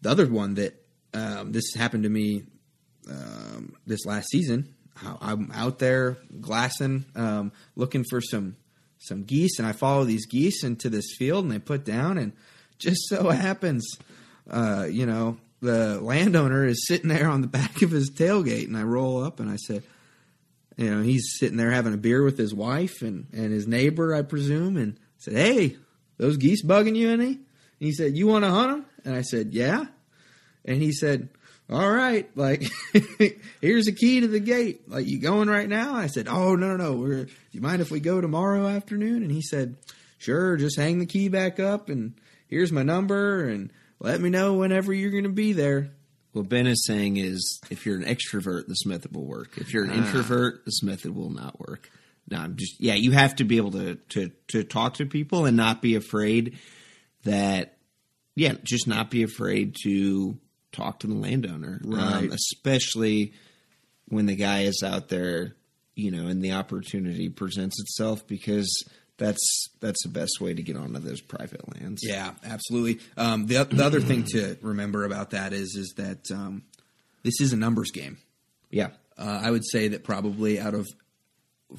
the 0.00 0.10
other 0.10 0.26
one 0.26 0.54
that 0.54 0.84
um, 1.14 1.52
this 1.52 1.74
happened 1.74 2.04
to 2.04 2.08
me 2.08 2.44
um, 3.10 3.74
this 3.86 4.04
last 4.06 4.28
season. 4.30 4.74
I'm 5.20 5.50
out 5.52 5.78
there 5.78 6.18
glassing, 6.40 7.06
um, 7.16 7.52
looking 7.76 8.04
for 8.08 8.20
some 8.20 8.56
some 8.98 9.24
geese, 9.24 9.58
and 9.58 9.66
I 9.66 9.72
follow 9.72 10.04
these 10.04 10.26
geese 10.26 10.62
into 10.62 10.88
this 10.88 11.16
field, 11.18 11.44
and 11.44 11.52
they 11.52 11.58
put 11.58 11.84
down, 11.84 12.18
and 12.18 12.32
just 12.78 13.08
so 13.08 13.28
happens, 13.30 13.84
uh, 14.48 14.86
you 14.88 15.06
know, 15.06 15.38
the 15.60 16.00
landowner 16.00 16.64
is 16.66 16.86
sitting 16.86 17.08
there 17.08 17.28
on 17.28 17.40
the 17.40 17.48
back 17.48 17.82
of 17.82 17.90
his 17.90 18.10
tailgate, 18.10 18.66
and 18.66 18.76
I 18.76 18.82
roll 18.82 19.22
up, 19.22 19.40
and 19.40 19.50
I 19.50 19.56
said, 19.56 19.82
you 20.82 20.90
know, 20.90 21.02
he's 21.02 21.36
sitting 21.38 21.56
there 21.56 21.70
having 21.70 21.94
a 21.94 21.98
beer 21.98 22.24
with 22.24 22.36
his 22.36 22.52
wife 22.52 23.02
and, 23.02 23.26
and 23.32 23.52
his 23.52 23.68
neighbor, 23.68 24.14
I 24.14 24.22
presume, 24.22 24.76
and 24.76 24.98
said, 25.16 25.34
"Hey, 25.34 25.76
those 26.18 26.36
geese 26.36 26.64
bugging 26.64 26.96
you 26.96 27.10
any?" 27.10 27.26
And 27.26 27.38
he 27.78 27.92
said, 27.92 28.16
"You 28.16 28.26
want 28.26 28.44
to 28.44 28.50
hunt 28.50 28.70
them?" 28.70 28.86
And 29.04 29.14
I 29.14 29.22
said, 29.22 29.52
"Yeah." 29.52 29.84
And 30.64 30.82
he 30.82 30.92
said, 30.92 31.28
"All 31.70 31.90
right, 31.90 32.28
like 32.36 32.64
here's 33.60 33.86
the 33.86 33.92
key 33.92 34.20
to 34.20 34.26
the 34.26 34.40
gate. 34.40 34.88
Like 34.88 35.06
you 35.06 35.20
going 35.20 35.48
right 35.48 35.68
now?" 35.68 35.94
I 35.94 36.08
said, 36.08 36.26
"Oh 36.28 36.56
no, 36.56 36.76
no, 36.76 36.76
no. 36.76 36.92
We're, 36.94 37.24
do 37.26 37.32
you 37.52 37.60
mind 37.60 37.80
if 37.80 37.90
we 37.90 38.00
go 38.00 38.20
tomorrow 38.20 38.66
afternoon?" 38.66 39.22
And 39.22 39.30
he 39.30 39.42
said, 39.42 39.76
"Sure. 40.18 40.56
Just 40.56 40.76
hang 40.76 40.98
the 40.98 41.06
key 41.06 41.28
back 41.28 41.60
up, 41.60 41.88
and 41.90 42.14
here's 42.48 42.72
my 42.72 42.82
number, 42.82 43.46
and 43.46 43.72
let 44.00 44.20
me 44.20 44.30
know 44.30 44.54
whenever 44.54 44.92
you're 44.92 45.12
going 45.12 45.24
to 45.24 45.30
be 45.30 45.52
there." 45.52 45.92
What 46.32 46.48
Ben 46.48 46.66
is 46.66 46.84
saying 46.86 47.18
is, 47.18 47.60
if 47.70 47.84
you're 47.84 47.96
an 47.96 48.04
extrovert, 48.04 48.66
this 48.66 48.86
method 48.86 49.14
will 49.14 49.26
work. 49.26 49.58
If 49.58 49.74
you're 49.74 49.84
an 49.84 49.92
introvert, 49.92 50.64
this 50.64 50.82
method 50.82 51.14
will 51.14 51.30
not 51.30 51.60
work. 51.60 51.90
No, 52.30 52.38
I'm 52.38 52.56
just 52.56 52.80
yeah. 52.80 52.94
You 52.94 53.10
have 53.12 53.36
to 53.36 53.44
be 53.44 53.58
able 53.58 53.72
to 53.72 53.96
to 54.10 54.30
to 54.48 54.64
talk 54.64 54.94
to 54.94 55.06
people 55.06 55.44
and 55.44 55.56
not 55.56 55.82
be 55.82 55.96
afraid 55.96 56.58
that 57.24 57.76
yeah, 58.34 58.54
just 58.62 58.88
not 58.88 59.10
be 59.10 59.22
afraid 59.22 59.76
to 59.82 60.38
talk 60.72 61.00
to 61.00 61.06
the 61.06 61.14
landowner, 61.14 61.80
Right. 61.84 62.00
Um, 62.00 62.32
especially 62.32 63.34
when 64.08 64.26
the 64.26 64.36
guy 64.36 64.62
is 64.62 64.82
out 64.84 65.08
there, 65.08 65.54
you 65.94 66.10
know, 66.10 66.28
and 66.28 66.42
the 66.42 66.52
opportunity 66.52 67.28
presents 67.28 67.78
itself 67.80 68.26
because 68.26 68.84
that's 69.22 69.68
that's 69.80 70.02
the 70.02 70.08
best 70.08 70.40
way 70.40 70.52
to 70.54 70.62
get 70.62 70.76
onto 70.76 70.98
those 70.98 71.20
private 71.20 71.62
lands. 71.74 72.02
Yeah, 72.04 72.32
absolutely. 72.44 73.00
Um, 73.16 73.46
the 73.46 73.64
the 73.64 73.84
other 73.84 74.00
thing 74.00 74.24
to 74.32 74.56
remember 74.62 75.04
about 75.04 75.30
that 75.30 75.52
is 75.52 75.74
is 75.76 75.94
that 75.96 76.30
um, 76.30 76.62
this 77.22 77.40
is 77.40 77.52
a 77.52 77.56
numbers 77.56 77.90
game. 77.90 78.18
yeah, 78.70 78.90
Uh, 79.16 79.40
I 79.42 79.50
would 79.50 79.64
say 79.64 79.88
that 79.88 80.04
probably 80.04 80.58
out 80.60 80.74
of 80.74 80.86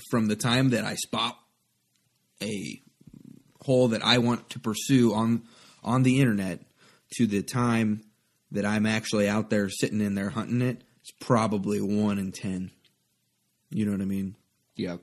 from 0.09 0.27
the 0.27 0.35
time 0.35 0.69
that 0.71 0.85
I 0.85 0.95
spot 0.95 1.37
a 2.41 2.81
hole 3.61 3.89
that 3.89 4.03
I 4.03 4.17
want 4.17 4.49
to 4.51 4.59
pursue 4.59 5.13
on 5.13 5.43
on 5.83 6.03
the 6.03 6.19
internet 6.19 6.59
to 7.17 7.27
the 7.27 7.41
time 7.43 8.03
that 8.51 8.65
I'm 8.65 8.85
actually 8.85 9.27
out 9.29 9.49
there 9.49 9.69
sitting 9.69 10.01
in 10.01 10.15
there 10.15 10.29
hunting 10.29 10.61
it, 10.61 10.83
it's 11.01 11.11
probably 11.19 11.79
one 11.81 12.17
in 12.19 12.31
ten. 12.31 12.71
You 13.69 13.85
know 13.85 13.91
what 13.91 14.01
I 14.01 14.05
mean? 14.05 14.35
Yeah. 14.75 14.97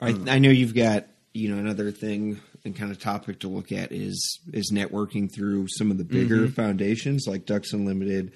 I, 0.00 0.08
I 0.28 0.38
know 0.38 0.50
you've 0.50 0.74
got 0.76 1.06
you 1.38 1.54
know 1.54 1.58
another 1.58 1.90
thing 1.90 2.40
and 2.64 2.76
kind 2.76 2.90
of 2.90 2.98
topic 2.98 3.40
to 3.40 3.48
look 3.48 3.72
at 3.72 3.92
is 3.92 4.40
is 4.52 4.72
networking 4.72 5.32
through 5.32 5.66
some 5.68 5.90
of 5.90 5.98
the 5.98 6.04
bigger 6.04 6.48
foundations 6.48 7.24
like 7.26 7.46
Ducks 7.46 7.72
Unlimited, 7.72 8.32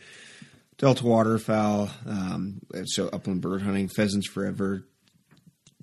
Delta 0.78 1.04
Waterfowl, 1.04 1.90
um, 2.06 2.60
so 2.86 3.08
Upland 3.08 3.40
Bird 3.40 3.62
Hunting, 3.62 3.88
Pheasants 3.88 4.28
Forever. 4.28 4.84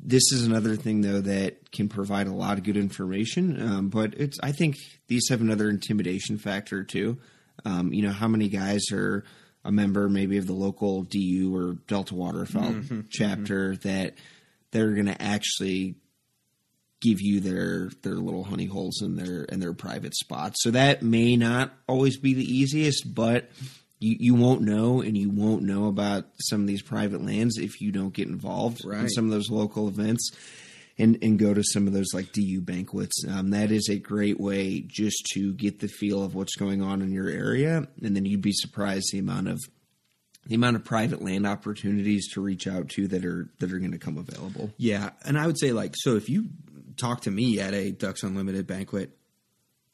This 0.01 0.31
is 0.31 0.45
another 0.45 0.77
thing 0.77 1.01
though 1.01 1.21
that 1.21 1.71
can 1.71 1.89
provide 1.89 2.27
a 2.27 2.33
lot 2.33 2.57
of 2.57 2.63
good 2.63 2.77
information, 2.77 3.61
um, 3.61 3.89
but 3.89 4.13
it's 4.15 4.39
I 4.41 4.53
think 4.53 4.77
these 5.07 5.27
have 5.29 5.41
another 5.41 5.69
intimidation 5.69 6.37
factor 6.37 6.83
too. 6.83 7.17
Um, 7.65 7.91
you 7.91 8.01
know 8.01 8.13
how 8.13 8.29
many 8.29 8.47
guys 8.47 8.91
are 8.93 9.25
a 9.65 9.71
member 9.71 10.07
maybe 10.07 10.37
of 10.37 10.47
the 10.47 10.53
local 10.53 11.03
DU 11.03 11.53
or 11.53 11.73
Delta 11.87 12.15
Waterfowl 12.15 12.81
chapter 13.09 13.75
that 13.77 14.15
they're 14.71 14.93
going 14.93 15.07
to 15.07 15.21
actually 15.21 15.95
give 17.01 17.21
you 17.21 17.39
their 17.39 17.89
their 18.03 18.15
little 18.15 18.43
honey 18.43 18.65
holes 18.65 19.01
and 19.01 19.17
their 19.17 19.43
in 19.43 19.59
their 19.59 19.73
private 19.73 20.15
spots. 20.15 20.57
So 20.61 20.71
that 20.71 21.01
may 21.01 21.35
not 21.35 21.73
always 21.87 22.17
be 22.17 22.33
the 22.33 22.43
easiest, 22.43 23.13
but 23.13 23.49
you, 23.99 24.15
you 24.19 24.35
won't 24.35 24.61
know 24.61 25.01
and 25.01 25.17
you 25.17 25.29
won't 25.29 25.63
know 25.63 25.87
about 25.87 26.25
some 26.39 26.61
of 26.61 26.67
these 26.67 26.81
private 26.81 27.23
lands 27.23 27.57
if 27.57 27.81
you 27.81 27.91
don't 27.91 28.13
get 28.13 28.27
involved 28.27 28.83
in 28.85 29.09
some 29.09 29.25
of 29.25 29.31
those 29.31 29.49
local 29.49 29.87
events 29.87 30.31
and, 30.97 31.17
and 31.21 31.39
go 31.39 31.53
to 31.53 31.63
some 31.63 31.87
of 31.87 31.93
those 31.93 32.13
like 32.13 32.31
DU 32.33 32.61
banquets. 32.61 33.23
Um, 33.27 33.51
that 33.51 33.71
is 33.71 33.87
a 33.89 33.97
great 33.97 34.39
way 34.39 34.81
just 34.81 35.25
to 35.33 35.53
get 35.53 35.79
the 35.79 35.87
feel 35.87 36.23
of 36.23 36.35
what's 36.35 36.55
going 36.55 36.81
on 36.81 37.01
in 37.01 37.11
your 37.11 37.29
area, 37.29 37.87
and 38.03 38.15
then 38.15 38.25
you'd 38.25 38.41
be 38.41 38.51
surprised 38.51 39.09
the 39.11 39.19
amount 39.19 39.47
of 39.47 39.59
the 40.45 40.55
amount 40.55 40.75
of 40.75 40.83
private 40.83 41.21
land 41.21 41.45
opportunities 41.45 42.27
to 42.33 42.41
reach 42.41 42.65
out 42.67 42.89
to 42.89 43.07
that 43.07 43.25
are 43.25 43.49
that 43.59 43.71
are 43.71 43.79
going 43.79 43.91
to 43.91 43.97
come 43.97 44.17
available. 44.17 44.71
Yeah, 44.77 45.11
and 45.25 45.37
I 45.37 45.47
would 45.47 45.59
say 45.59 45.71
like 45.71 45.93
so 45.95 46.15
if 46.15 46.29
you 46.29 46.49
talk 46.99 47.21
to 47.21 47.31
me 47.31 47.59
at 47.59 47.73
a 47.73 47.91
Ducks 47.91 48.23
Unlimited 48.23 48.67
banquet, 48.67 49.11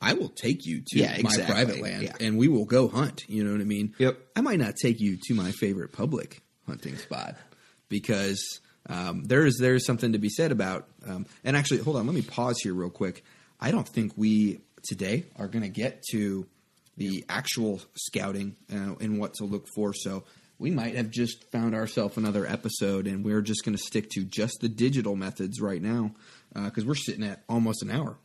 I 0.01 0.13
will 0.13 0.29
take 0.29 0.65
you 0.65 0.81
to 0.87 0.99
Yeah, 0.99 1.17
my 1.21 1.37
private 1.45 1.81
land 1.81 2.03
Yeah. 2.03 2.15
and 2.19 2.37
we 2.37 2.47
will 2.47 2.65
go 2.65 2.87
hunt. 2.87 3.23
You 3.27 3.43
know 3.43 3.51
what 3.51 3.61
I 3.61 3.65
mean? 3.65 3.93
Yep. 3.97 4.17
I 4.35 4.41
might 4.41 4.59
not 4.59 4.75
take 4.81 4.99
you 4.99 5.17
to 5.27 5.33
my 5.33 5.51
favorite 5.51 5.91
public 5.93 6.41
hunting 6.67 6.97
spot 6.97 7.35
because 7.89 8.59
um, 8.87 9.23
there 9.23 9.45
is 9.45 9.57
there 9.59 9.75
is 9.75 9.85
something 9.85 10.11
to 10.13 10.19
be 10.19 10.29
said 10.29 10.51
about. 10.51 10.87
Um, 11.07 11.25
and 11.43 11.55
actually, 11.55 11.79
hold 11.79 11.95
on, 11.95 12.05
let 12.05 12.15
me 12.15 12.21
pause 12.21 12.57
here 12.61 12.73
real 12.73 12.89
quick. 12.89 13.23
I 13.59 13.71
don't 13.71 13.87
think 13.87 14.13
we 14.15 14.59
today 14.83 15.25
are 15.37 15.47
going 15.47 15.63
to 15.63 15.69
get 15.69 16.03
to 16.11 16.45
the 16.97 17.25
actual 17.29 17.81
scouting 17.95 18.55
uh, 18.71 18.95
and 18.99 19.19
what 19.19 19.33
to 19.35 19.45
look 19.45 19.67
for. 19.75 19.93
So 19.93 20.23
we 20.59 20.71
might 20.71 20.95
have 20.95 21.09
just 21.09 21.49
found 21.51 21.73
ourselves 21.75 22.15
another 22.17 22.45
episode, 22.45 23.07
and 23.07 23.25
we're 23.25 23.41
just 23.41 23.65
going 23.65 23.75
to 23.77 23.83
stick 23.83 24.09
to 24.11 24.23
just 24.23 24.59
the 24.61 24.69
digital 24.69 25.15
methods 25.15 25.59
right 25.59 25.81
now 25.81 26.11
because 26.55 26.85
we're 26.85 26.95
sitting 26.95 27.23
at 27.23 27.43
almost 27.47 27.83
an 27.83 27.91
hour. 27.91 28.17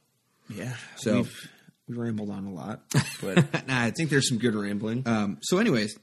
Yeah. 0.48 0.74
So- 0.96 1.16
we've, 1.16 1.50
we 1.88 1.96
rambled 1.96 2.30
on 2.30 2.46
a 2.46 2.52
lot, 2.52 2.82
but 3.20 3.66
Nah, 3.66 3.82
I 3.82 3.90
think 3.90 4.10
there's 4.10 4.28
some 4.28 4.38
good 4.38 4.54
rambling. 4.54 5.02
Um, 5.06 5.38
so, 5.42 5.58
anyways, 5.58 5.98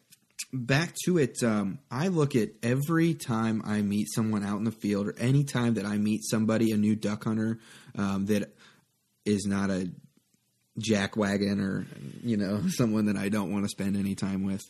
back 0.52 0.94
to 1.06 1.18
it. 1.18 1.42
Um, 1.42 1.80
I 1.90 2.10
look 2.10 2.36
at 2.36 2.50
every 2.62 3.14
time 3.14 3.62
I 3.66 3.82
meet 3.82 4.08
someone 4.14 4.44
out 4.44 4.58
in 4.58 4.66
the 4.66 4.72
field, 4.72 5.08
or 5.08 5.16
any 5.18 5.46
time 5.46 5.76
that 5.76 5.86
I 5.86 5.98
meet 5.98 6.26
somebody, 6.26 6.72
a 6.72 6.78
new 6.78 6.96
duck 6.96 7.24
hunter 7.24 7.60
um, 7.98 8.26
that 8.26 8.54
is 9.26 9.46
not 9.46 9.70
a 9.70 9.90
jackwagon 10.80 11.60
or 11.62 11.88
you 12.22 12.38
know 12.38 12.62
someone 12.68 13.06
that 13.06 13.18
I 13.18 13.30
don't 13.30 13.52
want 13.52 13.64
to 13.66 13.70
spend 13.70 13.96
any 13.96 14.16
time 14.16 14.44
with. 14.44 14.64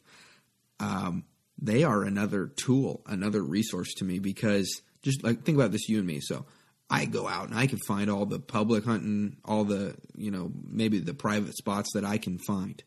Um, 0.80 1.24
they 1.60 1.84
are 1.84 2.04
another 2.04 2.46
tool, 2.48 3.02
another 3.08 3.42
resource 3.42 3.94
to 3.96 4.06
me 4.06 4.20
because 4.20 4.82
just 5.02 5.24
like 5.24 5.44
think 5.44 5.58
about 5.58 5.72
this, 5.72 5.90
you 5.90 5.98
and 5.98 6.06
me. 6.08 6.20
So 6.22 6.46
I 6.90 7.06
go 7.06 7.28
out 7.28 7.50
and 7.50 7.58
I 7.58 7.68
can 7.68 7.80
find 7.80 8.10
all 8.10 8.26
the 8.26 8.40
public 8.40 8.86
hunting, 8.86 9.38
all 9.44 9.64
the 9.64 9.96
you 10.16 10.32
know 10.32 10.52
maybe 10.70 11.00
the 11.00 11.14
private 11.14 11.56
spots 11.56 11.92
that 11.94 12.06
I 12.06 12.18
can 12.18 12.38
find. 12.40 12.82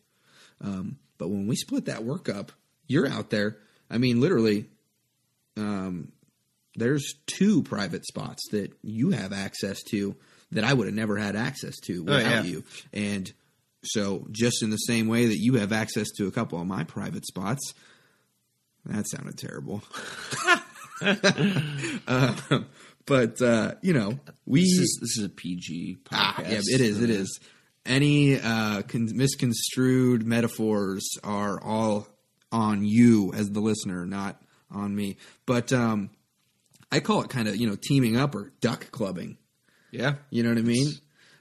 Um, 0.62 0.98
but 1.18 1.28
when 1.28 1.46
we 1.46 1.57
split 1.57 1.86
that 1.86 2.05
work 2.05 2.28
up, 2.28 2.53
you're 2.86 3.07
out 3.07 3.30
there. 3.30 3.59
I 3.90 3.98
mean, 3.98 4.20
literally, 4.20 4.66
um, 5.57 6.12
there's 6.76 7.14
two 7.26 7.62
private 7.62 8.07
spots 8.07 8.42
that 8.53 8.72
you 8.82 9.11
have 9.11 9.32
access 9.32 9.82
to 9.90 10.16
that 10.53 10.64
I 10.64 10.72
would 10.72 10.86
have 10.86 10.94
never 10.94 11.16
had 11.16 11.36
access 11.36 11.76
to 11.84 12.03
without 12.03 12.22
yeah. 12.22 12.42
you. 12.42 12.64
And 12.92 13.30
so, 13.84 14.26
just 14.30 14.62
in 14.62 14.70
the 14.70 14.76
same 14.76 15.09
way 15.09 15.26
that 15.26 15.38
you 15.38 15.55
have 15.55 15.72
access 15.72 16.09
to 16.16 16.26
a 16.26 16.30
couple 16.30 16.61
of 16.61 16.66
my 16.66 16.84
private 16.84 17.26
spots, 17.26 17.74
that 18.86 19.09
sounded 19.09 19.38
terrible. 19.38 19.82
uh, 22.07 22.34
but 23.11 23.42
uh, 23.42 23.74
you 23.82 23.92
know, 23.92 24.20
we 24.46 24.61
this 24.61 24.70
is 24.78 24.98
this 25.00 25.18
is 25.18 25.24
a 25.24 25.28
PG 25.28 25.98
podcast. 26.04 26.12
Ah, 26.12 26.42
yeah, 26.42 26.61
it 26.61 26.80
is. 26.80 27.02
It 27.02 27.11
is. 27.11 27.40
Any 27.84 28.38
uh, 28.40 28.82
con- 28.82 29.11
misconstrued 29.12 30.24
metaphors 30.24 31.18
are 31.24 31.61
all 31.61 32.06
on 32.52 32.84
you 32.84 33.32
as 33.34 33.50
the 33.50 33.58
listener, 33.58 34.06
not 34.06 34.40
on 34.70 34.94
me. 34.94 35.16
But 35.44 35.72
um, 35.72 36.11
I 36.92 37.00
call 37.00 37.22
it 37.22 37.30
kind 37.30 37.48
of 37.48 37.56
you 37.56 37.68
know 37.68 37.76
teaming 37.82 38.16
up 38.16 38.36
or 38.36 38.52
duck 38.61 38.92
clubbing. 38.92 39.38
Yeah. 39.90 40.14
You 40.30 40.44
know 40.44 40.50
what 40.50 40.58
I 40.58 40.62
mean? 40.62 40.92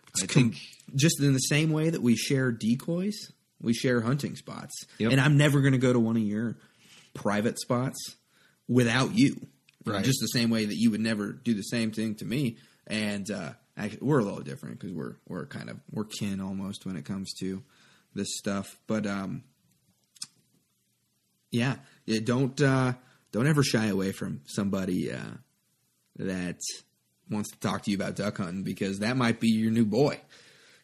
It's 0.07 0.23
I 0.23 0.25
com- 0.25 0.51
think- 0.51 0.57
just 0.95 1.21
in 1.21 1.33
the 1.33 1.39
same 1.39 1.69
way 1.69 1.91
that 1.91 2.01
we 2.01 2.15
share 2.15 2.51
decoys, 2.51 3.31
we 3.61 3.75
share 3.75 4.01
hunting 4.01 4.35
spots. 4.35 4.73
Yep. 4.97 5.11
And 5.11 5.21
I'm 5.21 5.37
never 5.37 5.61
going 5.61 5.73
to 5.73 5.77
go 5.77 5.93
to 5.93 5.99
one 5.99 6.17
of 6.17 6.23
your 6.23 6.55
private 7.13 7.59
spots 7.59 8.15
without 8.67 9.15
you. 9.15 9.35
Right. 9.93 10.03
Just 10.03 10.19
the 10.21 10.27
same 10.27 10.49
way 10.49 10.65
that 10.65 10.75
you 10.75 10.91
would 10.91 11.01
never 11.01 11.31
do 11.31 11.53
the 11.53 11.63
same 11.63 11.91
thing 11.91 12.15
to 12.15 12.25
me. 12.25 12.57
And 12.87 13.29
uh, 13.29 13.53
actually, 13.77 13.99
we're 14.01 14.19
a 14.19 14.23
little 14.23 14.41
different 14.41 14.79
because 14.79 14.93
we're 14.93 15.15
we're 15.27 15.45
kind 15.45 15.69
of 15.69 15.79
we're 15.91 16.05
kin 16.05 16.41
almost 16.41 16.85
when 16.85 16.95
it 16.95 17.05
comes 17.05 17.33
to 17.39 17.63
this 18.13 18.37
stuff. 18.37 18.77
But 18.87 19.05
um, 19.05 19.43
yeah, 21.51 21.75
yeah 22.05 22.19
don't 22.23 22.59
uh, 22.61 22.93
don't 23.31 23.47
ever 23.47 23.63
shy 23.63 23.87
away 23.87 24.11
from 24.11 24.41
somebody 24.45 25.11
uh, 25.11 25.37
that 26.17 26.59
wants 27.29 27.51
to 27.51 27.59
talk 27.59 27.83
to 27.83 27.91
you 27.91 27.97
about 27.97 28.15
duck 28.15 28.37
hunting 28.37 28.63
because 28.63 28.99
that 28.99 29.17
might 29.17 29.39
be 29.39 29.49
your 29.49 29.71
new 29.71 29.85
boy. 29.85 30.19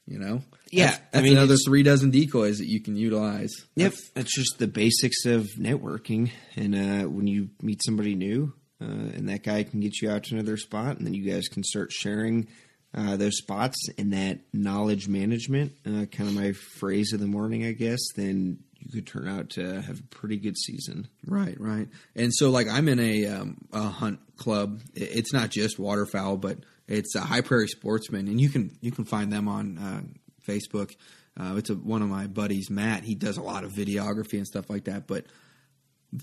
You 0.07 0.19
know, 0.19 0.43
Yeah, 0.69 0.91
that's, 0.91 1.01
I 1.15 1.21
mean, 1.21 1.33
another 1.33 1.55
three 1.65 1.81
dozen 1.81 2.11
decoys 2.11 2.59
that 2.59 2.67
you 2.67 2.79
can 2.79 2.95
utilize. 2.95 3.51
Yep, 3.75 3.93
it's 4.15 4.35
just 4.35 4.59
the 4.59 4.67
basics 4.67 5.25
of 5.25 5.47
networking, 5.57 6.29
and 6.55 6.75
uh, 6.75 7.09
when 7.09 7.25
you 7.25 7.49
meet 7.59 7.81
somebody 7.83 8.13
new, 8.13 8.53
uh, 8.85 9.15
and 9.15 9.29
that 9.29 9.43
guy 9.43 9.63
can 9.63 9.79
get 9.79 10.01
you 10.01 10.09
out 10.09 10.23
to 10.25 10.35
another 10.35 10.57
spot, 10.57 10.97
and 10.97 11.05
then 11.05 11.13
you 11.13 11.29
guys 11.31 11.47
can 11.47 11.63
start 11.63 11.91
sharing 11.91 12.47
uh, 12.93 13.17
those 13.17 13.37
spots 13.37 13.77
and 13.97 14.13
that 14.13 14.39
knowledge 14.53 15.07
management, 15.07 15.73
uh, 15.85 16.05
kind 16.05 16.29
of 16.29 16.33
my 16.33 16.53
phrase 16.79 17.11
of 17.13 17.19
the 17.19 17.27
morning, 17.27 17.65
I 17.65 17.71
guess. 17.71 17.99
Then 18.15 18.59
you 18.79 18.91
could 18.91 19.07
turn 19.07 19.27
out 19.27 19.49
to 19.51 19.81
have 19.81 19.99
a 19.99 20.03
pretty 20.03 20.37
good 20.37 20.57
season. 20.57 21.07
Right, 21.25 21.59
right. 21.59 21.87
And 22.15 22.33
so, 22.33 22.51
like, 22.51 22.67
I'm 22.69 22.87
in 22.87 22.99
a, 22.99 23.25
um, 23.25 23.57
a 23.73 23.83
hunt 23.83 24.19
club. 24.37 24.81
It's 24.93 25.33
not 25.33 25.49
just 25.49 25.79
waterfowl, 25.79 26.37
but 26.37 26.59
it's 26.87 27.15
a 27.15 27.21
High 27.21 27.41
Prairie 27.41 27.67
Sportsman, 27.67 28.27
and 28.27 28.39
you 28.39 28.49
can 28.49 28.77
you 28.81 28.91
can 28.91 29.05
find 29.05 29.33
them 29.33 29.47
on 29.47 29.77
uh, 29.77 30.01
Facebook. 30.47 30.91
Uh, 31.37 31.55
it's 31.57 31.69
a, 31.69 31.73
one 31.73 32.01
of 32.01 32.09
my 32.09 32.27
buddies, 32.27 32.69
Matt. 32.69 33.03
He 33.03 33.15
does 33.15 33.37
a 33.37 33.41
lot 33.41 33.63
of 33.63 33.71
videography 33.71 34.37
and 34.37 34.47
stuff 34.47 34.69
like 34.69 34.85
that. 34.85 35.07
But 35.07 35.25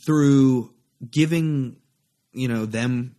through 0.06 0.72
giving, 1.10 1.76
you 2.32 2.48
know, 2.48 2.66
them 2.66 3.14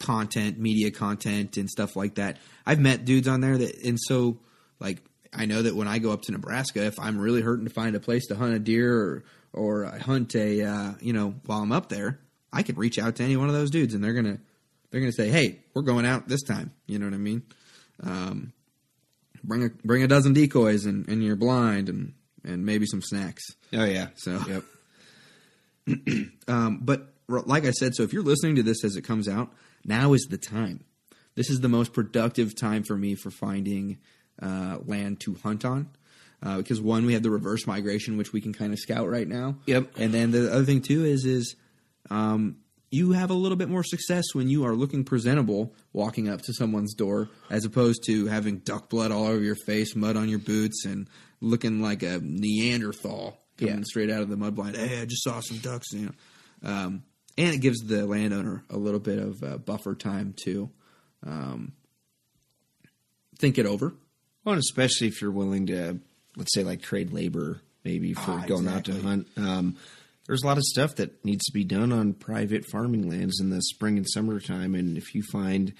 content, 0.00 0.58
media 0.58 0.90
content, 0.90 1.56
and 1.56 1.68
stuff 1.70 1.96
like 1.96 2.16
that, 2.16 2.38
I've 2.66 2.80
met 2.80 3.04
dudes 3.04 3.28
on 3.28 3.40
there 3.40 3.56
that, 3.58 3.82
and 3.84 3.98
so 4.00 4.38
like 4.80 5.02
I 5.32 5.46
know 5.46 5.62
that 5.62 5.74
when 5.74 5.88
I 5.88 5.98
go 5.98 6.12
up 6.12 6.22
to 6.22 6.32
Nebraska, 6.32 6.84
if 6.84 6.94
I'm 6.98 7.18
really 7.18 7.40
hurting 7.42 7.66
to 7.66 7.72
find 7.72 7.94
a 7.96 8.00
place 8.00 8.26
to 8.28 8.34
hunt 8.36 8.54
a 8.54 8.58
deer 8.58 8.94
or 8.94 9.24
or 9.52 9.86
I 9.86 9.98
hunt 9.98 10.34
a, 10.34 10.62
uh, 10.64 10.92
you 11.00 11.12
know, 11.12 11.34
while 11.46 11.60
I'm 11.60 11.70
up 11.72 11.88
there, 11.88 12.18
I 12.52 12.62
could 12.64 12.76
reach 12.76 12.98
out 12.98 13.16
to 13.16 13.22
any 13.24 13.36
one 13.36 13.48
of 13.48 13.54
those 13.54 13.70
dudes, 13.70 13.94
and 13.94 14.02
they're 14.02 14.12
gonna 14.14 14.38
they're 14.90 15.00
gonna 15.00 15.12
say, 15.12 15.28
"Hey, 15.28 15.60
we're 15.74 15.82
going 15.82 16.06
out 16.06 16.28
this 16.28 16.42
time." 16.42 16.72
You 16.86 16.98
know 16.98 17.06
what 17.06 17.14
I 17.14 17.18
mean? 17.18 17.42
Um, 18.02 18.52
bring 19.44 19.64
a 19.64 19.68
bring 19.86 20.02
a 20.02 20.08
dozen 20.08 20.32
decoys 20.32 20.84
and, 20.86 21.08
and 21.08 21.22
you're 21.22 21.36
blind 21.36 21.88
and 21.88 22.14
and 22.44 22.66
maybe 22.66 22.86
some 22.86 23.00
snacks. 23.02 23.44
Oh 23.72 23.84
yeah, 23.84 24.08
So- 24.16 24.40
yep. 24.48 24.64
Um, 26.48 26.80
but 26.82 27.13
like 27.28 27.64
I 27.64 27.70
said, 27.70 27.94
so 27.94 28.02
if 28.02 28.12
you're 28.12 28.22
listening 28.22 28.56
to 28.56 28.62
this 28.62 28.84
as 28.84 28.96
it 28.96 29.02
comes 29.02 29.28
out, 29.28 29.52
now 29.84 30.12
is 30.12 30.26
the 30.30 30.38
time. 30.38 30.84
This 31.34 31.50
is 31.50 31.60
the 31.60 31.68
most 31.68 31.92
productive 31.92 32.54
time 32.54 32.84
for 32.84 32.96
me 32.96 33.14
for 33.14 33.30
finding 33.30 33.98
uh, 34.40 34.78
land 34.84 35.20
to 35.20 35.34
hunt 35.42 35.64
on. 35.64 35.88
Uh, 36.42 36.58
because 36.58 36.80
one, 36.80 37.06
we 37.06 37.14
have 37.14 37.22
the 37.22 37.30
reverse 37.30 37.66
migration, 37.66 38.16
which 38.18 38.32
we 38.32 38.40
can 38.40 38.52
kind 38.52 38.72
of 38.72 38.78
scout 38.78 39.08
right 39.08 39.26
now. 39.26 39.56
Yep. 39.66 39.92
And 39.98 40.12
then 40.12 40.30
the 40.30 40.52
other 40.52 40.64
thing 40.64 40.82
too 40.82 41.04
is 41.04 41.24
is 41.24 41.56
um, 42.10 42.58
you 42.90 43.12
have 43.12 43.30
a 43.30 43.34
little 43.34 43.56
bit 43.56 43.68
more 43.70 43.82
success 43.82 44.26
when 44.34 44.48
you 44.48 44.64
are 44.66 44.74
looking 44.74 45.04
presentable 45.04 45.74
walking 45.94 46.28
up 46.28 46.42
to 46.42 46.52
someone's 46.52 46.94
door, 46.94 47.30
as 47.50 47.64
opposed 47.64 48.04
to 48.06 48.26
having 48.26 48.58
duck 48.58 48.90
blood 48.90 49.10
all 49.10 49.26
over 49.26 49.42
your 49.42 49.56
face, 49.66 49.96
mud 49.96 50.16
on 50.16 50.28
your 50.28 50.38
boots, 50.38 50.84
and 50.84 51.08
looking 51.40 51.80
like 51.80 52.02
a 52.02 52.20
Neanderthal 52.22 53.38
coming 53.56 53.76
Yeah. 53.78 53.82
straight 53.84 54.10
out 54.10 54.22
of 54.22 54.28
the 54.28 54.36
mud 54.36 54.54
blind. 54.54 54.76
Hey, 54.76 55.00
I 55.00 55.04
just 55.06 55.22
saw 55.24 55.40
some 55.40 55.58
ducks. 55.58 55.86
You 55.92 56.06
know, 56.62 56.70
um, 56.70 57.02
and 57.36 57.54
it 57.54 57.58
gives 57.58 57.80
the 57.80 58.06
landowner 58.06 58.64
a 58.70 58.76
little 58.76 59.00
bit 59.00 59.18
of 59.18 59.42
uh, 59.42 59.58
buffer 59.58 59.94
time 59.94 60.34
to 60.44 60.70
um, 61.26 61.72
think 63.38 63.58
it 63.58 63.66
over. 63.66 63.94
Well, 64.44 64.54
and 64.54 64.60
especially 64.60 65.08
if 65.08 65.20
you're 65.20 65.30
willing 65.30 65.66
to, 65.66 65.98
let's 66.36 66.54
say, 66.54 66.62
like 66.64 66.82
trade 66.82 67.12
labor 67.12 67.60
maybe 67.84 68.14
for 68.14 68.32
Ah, 68.32 68.44
going 68.46 68.68
out 68.68 68.84
to 68.84 69.00
hunt. 69.00 69.28
Um, 69.36 69.76
there's 70.26 70.42
a 70.42 70.46
lot 70.46 70.56
of 70.56 70.62
stuff 70.64 70.96
that 70.96 71.24
needs 71.24 71.44
to 71.44 71.52
be 71.52 71.64
done 71.64 71.92
on 71.92 72.14
private 72.14 72.64
farming 72.64 73.08
lands 73.08 73.40
in 73.40 73.50
the 73.50 73.60
spring 73.60 73.98
and 73.98 74.08
summertime, 74.08 74.74
and 74.74 74.96
if 74.96 75.14
you 75.14 75.22
find 75.22 75.74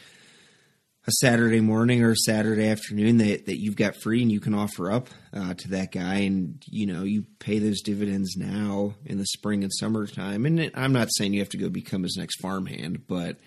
a 1.06 1.10
Saturday 1.12 1.60
morning 1.60 2.02
or 2.02 2.12
a 2.12 2.16
Saturday 2.16 2.68
afternoon 2.68 3.18
that, 3.18 3.46
that 3.46 3.60
you've 3.60 3.76
got 3.76 3.96
free 3.96 4.22
and 4.22 4.32
you 4.32 4.40
can 4.40 4.54
offer 4.54 4.90
up 4.90 5.08
uh, 5.34 5.52
to 5.54 5.68
that 5.68 5.92
guy, 5.92 6.16
and 6.16 6.62
you 6.66 6.86
know 6.86 7.02
you 7.02 7.24
pay 7.38 7.58
those 7.58 7.82
dividends 7.82 8.36
now 8.36 8.94
in 9.04 9.18
the 9.18 9.26
spring 9.26 9.62
and 9.62 9.72
summertime. 9.72 10.46
And 10.46 10.70
I'm 10.74 10.92
not 10.92 11.08
saying 11.12 11.34
you 11.34 11.40
have 11.40 11.50
to 11.50 11.58
go 11.58 11.68
become 11.68 12.02
his 12.02 12.16
next 12.16 12.40
farmhand, 12.40 13.06
but 13.06 13.38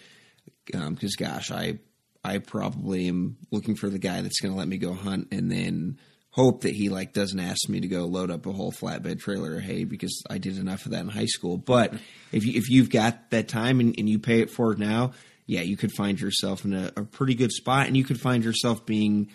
because 0.66 1.16
gosh, 1.16 1.52
I 1.52 1.80
I 2.24 2.40
probably 2.40 3.08
am 3.08 3.38
looking 3.52 3.76
for 3.76 3.90
the 3.90 4.00
guy 4.00 4.22
that's 4.22 4.40
going 4.40 4.54
to 4.54 4.58
let 4.58 4.68
me 4.68 4.78
go 4.78 4.94
hunt 4.94 5.30
and 5.32 5.52
then 5.52 5.98
hope 6.30 6.62
that 6.62 6.76
he 6.76 6.90
like 6.90 7.14
doesn't 7.14 7.40
ask 7.40 7.68
me 7.68 7.80
to 7.80 7.88
go 7.88 8.06
load 8.06 8.30
up 8.30 8.46
a 8.46 8.52
whole 8.52 8.72
flatbed 8.72 9.20
trailer 9.20 9.56
of 9.56 9.64
hay 9.64 9.86
because 9.86 10.22
I 10.30 10.38
did 10.38 10.60
enough 10.60 10.86
of 10.86 10.92
that 10.92 11.02
in 11.02 11.10
high 11.10 11.26
school. 11.26 11.58
But 11.58 11.96
if 12.32 12.46
you, 12.46 12.54
if 12.56 12.70
you've 12.70 12.92
got 12.92 13.32
that 13.32 13.48
time 13.48 13.80
and, 13.80 13.96
and 13.98 14.08
you 14.08 14.20
pay 14.20 14.42
it 14.42 14.52
forward 14.52 14.78
now, 14.78 15.14
yeah, 15.48 15.62
you 15.62 15.78
could 15.78 15.94
find 15.94 16.20
yourself 16.20 16.66
in 16.66 16.74
a, 16.74 16.92
a 16.98 17.04
pretty 17.04 17.34
good 17.34 17.52
spot, 17.52 17.88
and 17.88 17.96
you 17.98 18.04
could 18.04 18.20
find 18.20 18.44
yourself 18.44 18.86
being 18.86 19.32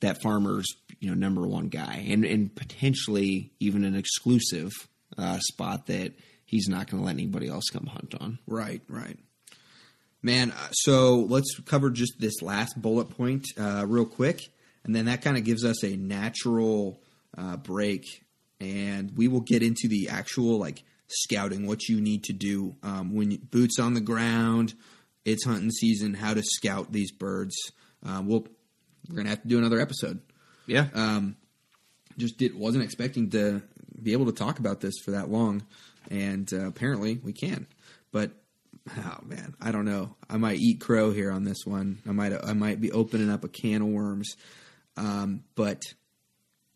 that 0.00 0.20
farmer's 0.22 0.66
you 0.98 1.08
know 1.08 1.14
number 1.14 1.46
one 1.46 1.68
guy, 1.68 2.06
and 2.08 2.24
and 2.24 2.54
potentially 2.56 3.52
even 3.60 3.84
an 3.84 3.94
exclusive 3.94 4.72
uh, 5.18 5.38
spot 5.40 5.86
that 5.86 6.14
he's 6.46 6.66
not 6.68 6.90
going 6.90 7.02
to 7.02 7.06
let 7.06 7.12
anybody 7.12 7.48
else 7.48 7.64
come 7.70 7.86
hunt 7.86 8.14
on. 8.18 8.38
Right, 8.46 8.82
right. 8.88 9.18
Man, 10.22 10.52
uh, 10.52 10.68
so 10.72 11.26
let's 11.28 11.58
cover 11.66 11.90
just 11.90 12.14
this 12.18 12.40
last 12.40 12.80
bullet 12.80 13.10
point 13.10 13.44
uh, 13.58 13.84
real 13.86 14.06
quick. 14.06 14.40
and 14.84 14.96
then 14.96 15.04
that 15.06 15.22
kind 15.22 15.36
of 15.36 15.44
gives 15.44 15.64
us 15.64 15.84
a 15.84 15.96
natural 15.96 17.00
uh, 17.36 17.58
break, 17.58 18.04
and 18.60 19.12
we 19.16 19.28
will 19.28 19.40
get 19.40 19.62
into 19.62 19.88
the 19.88 20.08
actual 20.08 20.58
like 20.58 20.82
scouting, 21.08 21.66
what 21.66 21.88
you 21.88 22.00
need 22.00 22.24
to 22.24 22.32
do 22.32 22.76
um, 22.82 23.14
when 23.14 23.30
you, 23.32 23.38
boots 23.38 23.78
on 23.78 23.92
the 23.92 24.00
ground. 24.00 24.72
It's 25.24 25.44
hunting 25.44 25.70
season. 25.70 26.14
How 26.14 26.34
to 26.34 26.42
scout 26.42 26.92
these 26.92 27.12
birds. 27.12 27.54
Uh, 28.06 28.22
we'll 28.24 28.46
we're 29.08 29.16
gonna 29.16 29.30
have 29.30 29.42
to 29.42 29.48
do 29.48 29.58
another 29.58 29.80
episode. 29.80 30.20
Yeah. 30.66 30.88
Um, 30.94 31.36
just 32.16 32.38
did 32.38 32.54
wasn't 32.54 32.84
expecting 32.84 33.30
to 33.30 33.62
be 34.00 34.12
able 34.12 34.26
to 34.26 34.32
talk 34.32 34.58
about 34.58 34.80
this 34.80 34.94
for 35.04 35.12
that 35.12 35.30
long, 35.30 35.62
and 36.10 36.52
uh, 36.52 36.66
apparently 36.66 37.20
we 37.22 37.32
can. 37.32 37.66
But 38.12 38.32
oh 38.96 39.18
man, 39.24 39.54
I 39.60 39.72
don't 39.72 39.84
know. 39.84 40.14
I 40.28 40.36
might 40.36 40.58
eat 40.58 40.80
crow 40.80 41.10
here 41.12 41.30
on 41.30 41.44
this 41.44 41.64
one. 41.64 41.98
I 42.08 42.12
might 42.12 42.32
I 42.32 42.52
might 42.52 42.80
be 42.80 42.92
opening 42.92 43.30
up 43.30 43.44
a 43.44 43.48
can 43.48 43.82
of 43.82 43.88
worms. 43.88 44.36
Um, 44.96 45.42
but 45.54 45.82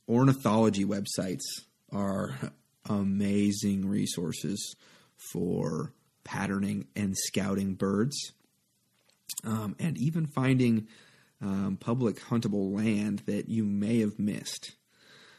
ornithology 0.09 0.85
websites 0.85 1.45
are 1.93 2.37
amazing 2.89 3.89
resources 3.89 4.75
for 5.33 5.93
patterning 6.25 6.87
and 6.97 7.17
scouting 7.17 7.75
birds, 7.75 8.33
um, 9.45 9.77
and 9.79 9.97
even 9.99 10.27
finding 10.27 10.87
um, 11.41 11.79
public 11.81 12.21
huntable 12.21 12.75
land 12.75 13.23
that 13.27 13.49
you 13.49 13.65
may 13.65 14.01
have 14.01 14.19
missed. 14.19 14.73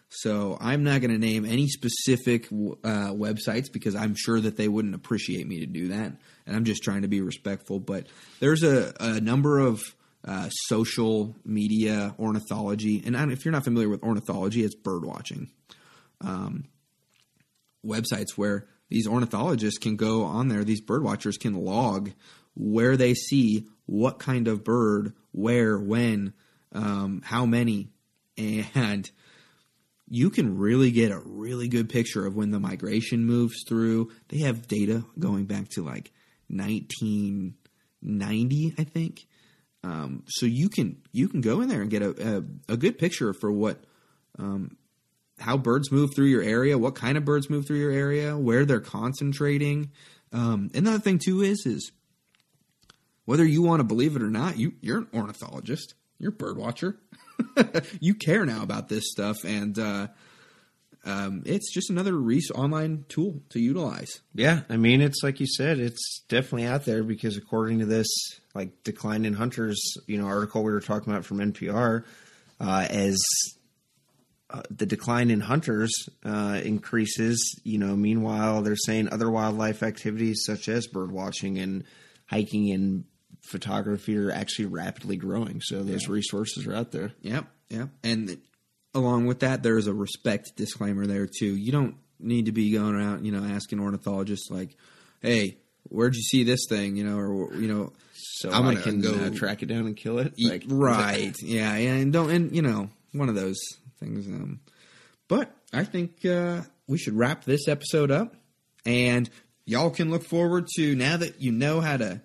So 0.10 0.58
I'm 0.60 0.84
not 0.84 1.02
going 1.02 1.12
to 1.12 1.20
name 1.20 1.46
any 1.46 1.68
specific 1.68 2.48
uh, 2.48 3.12
websites 3.14 3.72
because 3.72 3.96
I'm 3.96 4.16
sure 4.16 4.40
that 4.40 4.58
they 4.58 4.68
wouldn't 4.68 4.96
appreciate 4.96 5.48
me 5.48 5.60
to 5.60 5.68
do 5.68 5.90
that, 5.90 6.14
and 6.48 6.56
I'm 6.56 6.64
just 6.64 6.84
trying 6.84 7.04
to 7.04 7.08
be 7.08 7.22
respectful. 7.22 7.80
But 7.80 8.08
there's 8.40 8.64
a, 8.64 8.94
a 9.00 9.22
number 9.22 9.60
of 9.60 9.82
uh, 10.26 10.50
social 10.50 11.36
media 11.46 12.16
ornithology, 12.18 13.04
and 13.06 13.32
if 13.32 13.46
you're 13.46 13.52
not 13.52 13.64
familiar 13.64 13.90
with 13.90 14.04
ornithology, 14.04 14.64
it's 14.64 14.76
bird 14.76 15.06
watching 15.06 15.52
um, 16.22 16.66
websites 17.86 18.32
where 18.36 18.68
these 18.90 19.08
ornithologists 19.08 19.78
can 19.78 19.96
go 19.96 20.24
on 20.24 20.48
there. 20.48 20.64
These 20.64 20.82
bird 20.82 21.04
watchers 21.04 21.38
can 21.38 21.54
log 21.54 22.12
where 22.56 22.98
they 22.98 23.14
see 23.14 23.68
what 23.90 24.20
kind 24.20 24.48
of 24.48 24.64
bird, 24.64 25.14
where, 25.32 25.80
when, 25.80 26.34
um, 26.74 27.22
how 27.26 27.46
many, 27.46 27.90
and 28.38 29.10
you 30.08 30.30
can 30.30 30.58
really 30.58 30.92
get 30.92 31.12
a 31.12 31.20
really 31.20 31.68
good 31.68 31.90
picture 31.90 32.26
of 32.26 32.34
when 32.36 32.52
the 32.52 32.60
migration 32.60 33.26
moves 33.26 33.64
through. 33.68 34.12
They 34.30 34.40
have 34.40 34.68
data 34.68 35.04
going 35.18 35.46
back 35.46 35.70
to 35.70 35.84
like 35.84 36.12
1990, 36.50 38.76
I 38.78 38.84
think. 38.84 39.26
Um, 39.84 40.24
so 40.28 40.46
you 40.46 40.70
can 40.70 41.02
you 41.14 41.30
can 41.30 41.42
go 41.42 41.62
in 41.62 41.70
there 41.70 41.82
and 41.82 41.90
get 41.90 42.02
a, 42.02 42.38
a, 42.38 42.44
a 42.74 42.78
good 42.78 42.98
picture 42.98 43.34
for 43.34 43.50
what 43.52 43.84
um, 44.38 44.76
how 45.40 45.58
birds 45.58 45.92
move 45.92 46.14
through 46.14 46.28
your 46.28 46.44
area, 46.44 46.78
what 46.78 46.96
kind 46.96 47.18
of 47.18 47.24
birds 47.24 47.50
move 47.50 47.66
through 47.66 47.80
your 47.80 47.92
area, 47.92 48.38
where 48.38 48.66
they're 48.66 48.82
concentrating. 48.82 49.92
Um, 50.34 50.70
another 50.74 51.00
thing 51.00 51.18
too 51.18 51.42
is 51.42 51.66
is 51.66 51.94
whether 53.30 53.46
you 53.46 53.62
want 53.62 53.80
to 53.80 53.84
believe 53.84 54.16
it 54.16 54.24
or 54.24 54.30
not, 54.32 54.58
you 54.58 54.74
you're 54.82 54.98
an 54.98 55.08
ornithologist, 55.14 55.94
you're 56.18 56.32
a 56.32 56.36
bird 56.36 56.58
watcher. 56.58 56.98
you 58.00 58.16
care 58.16 58.44
now 58.44 58.64
about 58.64 58.90
this 58.90 59.12
stuff, 59.12 59.44
and 59.46 59.78
uh, 59.78 60.08
um, 61.06 61.44
it's 61.46 61.72
just 61.72 61.92
another 61.92 62.18
res- 62.18 62.50
online 62.50 63.06
tool 63.08 63.44
to 63.50 63.60
utilize. 63.60 64.22
Yeah, 64.34 64.62
I 64.68 64.78
mean, 64.78 65.02
it's 65.02 65.22
like 65.22 65.40
you 65.40 65.46
said, 65.46 65.78
it's 65.78 66.24
definitely 66.28 66.66
out 66.66 66.86
there 66.86 67.04
because 67.04 67.38
according 67.38 67.78
to 67.78 67.86
this, 67.86 68.08
like 68.56 68.84
decline 68.84 69.26
in 69.26 69.36
hunters, 69.36 69.80
you 70.08 70.18
know, 70.18 70.26
article 70.26 70.64
we 70.64 70.72
were 70.72 70.82
talking 70.82 71.14
about 71.14 71.24
from 71.24 71.38
NPR, 71.38 72.06
uh, 72.60 72.88
as 72.90 73.16
uh, 74.50 74.64
the 74.72 74.88
decline 74.88 75.30
in 75.30 75.42
hunters 75.42 75.94
uh, 76.26 76.60
increases, 76.64 77.62
you 77.64 77.78
know, 77.78 77.96
meanwhile 77.96 78.64
they're 78.64 78.76
saying 78.76 79.08
other 79.12 79.30
wildlife 79.30 79.84
activities 79.84 80.42
such 80.48 80.68
as 80.68 80.88
bird 80.88 81.12
watching 81.12 81.60
and 81.60 81.84
hiking 82.26 82.72
and 82.72 83.04
photography 83.42 84.18
are 84.18 84.32
actually 84.32 84.66
rapidly 84.66 85.18
growing. 85.18 85.62
So 85.62 85.84
those 85.84 86.04
yeah. 86.04 86.14
resources 86.14 86.68
are 86.68 86.74
out 86.74 86.92
there. 86.92 87.14
Yep, 87.22 87.46
yep. 87.70 87.90
And 88.04 88.38
along 88.94 89.28
with 89.28 89.40
that, 89.40 89.64
there 89.64 89.78
is 89.78 89.88
a 89.88 89.94
respect 89.94 90.52
disclaimer 90.56 91.06
there 91.06 91.28
too. 91.28 91.56
You 91.56 91.72
don't 91.72 91.96
need 92.20 92.46
to 92.46 92.52
be 92.52 92.72
going 92.72 92.96
around, 92.96 93.26
you 93.26 93.32
know, 93.32 93.44
asking 93.44 93.80
ornithologists 93.80 94.50
like, 94.50 94.76
"Hey, 95.22 95.58
where'd 95.84 96.16
you 96.16 96.22
see 96.22 96.44
this 96.44 96.66
thing?" 96.70 96.96
You 96.96 97.06
know, 97.06 97.18
or 97.18 97.56
you 97.56 97.68
know, 97.68 97.94
so 98.14 98.52
I'm 98.52 98.64
gonna 98.64 98.80
I 98.80 98.84
can 98.84 99.02
go 99.02 99.14
uh, 99.14 99.30
track 99.30 99.64
it 99.64 99.68
down 99.68 99.86
and 99.86 99.96
kill 99.96 100.20
it. 100.20 100.34
Like, 100.38 100.64
right? 100.68 101.36
yeah, 101.42 101.74
and 101.74 102.12
don't 102.12 102.30
and 102.30 102.56
you 102.56 102.62
know 102.62 102.90
one 103.14 103.30
of 103.30 103.36
those 103.36 103.60
things. 104.00 104.28
Um, 104.28 104.60
but 105.28 105.52
I 105.74 105.84
think 105.84 106.26
uh, 106.26 106.62
we 106.88 106.98
should 106.98 107.14
wrap 107.14 107.46
this 107.46 107.68
episode 107.68 108.12
up, 108.12 108.36
and 108.86 109.30
y'all 109.66 109.92
can 109.92 110.10
look 110.10 110.24
forward 110.24 110.68
to 110.76 110.96
now 110.96 111.18
that 111.18 111.42
you 111.42 111.52
know 111.52 111.82
how 111.82 111.98
to 111.98 112.22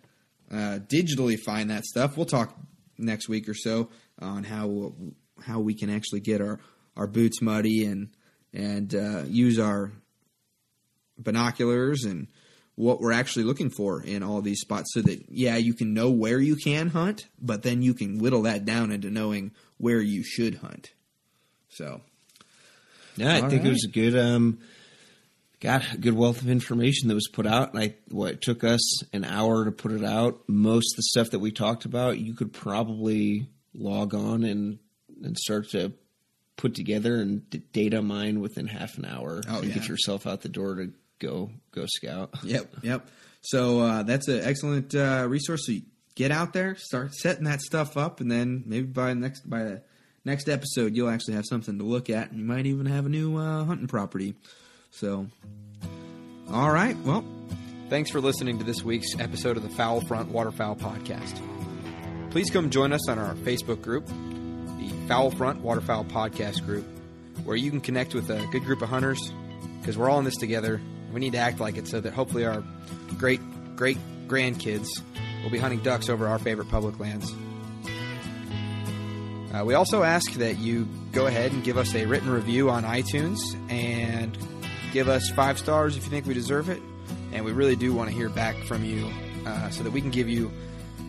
uh, 0.54 0.78
digitally 0.78 1.38
find 1.38 1.70
that 1.70 1.84
stuff. 1.84 2.16
We'll 2.16 2.26
talk 2.26 2.56
next 2.96 3.28
week 3.28 3.48
or 3.48 3.54
so 3.54 3.90
on 4.20 4.44
how 4.44 4.94
how 5.42 5.60
we 5.60 5.74
can 5.74 5.90
actually 5.90 6.20
get 6.20 6.40
our, 6.40 6.60
our 6.96 7.06
boots 7.06 7.42
muddy 7.42 7.84
and 7.84 8.10
and 8.52 8.94
uh, 8.94 9.24
use 9.26 9.58
our 9.58 9.90
binoculars 11.18 12.04
and 12.04 12.28
what 12.76 13.00
we're 13.00 13.12
actually 13.12 13.44
looking 13.44 13.70
for 13.70 14.02
in 14.02 14.22
all 14.22 14.40
these 14.40 14.60
spots 14.60 14.92
so 14.94 15.02
that 15.02 15.24
yeah 15.28 15.56
you 15.56 15.74
can 15.74 15.94
know 15.94 16.10
where 16.10 16.38
you 16.40 16.56
can 16.56 16.88
hunt 16.88 17.26
but 17.40 17.62
then 17.62 17.82
you 17.82 17.94
can 17.94 18.18
whittle 18.18 18.42
that 18.42 18.64
down 18.64 18.90
into 18.90 19.10
knowing 19.10 19.52
where 19.78 20.00
you 20.00 20.24
should 20.24 20.56
hunt 20.56 20.92
so 21.68 22.00
yeah 23.16 23.36
i 23.36 23.40
think 23.48 23.62
right. 23.62 23.66
it 23.66 23.70
was 23.70 23.84
a 23.84 23.92
good 23.92 24.16
um 24.18 24.58
got 25.64 25.94
a 25.94 25.96
good 25.96 26.14
wealth 26.14 26.42
of 26.42 26.50
information 26.50 27.08
that 27.08 27.14
was 27.14 27.26
put 27.26 27.46
out. 27.46 27.72
And 27.72 27.82
I, 27.82 27.94
what 28.10 28.32
it 28.32 28.42
took 28.42 28.62
us 28.62 29.02
an 29.14 29.24
hour 29.24 29.64
to 29.64 29.72
put 29.72 29.92
it 29.92 30.04
out. 30.04 30.42
Most 30.46 30.92
of 30.92 30.96
the 30.96 31.02
stuff 31.04 31.30
that 31.30 31.38
we 31.38 31.50
talked 31.50 31.86
about, 31.86 32.18
you 32.18 32.34
could 32.34 32.52
probably 32.52 33.48
log 33.72 34.14
on 34.14 34.44
and 34.44 34.78
and 35.22 35.38
start 35.38 35.70
to 35.70 35.92
put 36.56 36.74
together 36.74 37.16
and 37.16 37.48
d- 37.48 37.62
data 37.72 38.02
mine 38.02 38.40
within 38.40 38.66
half 38.66 38.98
an 38.98 39.06
hour 39.06 39.40
oh, 39.48 39.60
and 39.60 39.68
yeah. 39.68 39.74
get 39.74 39.88
yourself 39.88 40.26
out 40.26 40.42
the 40.42 40.48
door 40.48 40.74
to 40.76 40.92
go 41.18 41.50
go 41.72 41.86
scout. 41.86 42.34
Yep, 42.44 42.76
yep. 42.82 43.08
So 43.40 43.80
uh, 43.80 44.02
that's 44.02 44.28
an 44.28 44.40
excellent 44.44 44.94
uh, 44.94 45.26
resource. 45.28 45.66
So 45.66 45.74
get 46.14 46.30
out 46.30 46.52
there, 46.52 46.76
start 46.76 47.14
setting 47.14 47.44
that 47.44 47.62
stuff 47.62 47.96
up, 47.96 48.20
and 48.20 48.30
then 48.30 48.64
maybe 48.66 48.86
by 48.86 49.14
next 49.14 49.48
by 49.48 49.62
the 49.62 49.82
next 50.26 50.50
episode, 50.50 50.94
you'll 50.94 51.08
actually 51.08 51.34
have 51.34 51.46
something 51.46 51.78
to 51.78 51.84
look 51.84 52.10
at, 52.10 52.30
and 52.30 52.38
you 52.38 52.44
might 52.44 52.66
even 52.66 52.84
have 52.84 53.06
a 53.06 53.08
new 53.08 53.38
uh, 53.38 53.64
hunting 53.64 53.88
property. 53.88 54.34
So, 54.94 55.26
all 56.52 56.70
right. 56.70 56.96
Well, 56.98 57.24
thanks 57.90 58.10
for 58.10 58.20
listening 58.20 58.58
to 58.58 58.64
this 58.64 58.84
week's 58.84 59.18
episode 59.18 59.56
of 59.56 59.64
the 59.64 59.68
Fowl 59.70 60.00
Front 60.02 60.30
Waterfowl 60.30 60.76
Podcast. 60.76 61.40
Please 62.30 62.48
come 62.48 62.70
join 62.70 62.92
us 62.92 63.08
on 63.08 63.18
our 63.18 63.34
Facebook 63.34 63.82
group, 63.82 64.06
the 64.06 64.88
Fowl 65.08 65.32
Front 65.32 65.62
Waterfowl 65.62 66.04
Podcast 66.04 66.64
group, 66.64 66.86
where 67.42 67.56
you 67.56 67.72
can 67.72 67.80
connect 67.80 68.14
with 68.14 68.30
a 68.30 68.46
good 68.52 68.62
group 68.62 68.82
of 68.82 68.88
hunters 68.88 69.32
because 69.80 69.98
we're 69.98 70.08
all 70.08 70.20
in 70.20 70.24
this 70.24 70.36
together. 70.36 70.80
We 71.12 71.18
need 71.18 71.32
to 71.32 71.38
act 71.38 71.58
like 71.58 71.76
it 71.76 71.88
so 71.88 72.00
that 72.00 72.12
hopefully 72.12 72.44
our 72.46 72.62
great 73.18 73.40
great 73.74 73.98
grandkids 74.28 74.86
will 75.42 75.50
be 75.50 75.58
hunting 75.58 75.80
ducks 75.80 76.08
over 76.08 76.28
our 76.28 76.38
favorite 76.38 76.68
public 76.68 77.00
lands. 77.00 77.34
Uh, 79.52 79.64
we 79.64 79.74
also 79.74 80.04
ask 80.04 80.34
that 80.34 80.58
you 80.58 80.88
go 81.10 81.26
ahead 81.26 81.50
and 81.50 81.64
give 81.64 81.78
us 81.78 81.96
a 81.96 82.06
written 82.06 82.30
review 82.30 82.70
on 82.70 82.84
iTunes 82.84 83.40
and 83.68 84.38
Give 84.94 85.08
us 85.08 85.28
five 85.28 85.58
stars 85.58 85.96
if 85.96 86.04
you 86.04 86.10
think 86.10 86.24
we 86.24 86.34
deserve 86.34 86.68
it. 86.68 86.80
And 87.32 87.44
we 87.44 87.50
really 87.50 87.74
do 87.74 87.92
want 87.92 88.10
to 88.10 88.14
hear 88.14 88.28
back 88.28 88.54
from 88.68 88.84
you 88.84 89.10
uh, 89.44 89.68
so 89.70 89.82
that 89.82 89.90
we 89.90 90.00
can 90.00 90.12
give 90.12 90.28
you 90.28 90.52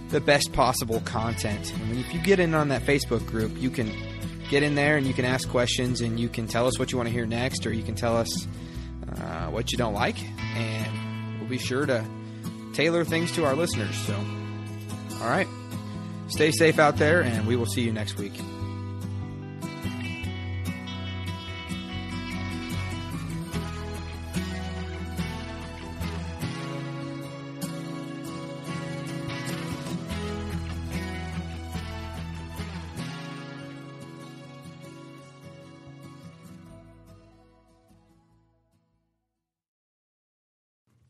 the 0.09 0.19
best 0.19 0.51
possible 0.53 1.01
content. 1.01 1.71
And 1.71 1.99
if 1.99 2.11
you 2.11 2.19
get 2.19 2.39
in 2.39 2.55
on 2.55 2.69
that 2.69 2.81
Facebook 2.81 3.23
group, 3.27 3.51
you 3.55 3.69
can 3.69 3.93
get 4.49 4.63
in 4.63 4.73
there 4.73 4.97
and 4.97 5.05
you 5.05 5.13
can 5.13 5.23
ask 5.23 5.47
questions 5.47 6.01
and 6.01 6.19
you 6.19 6.29
can 6.29 6.47
tell 6.47 6.65
us 6.65 6.79
what 6.79 6.91
you 6.91 6.97
want 6.97 7.09
to 7.09 7.13
hear 7.13 7.27
next 7.27 7.67
or 7.67 7.73
you 7.73 7.83
can 7.83 7.93
tell 7.93 8.17
us 8.17 8.47
uh, 9.17 9.49
what 9.49 9.71
you 9.71 9.77
don't 9.77 9.93
like. 9.93 10.17
And 10.55 11.39
we'll 11.39 11.49
be 11.49 11.59
sure 11.59 11.85
to 11.85 12.03
tailor 12.73 13.03
things 13.03 13.33
to 13.33 13.45
our 13.45 13.55
listeners. 13.55 13.95
So, 13.97 14.15
all 15.21 15.29
right. 15.29 15.47
Stay 16.29 16.49
safe 16.49 16.79
out 16.79 16.97
there, 16.97 17.21
and 17.21 17.45
we 17.45 17.55
will 17.55 17.67
see 17.67 17.81
you 17.81 17.93
next 17.93 18.17
week. 18.17 18.33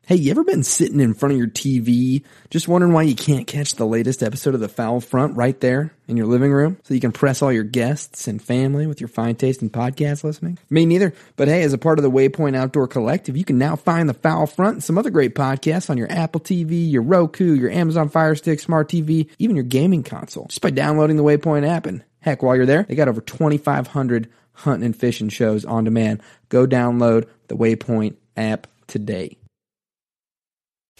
Hey, 0.07 0.17
you 0.17 0.29
ever 0.29 0.43
been 0.43 0.61
sitting 0.61 0.99
in 0.99 1.15
front 1.15 1.33
of 1.33 1.39
your 1.39 1.47
TV 1.47 2.23
just 2.51 2.67
wondering 2.67 2.93
why 2.93 3.01
you 3.01 3.15
can't 3.15 3.47
catch 3.47 3.73
the 3.73 3.87
latest 3.87 4.21
episode 4.21 4.53
of 4.53 4.59
The 4.59 4.69
Fowl 4.69 4.99
Front 4.99 5.35
right 5.35 5.59
there 5.59 5.93
in 6.07 6.15
your 6.15 6.27
living 6.27 6.53
room 6.53 6.77
so 6.83 6.93
you 6.93 6.99
can 6.99 7.11
press 7.11 7.41
all 7.41 7.51
your 7.51 7.63
guests 7.63 8.27
and 8.27 8.39
family 8.39 8.85
with 8.85 9.01
your 9.01 9.07
fine 9.07 9.33
taste 9.33 9.63
in 9.63 9.71
podcast 9.71 10.23
listening? 10.23 10.59
Me 10.69 10.85
neither. 10.85 11.15
But 11.37 11.47
hey, 11.47 11.63
as 11.63 11.73
a 11.73 11.79
part 11.79 11.97
of 11.97 12.03
the 12.03 12.11
Waypoint 12.11 12.55
Outdoor 12.55 12.87
Collective, 12.87 13.35
you 13.35 13.43
can 13.43 13.57
now 13.57 13.75
find 13.75 14.07
The 14.07 14.13
Fowl 14.13 14.45
Front 14.45 14.73
and 14.75 14.83
some 14.83 14.99
other 14.99 15.09
great 15.09 15.33
podcasts 15.33 15.89
on 15.89 15.97
your 15.97 16.11
Apple 16.11 16.39
TV, 16.39 16.91
your 16.91 17.01
Roku, 17.01 17.55
your 17.55 17.71
Amazon 17.71 18.09
Fire 18.09 18.35
Stick, 18.35 18.59
Smart 18.59 18.87
TV, 18.87 19.31
even 19.39 19.55
your 19.55 19.65
gaming 19.65 20.03
console 20.03 20.45
just 20.45 20.61
by 20.61 20.69
downloading 20.69 21.17
the 21.17 21.23
Waypoint 21.23 21.67
app. 21.67 21.87
And 21.87 22.03
heck, 22.19 22.43
while 22.43 22.55
you're 22.55 22.67
there, 22.67 22.83
they 22.83 22.93
got 22.93 23.07
over 23.07 23.21
2,500 23.21 24.29
hunting 24.53 24.85
and 24.85 24.95
fishing 24.95 25.29
shows 25.29 25.65
on 25.65 25.83
demand. 25.83 26.21
Go 26.49 26.67
download 26.67 27.27
the 27.47 27.57
Waypoint 27.57 28.17
app 28.37 28.67
today. 28.85 29.39